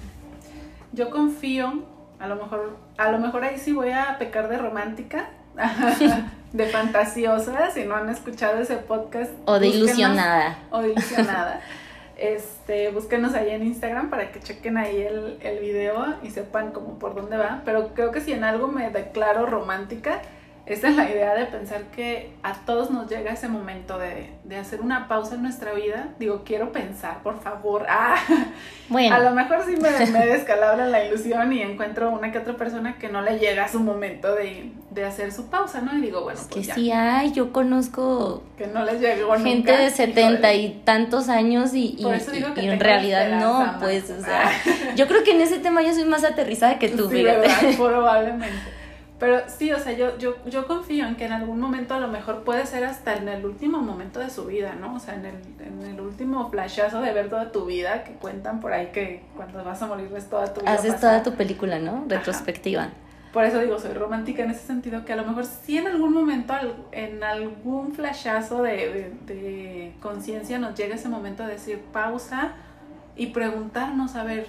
Yo 0.93 1.09
confío 1.09 1.83
a 2.19 2.27
lo 2.27 2.35
mejor, 2.35 2.77
a 2.97 3.11
lo 3.11 3.19
mejor 3.19 3.43
ahí 3.43 3.57
sí 3.57 3.71
voy 3.71 3.91
a 3.91 4.17
pecar 4.19 4.49
de 4.49 4.57
romántica, 4.57 5.29
de 6.53 6.65
fantasiosa, 6.67 7.71
si 7.71 7.85
no 7.85 7.95
han 7.95 8.09
escuchado 8.09 8.59
ese 8.59 8.75
podcast. 8.75 9.31
O 9.45 9.59
de 9.59 9.67
ilusionada. 9.67 10.59
O 10.69 10.81
de 10.81 10.91
ilusionada. 10.91 11.61
Este, 12.19 12.91
búsquenos 12.91 13.33
ahí 13.33 13.51
en 13.51 13.65
Instagram 13.65 14.09
para 14.09 14.31
que 14.31 14.39
chequen 14.39 14.77
ahí 14.77 15.01
el, 15.01 15.37
el 15.41 15.59
video 15.59 16.15
y 16.21 16.29
sepan 16.29 16.71
como 16.71 16.99
por 16.99 17.15
dónde 17.15 17.37
va. 17.37 17.61
Pero 17.65 17.93
creo 17.93 18.11
que 18.11 18.21
si 18.21 18.33
en 18.33 18.43
algo 18.43 18.67
me 18.67 18.89
declaro 18.89 19.45
romántica, 19.45 20.21
esta 20.69 20.89
es 20.89 20.95
la 20.95 21.09
idea 21.09 21.33
de 21.33 21.45
pensar 21.45 21.81
que 21.95 22.31
a 22.43 22.53
todos 22.53 22.91
nos 22.91 23.09
llega 23.09 23.31
ese 23.31 23.47
momento 23.47 23.97
de, 23.97 24.29
de, 24.43 24.55
hacer 24.57 24.81
una 24.81 25.07
pausa 25.07 25.35
en 25.35 25.41
nuestra 25.41 25.73
vida. 25.73 26.09
Digo, 26.19 26.43
quiero 26.45 26.71
pensar, 26.71 27.23
por 27.23 27.41
favor. 27.41 27.87
Ah, 27.89 28.17
bueno. 28.87 29.15
A 29.19 29.19
lo 29.19 29.31
mejor 29.31 29.65
sí 29.65 29.75
me, 29.77 29.89
me 30.11 30.27
descalabra 30.27 30.87
la 30.87 31.03
ilusión 31.03 31.51
y 31.53 31.63
encuentro 31.63 32.11
una 32.11 32.31
que 32.31 32.37
otra 32.37 32.55
persona 32.55 32.97
que 32.99 33.09
no 33.09 33.21
le 33.21 33.39
llega 33.39 33.65
a 33.65 33.67
su 33.67 33.79
momento 33.79 34.35
de, 34.35 34.71
de 34.91 35.05
hacer 35.05 35.31
su 35.31 35.49
pausa, 35.49 35.81
¿no? 35.81 35.97
Y 35.97 36.01
digo, 36.01 36.21
bueno, 36.21 36.39
pues 36.49 36.67
que 36.67 36.73
sí 36.73 36.91
hay, 36.91 37.31
yo 37.31 37.51
conozco 37.51 38.43
que 38.57 38.67
no 38.67 38.83
les 38.83 39.01
llegó 39.01 39.35
gente 39.37 39.71
de 39.71 39.89
setenta 39.89 40.53
y 40.53 40.81
tantos 40.83 41.29
años 41.29 41.73
y, 41.73 41.95
y, 41.97 42.05
en 42.57 42.79
realidad 42.79 43.39
no, 43.39 43.79
pues, 43.79 44.09
o 44.11 44.21
sea, 44.21 44.51
yo 44.95 45.07
creo 45.07 45.23
que 45.23 45.31
en 45.31 45.41
ese 45.41 45.59
tema 45.59 45.81
yo 45.81 45.93
soy 45.93 46.05
más 46.05 46.23
aterrizada 46.23 46.77
que 46.77 46.89
tú, 46.89 47.09
sí, 47.09 47.23
¿verdad? 47.23 47.49
Probablemente. 47.77 48.78
Pero 49.19 49.41
sí, 49.47 49.71
o 49.73 49.79
sea, 49.79 49.91
yo, 49.91 50.17
yo, 50.17 50.35
yo 50.45 50.65
confío 50.65 51.05
en 51.05 51.17
que 51.17 51.25
en 51.25 51.33
algún 51.33 51.59
momento 51.59 51.93
a 51.93 51.99
lo 51.99 52.07
mejor 52.07 52.45
puede 52.45 52.65
ser 52.65 52.85
hasta 52.85 53.15
en 53.15 53.27
el 53.27 53.45
último 53.45 53.79
momento 53.79 54.21
de 54.21 54.29
su 54.29 54.45
vida, 54.45 54.75
¿no? 54.79 54.95
O 54.95 54.99
sea, 54.99 55.15
en 55.15 55.25
el, 55.25 55.35
en 55.59 55.81
el 55.81 55.99
último 55.99 56.49
flashazo 56.49 57.01
de 57.01 57.11
ver 57.11 57.27
toda 57.27 57.51
tu 57.51 57.65
vida, 57.65 58.05
que 58.05 58.13
cuentan 58.13 58.61
por 58.61 58.71
ahí 58.71 58.91
que 58.93 59.23
cuando 59.35 59.61
vas 59.63 59.81
a 59.81 59.87
morir 59.87 60.07
ves 60.07 60.29
toda 60.29 60.53
tu 60.53 60.61
vida. 60.61 60.71
Haces 60.71 61.01
toda 61.01 61.21
tu 61.21 61.33
película, 61.33 61.79
¿no? 61.79 62.05
Retrospectiva. 62.07 62.89
Por 63.33 63.43
eso 63.43 63.59
digo, 63.59 63.77
soy 63.77 63.93
romántica 63.93 64.43
en 64.43 64.51
ese 64.51 64.65
sentido, 64.65 65.03
que 65.03 65.11
a 65.11 65.17
lo 65.17 65.25
mejor 65.25 65.45
sí 65.45 65.77
en 65.77 65.87
algún 65.87 66.13
momento, 66.13 66.53
en 66.93 67.21
algún 67.21 67.93
flashazo 67.93 68.63
de, 68.63 69.11
de, 69.27 69.33
de 69.33 69.93
conciencia 70.01 70.59
nos 70.59 70.75
llega 70.75 70.95
ese 70.95 71.09
momento 71.09 71.43
de 71.43 71.53
decir 71.53 71.79
pausa 71.91 72.53
y 73.17 73.27
preguntarnos, 73.27 74.15
a 74.15 74.23
ver, 74.23 74.47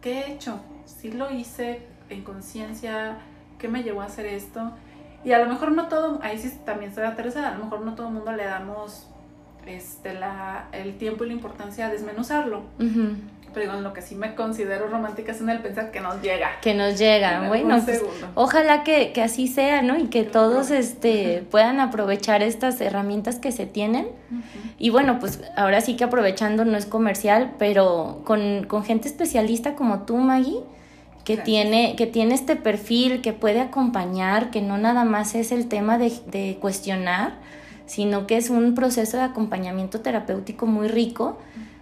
¿qué 0.00 0.20
he 0.20 0.32
hecho? 0.32 0.60
¿Sí 0.86 1.10
lo 1.10 1.30
hice 1.30 1.82
en 2.08 2.22
conciencia? 2.22 3.18
¿Qué 3.66 3.72
me 3.72 3.82
llevó 3.82 4.02
a 4.02 4.04
hacer 4.04 4.26
esto? 4.26 4.70
Y 5.24 5.32
a 5.32 5.40
lo 5.40 5.46
mejor 5.46 5.72
no 5.72 5.88
todo, 5.88 6.20
ahí 6.22 6.38
sí 6.38 6.56
también 6.64 6.90
estoy 6.90 7.04
aterrizada, 7.04 7.48
a 7.48 7.58
lo 7.58 7.64
mejor 7.64 7.80
no 7.80 7.96
todo 7.96 8.06
el 8.06 8.12
mundo 8.12 8.30
le 8.30 8.44
damos 8.44 9.08
este, 9.66 10.14
la, 10.14 10.68
el 10.70 10.96
tiempo 10.98 11.24
y 11.24 11.26
la 11.26 11.32
importancia 11.32 11.86
a 11.86 11.90
desmenuzarlo. 11.90 12.62
Pero 12.78 13.72
digo, 13.72 13.80
lo 13.80 13.92
que 13.92 14.02
sí 14.02 14.14
me 14.14 14.36
considero 14.36 14.86
romántica 14.86 15.32
es 15.32 15.40
en 15.40 15.48
el 15.48 15.58
pensar 15.62 15.90
que 15.90 15.98
nos 15.98 16.22
llega. 16.22 16.60
Que 16.60 16.74
nos 16.74 16.96
llega, 16.96 17.48
bueno, 17.48 17.82
pues, 17.84 18.04
ojalá 18.36 18.84
que, 18.84 19.10
que, 19.12 19.20
así 19.20 19.48
sea, 19.48 19.82
¿no? 19.82 19.98
Y 19.98 20.06
que 20.10 20.22
todos 20.22 20.70
este, 20.70 21.44
puedan 21.50 21.80
aprovechar 21.80 22.44
estas 22.44 22.80
herramientas 22.80 23.40
que 23.40 23.50
se 23.50 23.66
tienen. 23.66 24.06
Y 24.78 24.90
bueno, 24.90 25.18
pues 25.18 25.42
ahora 25.56 25.80
sí 25.80 25.96
que 25.96 26.04
aprovechando 26.04 26.64
no 26.64 26.78
es 26.78 26.86
comercial, 26.86 27.54
pero 27.58 28.22
con, 28.24 28.62
con 28.68 28.84
gente 28.84 29.08
especialista 29.08 29.74
como 29.74 30.02
tú, 30.02 30.18
Maggie, 30.18 30.62
que 31.26 31.36
tiene, 31.36 31.96
que 31.96 32.06
tiene 32.06 32.36
este 32.36 32.54
perfil, 32.54 33.20
que 33.20 33.32
puede 33.32 33.60
acompañar, 33.60 34.52
que 34.52 34.62
no 34.62 34.78
nada 34.78 35.04
más 35.04 35.34
es 35.34 35.50
el 35.50 35.66
tema 35.66 35.98
de, 35.98 36.12
de 36.26 36.56
cuestionar, 36.60 37.34
sino 37.84 38.28
que 38.28 38.36
es 38.36 38.48
un 38.48 38.76
proceso 38.76 39.16
de 39.16 39.24
acompañamiento 39.24 40.00
terapéutico 40.00 40.66
muy 40.66 40.86
rico 40.86 41.36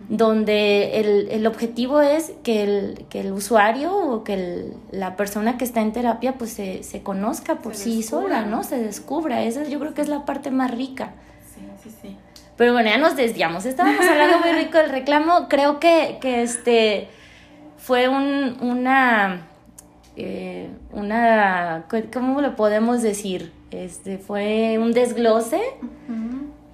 donde 0.08 1.00
el, 1.00 1.28
el, 1.30 1.46
objetivo 1.46 2.00
es 2.00 2.32
que 2.42 2.62
el, 2.62 3.06
que 3.08 3.20
el 3.20 3.32
usuario 3.32 3.96
o 3.96 4.24
que 4.24 4.72
la 4.90 5.16
persona 5.16 5.56
que 5.56 5.64
está 5.64 5.80
en 5.80 5.92
terapia 5.92 6.34
pues 6.34 6.52
se, 6.52 6.82
se 6.82 7.02
conozca 7.02 7.56
por 7.56 7.74
sí 7.74 8.02
sola, 8.02 8.44
¿no? 8.44 8.64
Se 8.64 8.78
descubra. 8.78 9.42
Esa 9.42 9.64
yo 9.64 9.78
creo 9.78 9.94
que 9.94 10.02
es 10.02 10.08
la 10.08 10.24
parte 10.26 10.50
más 10.50 10.70
rica. 10.70 11.12
Sí, 11.54 11.60
sí, 11.82 11.90
sí. 12.02 12.16
Pero 12.56 12.74
bueno, 12.74 12.90
ya 12.90 12.98
nos 12.98 13.16
desviamos. 13.16 13.64
Estábamos 13.64 14.04
hablando 14.04 14.38
muy 14.40 14.52
rico 14.52 14.76
del 14.76 14.90
reclamo. 14.90 15.48
Creo 15.48 15.80
que, 15.80 16.18
que 16.20 16.42
este 16.42 17.08
fue 17.84 18.08
un, 18.08 18.56
una, 18.62 19.42
eh, 20.16 20.70
una, 20.92 21.84
¿cómo 22.12 22.40
lo 22.40 22.56
podemos 22.56 23.02
decir? 23.02 23.52
Este, 23.70 24.16
fue 24.16 24.78
un 24.78 24.92
desglose. 24.92 25.60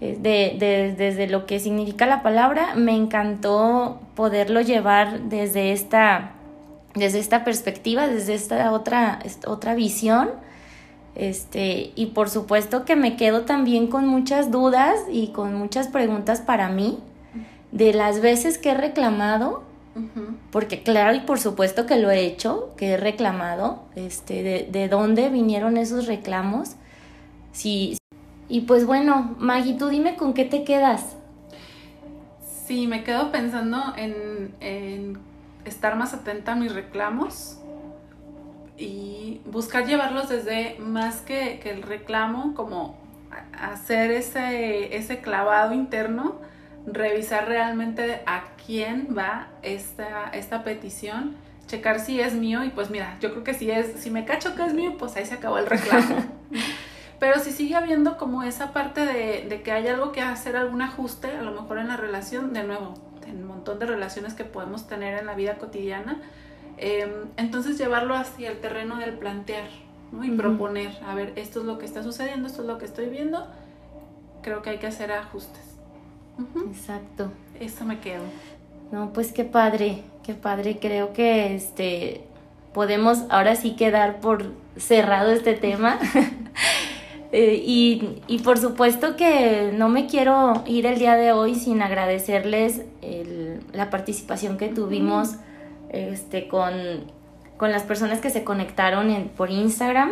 Eh, 0.00 0.16
de, 0.18 0.94
desde 0.96 1.26
lo 1.26 1.46
que 1.46 1.58
significa 1.58 2.06
la 2.06 2.22
palabra, 2.22 2.74
me 2.76 2.94
encantó 2.94 4.00
poderlo 4.14 4.61
llevar 4.61 5.22
desde 5.22 5.72
esta, 5.72 6.30
desde 6.94 7.18
esta 7.18 7.44
perspectiva, 7.44 8.06
desde 8.06 8.34
esta 8.34 8.70
otra, 8.70 9.18
otra 9.48 9.74
visión. 9.74 10.30
Este, 11.16 11.90
y 11.96 12.06
por 12.06 12.30
supuesto 12.30 12.84
que 12.84 12.94
me 12.94 13.16
quedo 13.16 13.42
también 13.42 13.88
con 13.88 14.06
muchas 14.06 14.52
dudas 14.52 14.94
y 15.11 15.32
con 15.32 15.54
muchas 15.54 15.88
preguntas 15.88 16.40
para 16.40 16.68
mí 16.68 17.00
de 17.72 17.92
las 17.92 18.20
veces 18.20 18.58
que 18.58 18.70
he 18.70 18.74
reclamado, 18.74 19.64
porque 20.51 20.82
claro 20.82 21.16
y 21.16 21.20
por 21.20 21.41
supuesto 21.41 21.86
que 21.86 21.97
lo 21.97 22.11
he 22.11 22.24
hecho, 22.24 22.74
que 22.76 22.93
he 22.93 22.97
reclamado, 22.97 23.82
este, 23.97 24.43
de, 24.43 24.68
de 24.70 24.88
dónde 24.88 25.28
vinieron 25.28 25.76
esos 25.76 26.07
reclamos, 26.07 26.76
si, 27.53 27.99
y 28.49 28.62
pues 28.62 28.86
bueno, 28.86 29.36
Maggie, 29.38 29.74
tú 29.74 29.88
dime 29.88 30.16
con 30.16 30.34
qué 30.34 30.45
te 30.45 30.64
quedas. 30.64 31.16
Sí, 32.66 32.86
me 32.86 33.03
quedo 33.03 33.32
pensando 33.32 33.95
en, 33.97 35.18
estar 35.64 35.97
más 35.97 36.14
atenta 36.14 36.53
a 36.53 36.55
mis 36.57 36.72
reclamos 36.72 37.59
y 38.78 39.41
buscar 39.45 39.86
llevarlos 39.86 40.28
desde 40.28 40.78
más 40.78 41.20
que, 41.20 41.61
el 41.64 41.82
reclamo, 41.82 42.55
como 42.55 42.97
hacer 43.53 44.11
ese, 44.11 44.97
ese 44.97 45.20
clavado 45.20 45.74
interno, 45.74 46.36
revisar 46.87 47.49
realmente 47.49 48.22
a 48.26 48.45
quién 48.64 49.09
va 49.16 49.49
esta, 49.62 50.31
esta 50.31 50.64
petición, 50.64 51.37
checar 51.66 52.01
si 52.01 52.20
es 52.20 52.35
mío 52.35 52.64
y 52.64 52.70
pues 52.70 52.91
mira, 52.91 53.16
yo 53.20 53.31
creo 53.31 53.45
que 53.45 53.55
si 53.55 53.70
es, 53.70 54.01
si 54.01 54.11
me 54.11 54.24
cacho 54.24 54.55
que 54.55 54.64
es 54.64 54.74
mío, 54.74 54.97
pues 54.99 55.16
ahí 55.16 55.26
se 55.26 55.35
acabó 55.35 55.59
el 55.59 55.66
reclamo. 55.66 56.16
Pero 57.20 57.39
si 57.39 57.53
sigue 57.53 57.76
habiendo 57.76 58.16
como 58.16 58.43
esa 58.43 58.72
parte 58.72 59.05
de, 59.05 59.61
que 59.62 59.72
hay 59.72 59.87
algo 59.87 60.11
que 60.11 60.22
hacer, 60.22 60.57
algún 60.57 60.81
ajuste, 60.81 61.31
a 61.37 61.43
lo 61.43 61.53
mejor 61.53 61.78
en 61.78 61.89
la 61.89 61.99
relación, 61.99 62.55
de 62.55 62.64
nuevo, 62.64 62.95
en 63.26 63.43
un 63.43 63.47
montón 63.47 63.78
de 63.78 63.85
relaciones 63.85 64.33
que 64.33 64.45
podemos 64.45 64.89
tener 64.89 65.18
en 65.18 65.26
la 65.26 65.35
vida 65.35 65.59
cotidiana, 65.59 66.22
em, 66.78 67.11
entonces 67.37 67.76
llevarlo 67.76 68.14
hacia 68.14 68.51
el 68.51 68.59
terreno 68.61 68.97
del 68.97 69.12
plantear 69.12 69.68
y 70.22 70.31
proponer, 70.31 70.99
a 71.07 71.14
ver, 71.14 71.35
esto 71.37 71.61
es 71.61 71.66
lo 71.66 71.76
que 71.76 71.85
está 71.85 72.03
sucediendo, 72.03 72.49
esto 72.49 72.62
es 72.62 72.68
lo 72.68 72.78
que 72.78 72.87
estoy 72.87 73.11
viendo, 73.11 73.47
creo 74.43 74.62
que 74.62 74.70
hay 74.70 74.78
que 74.78 74.87
hacer 74.87 75.12
ajustes. 75.12 75.69
Exacto. 76.68 77.30
Eso 77.59 77.84
me 77.84 78.01
quedo. 78.01 78.22
No, 78.93 79.12
pues 79.12 79.32
qué 79.32 79.45
padre, 79.45 80.03
qué 80.24 80.34
padre. 80.34 80.78
Creo 80.80 81.12
que 81.12 81.55
este 81.55 82.22
podemos 82.72 83.24
ahora 83.30 83.57
sí 83.57 83.72
quedar 83.72 84.20
por 84.20 84.53
cerrado 84.76 85.30
este 85.32 85.55
tema. 85.55 85.99
Eh, 87.32 87.62
y, 87.64 88.20
y, 88.26 88.41
por 88.41 88.59
supuesto 88.59 89.14
que 89.14 89.70
no 89.72 89.88
me 89.88 90.09
quiero 90.09 90.64
ir 90.66 90.84
el 90.84 90.99
día 90.99 91.14
de 91.14 91.30
hoy 91.30 91.55
sin 91.55 91.80
agradecerles 91.80 92.82
el, 93.03 93.61
la 93.72 93.88
participación 93.88 94.59
que 94.59 94.66
tuvimos 94.66 95.36
este, 95.91 96.49
con, 96.49 96.72
con, 97.57 97.70
las 97.70 97.84
personas 97.84 98.20
que 98.20 98.30
se 98.30 98.43
conectaron 98.43 99.11
en, 99.11 99.28
por 99.28 99.53
Instagram 99.53 100.11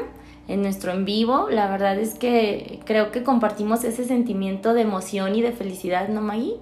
en 0.49 0.63
nuestro 0.63 0.93
en 0.93 1.05
vivo. 1.05 1.49
La 1.51 1.71
verdad 1.71 1.99
es 1.99 2.15
que 2.15 2.81
creo 2.85 3.13
que 3.13 3.23
compartimos 3.23 3.85
ese 3.85 4.05
sentimiento 4.05 4.75
de 4.75 4.81
emoción 4.83 5.37
y 5.37 5.43
de 5.43 5.53
felicidad, 5.53 6.09
¿no, 6.09 6.21
Maggie? 6.21 6.57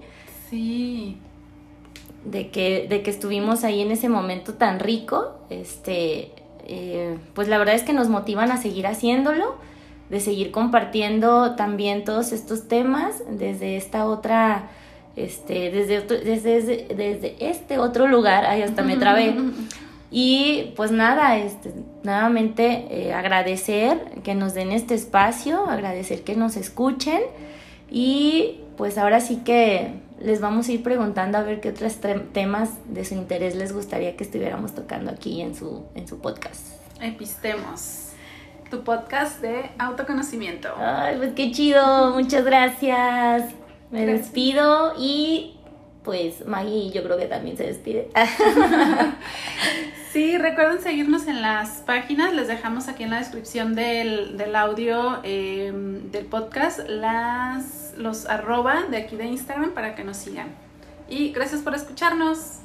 Sí. 0.49 1.17
De 2.23 2.49
que, 2.49 2.87
de 2.87 3.01
que 3.01 3.09
estuvimos 3.09 3.63
ahí 3.63 3.81
en 3.81 3.91
ese 3.91 4.09
momento 4.09 4.53
tan 4.53 4.79
rico. 4.79 5.39
Este, 5.49 6.31
eh, 6.65 7.17
pues 7.33 7.47
la 7.47 7.57
verdad 7.57 7.75
es 7.75 7.83
que 7.83 7.93
nos 7.93 8.09
motivan 8.09 8.51
a 8.51 8.57
seguir 8.57 8.85
haciéndolo 8.85 9.55
de 10.09 10.19
seguir 10.19 10.51
compartiendo 10.51 11.55
también 11.55 12.03
todos 12.03 12.31
estos 12.31 12.67
temas 12.67 13.23
desde 13.29 13.75
esta 13.75 14.05
otra, 14.05 14.69
este, 15.15 15.69
desde, 15.71 16.01
desde, 16.01 16.87
desde, 16.95 17.35
este 17.39 17.77
otro 17.77 18.07
lugar, 18.07 18.45
ahí 18.45 18.61
hasta 18.61 18.83
me 18.83 18.95
trabé. 18.95 19.35
Y 20.09 20.73
pues 20.75 20.91
nada, 20.91 21.37
este, 21.37 21.73
nuevamente 22.03 22.87
eh, 22.89 23.13
agradecer 23.13 24.21
que 24.23 24.35
nos 24.35 24.53
den 24.53 24.71
este 24.71 24.93
espacio, 24.93 25.69
agradecer 25.69 26.23
que 26.23 26.35
nos 26.35 26.55
escuchen 26.55 27.21
y 27.89 28.61
pues 28.77 28.97
ahora 28.97 29.19
sí 29.19 29.41
que 29.43 29.93
les 30.19 30.39
vamos 30.39 30.67
a 30.69 30.71
ir 30.71 30.83
preguntando 30.83 31.37
a 31.37 31.43
ver 31.43 31.59
qué 31.59 31.69
otros 31.69 31.97
temas 32.33 32.69
de 32.87 33.05
su 33.05 33.15
interés 33.15 33.55
les 33.55 33.73
gustaría 33.73 34.15
que 34.15 34.23
estuviéramos 34.23 34.73
tocando 34.73 35.11
aquí 35.11 35.41
en 35.41 35.55
su, 35.55 35.85
en 35.95 36.07
su 36.07 36.19
podcast. 36.19 36.67
Epistemos 37.01 38.11
tu 38.69 38.83
podcast 38.83 39.41
de 39.41 39.69
autoconocimiento. 39.77 40.69
Ay, 40.77 41.17
pues 41.17 41.33
qué 41.33 41.51
chido, 41.51 42.13
muchas 42.13 42.43
gracias. 42.45 43.53
Me 43.91 44.05
despido 44.05 44.93
y 44.99 45.56
pues 46.07 46.47
Maggie 46.47 46.89
yo 46.89 47.03
creo 47.03 47.17
que 47.17 47.25
también 47.25 47.57
se 47.57 47.65
despide. 47.65 48.09
sí, 50.13 50.37
recuerden 50.37 50.81
seguirnos 50.81 51.27
en 51.27 51.41
las 51.41 51.81
páginas, 51.81 52.33
les 52.33 52.47
dejamos 52.47 52.87
aquí 52.87 53.03
en 53.03 53.09
la 53.09 53.17
descripción 53.17 53.75
del, 53.75 54.55
audio 54.55 55.19
em, 55.23 56.09
del 56.09 56.25
podcast 56.25 56.79
las, 56.87 57.93
los 57.97 58.25
arroba 58.25 58.85
de 58.89 58.97
aquí 58.97 59.17
de 59.17 59.25
Instagram 59.25 59.71
para 59.71 59.95
que 59.95 60.05
nos 60.05 60.15
sigan. 60.15 60.47
Y 61.09 61.33
gracias 61.33 61.61
por 61.61 61.75
escucharnos. 61.75 62.59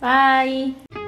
Bye. 0.00 1.03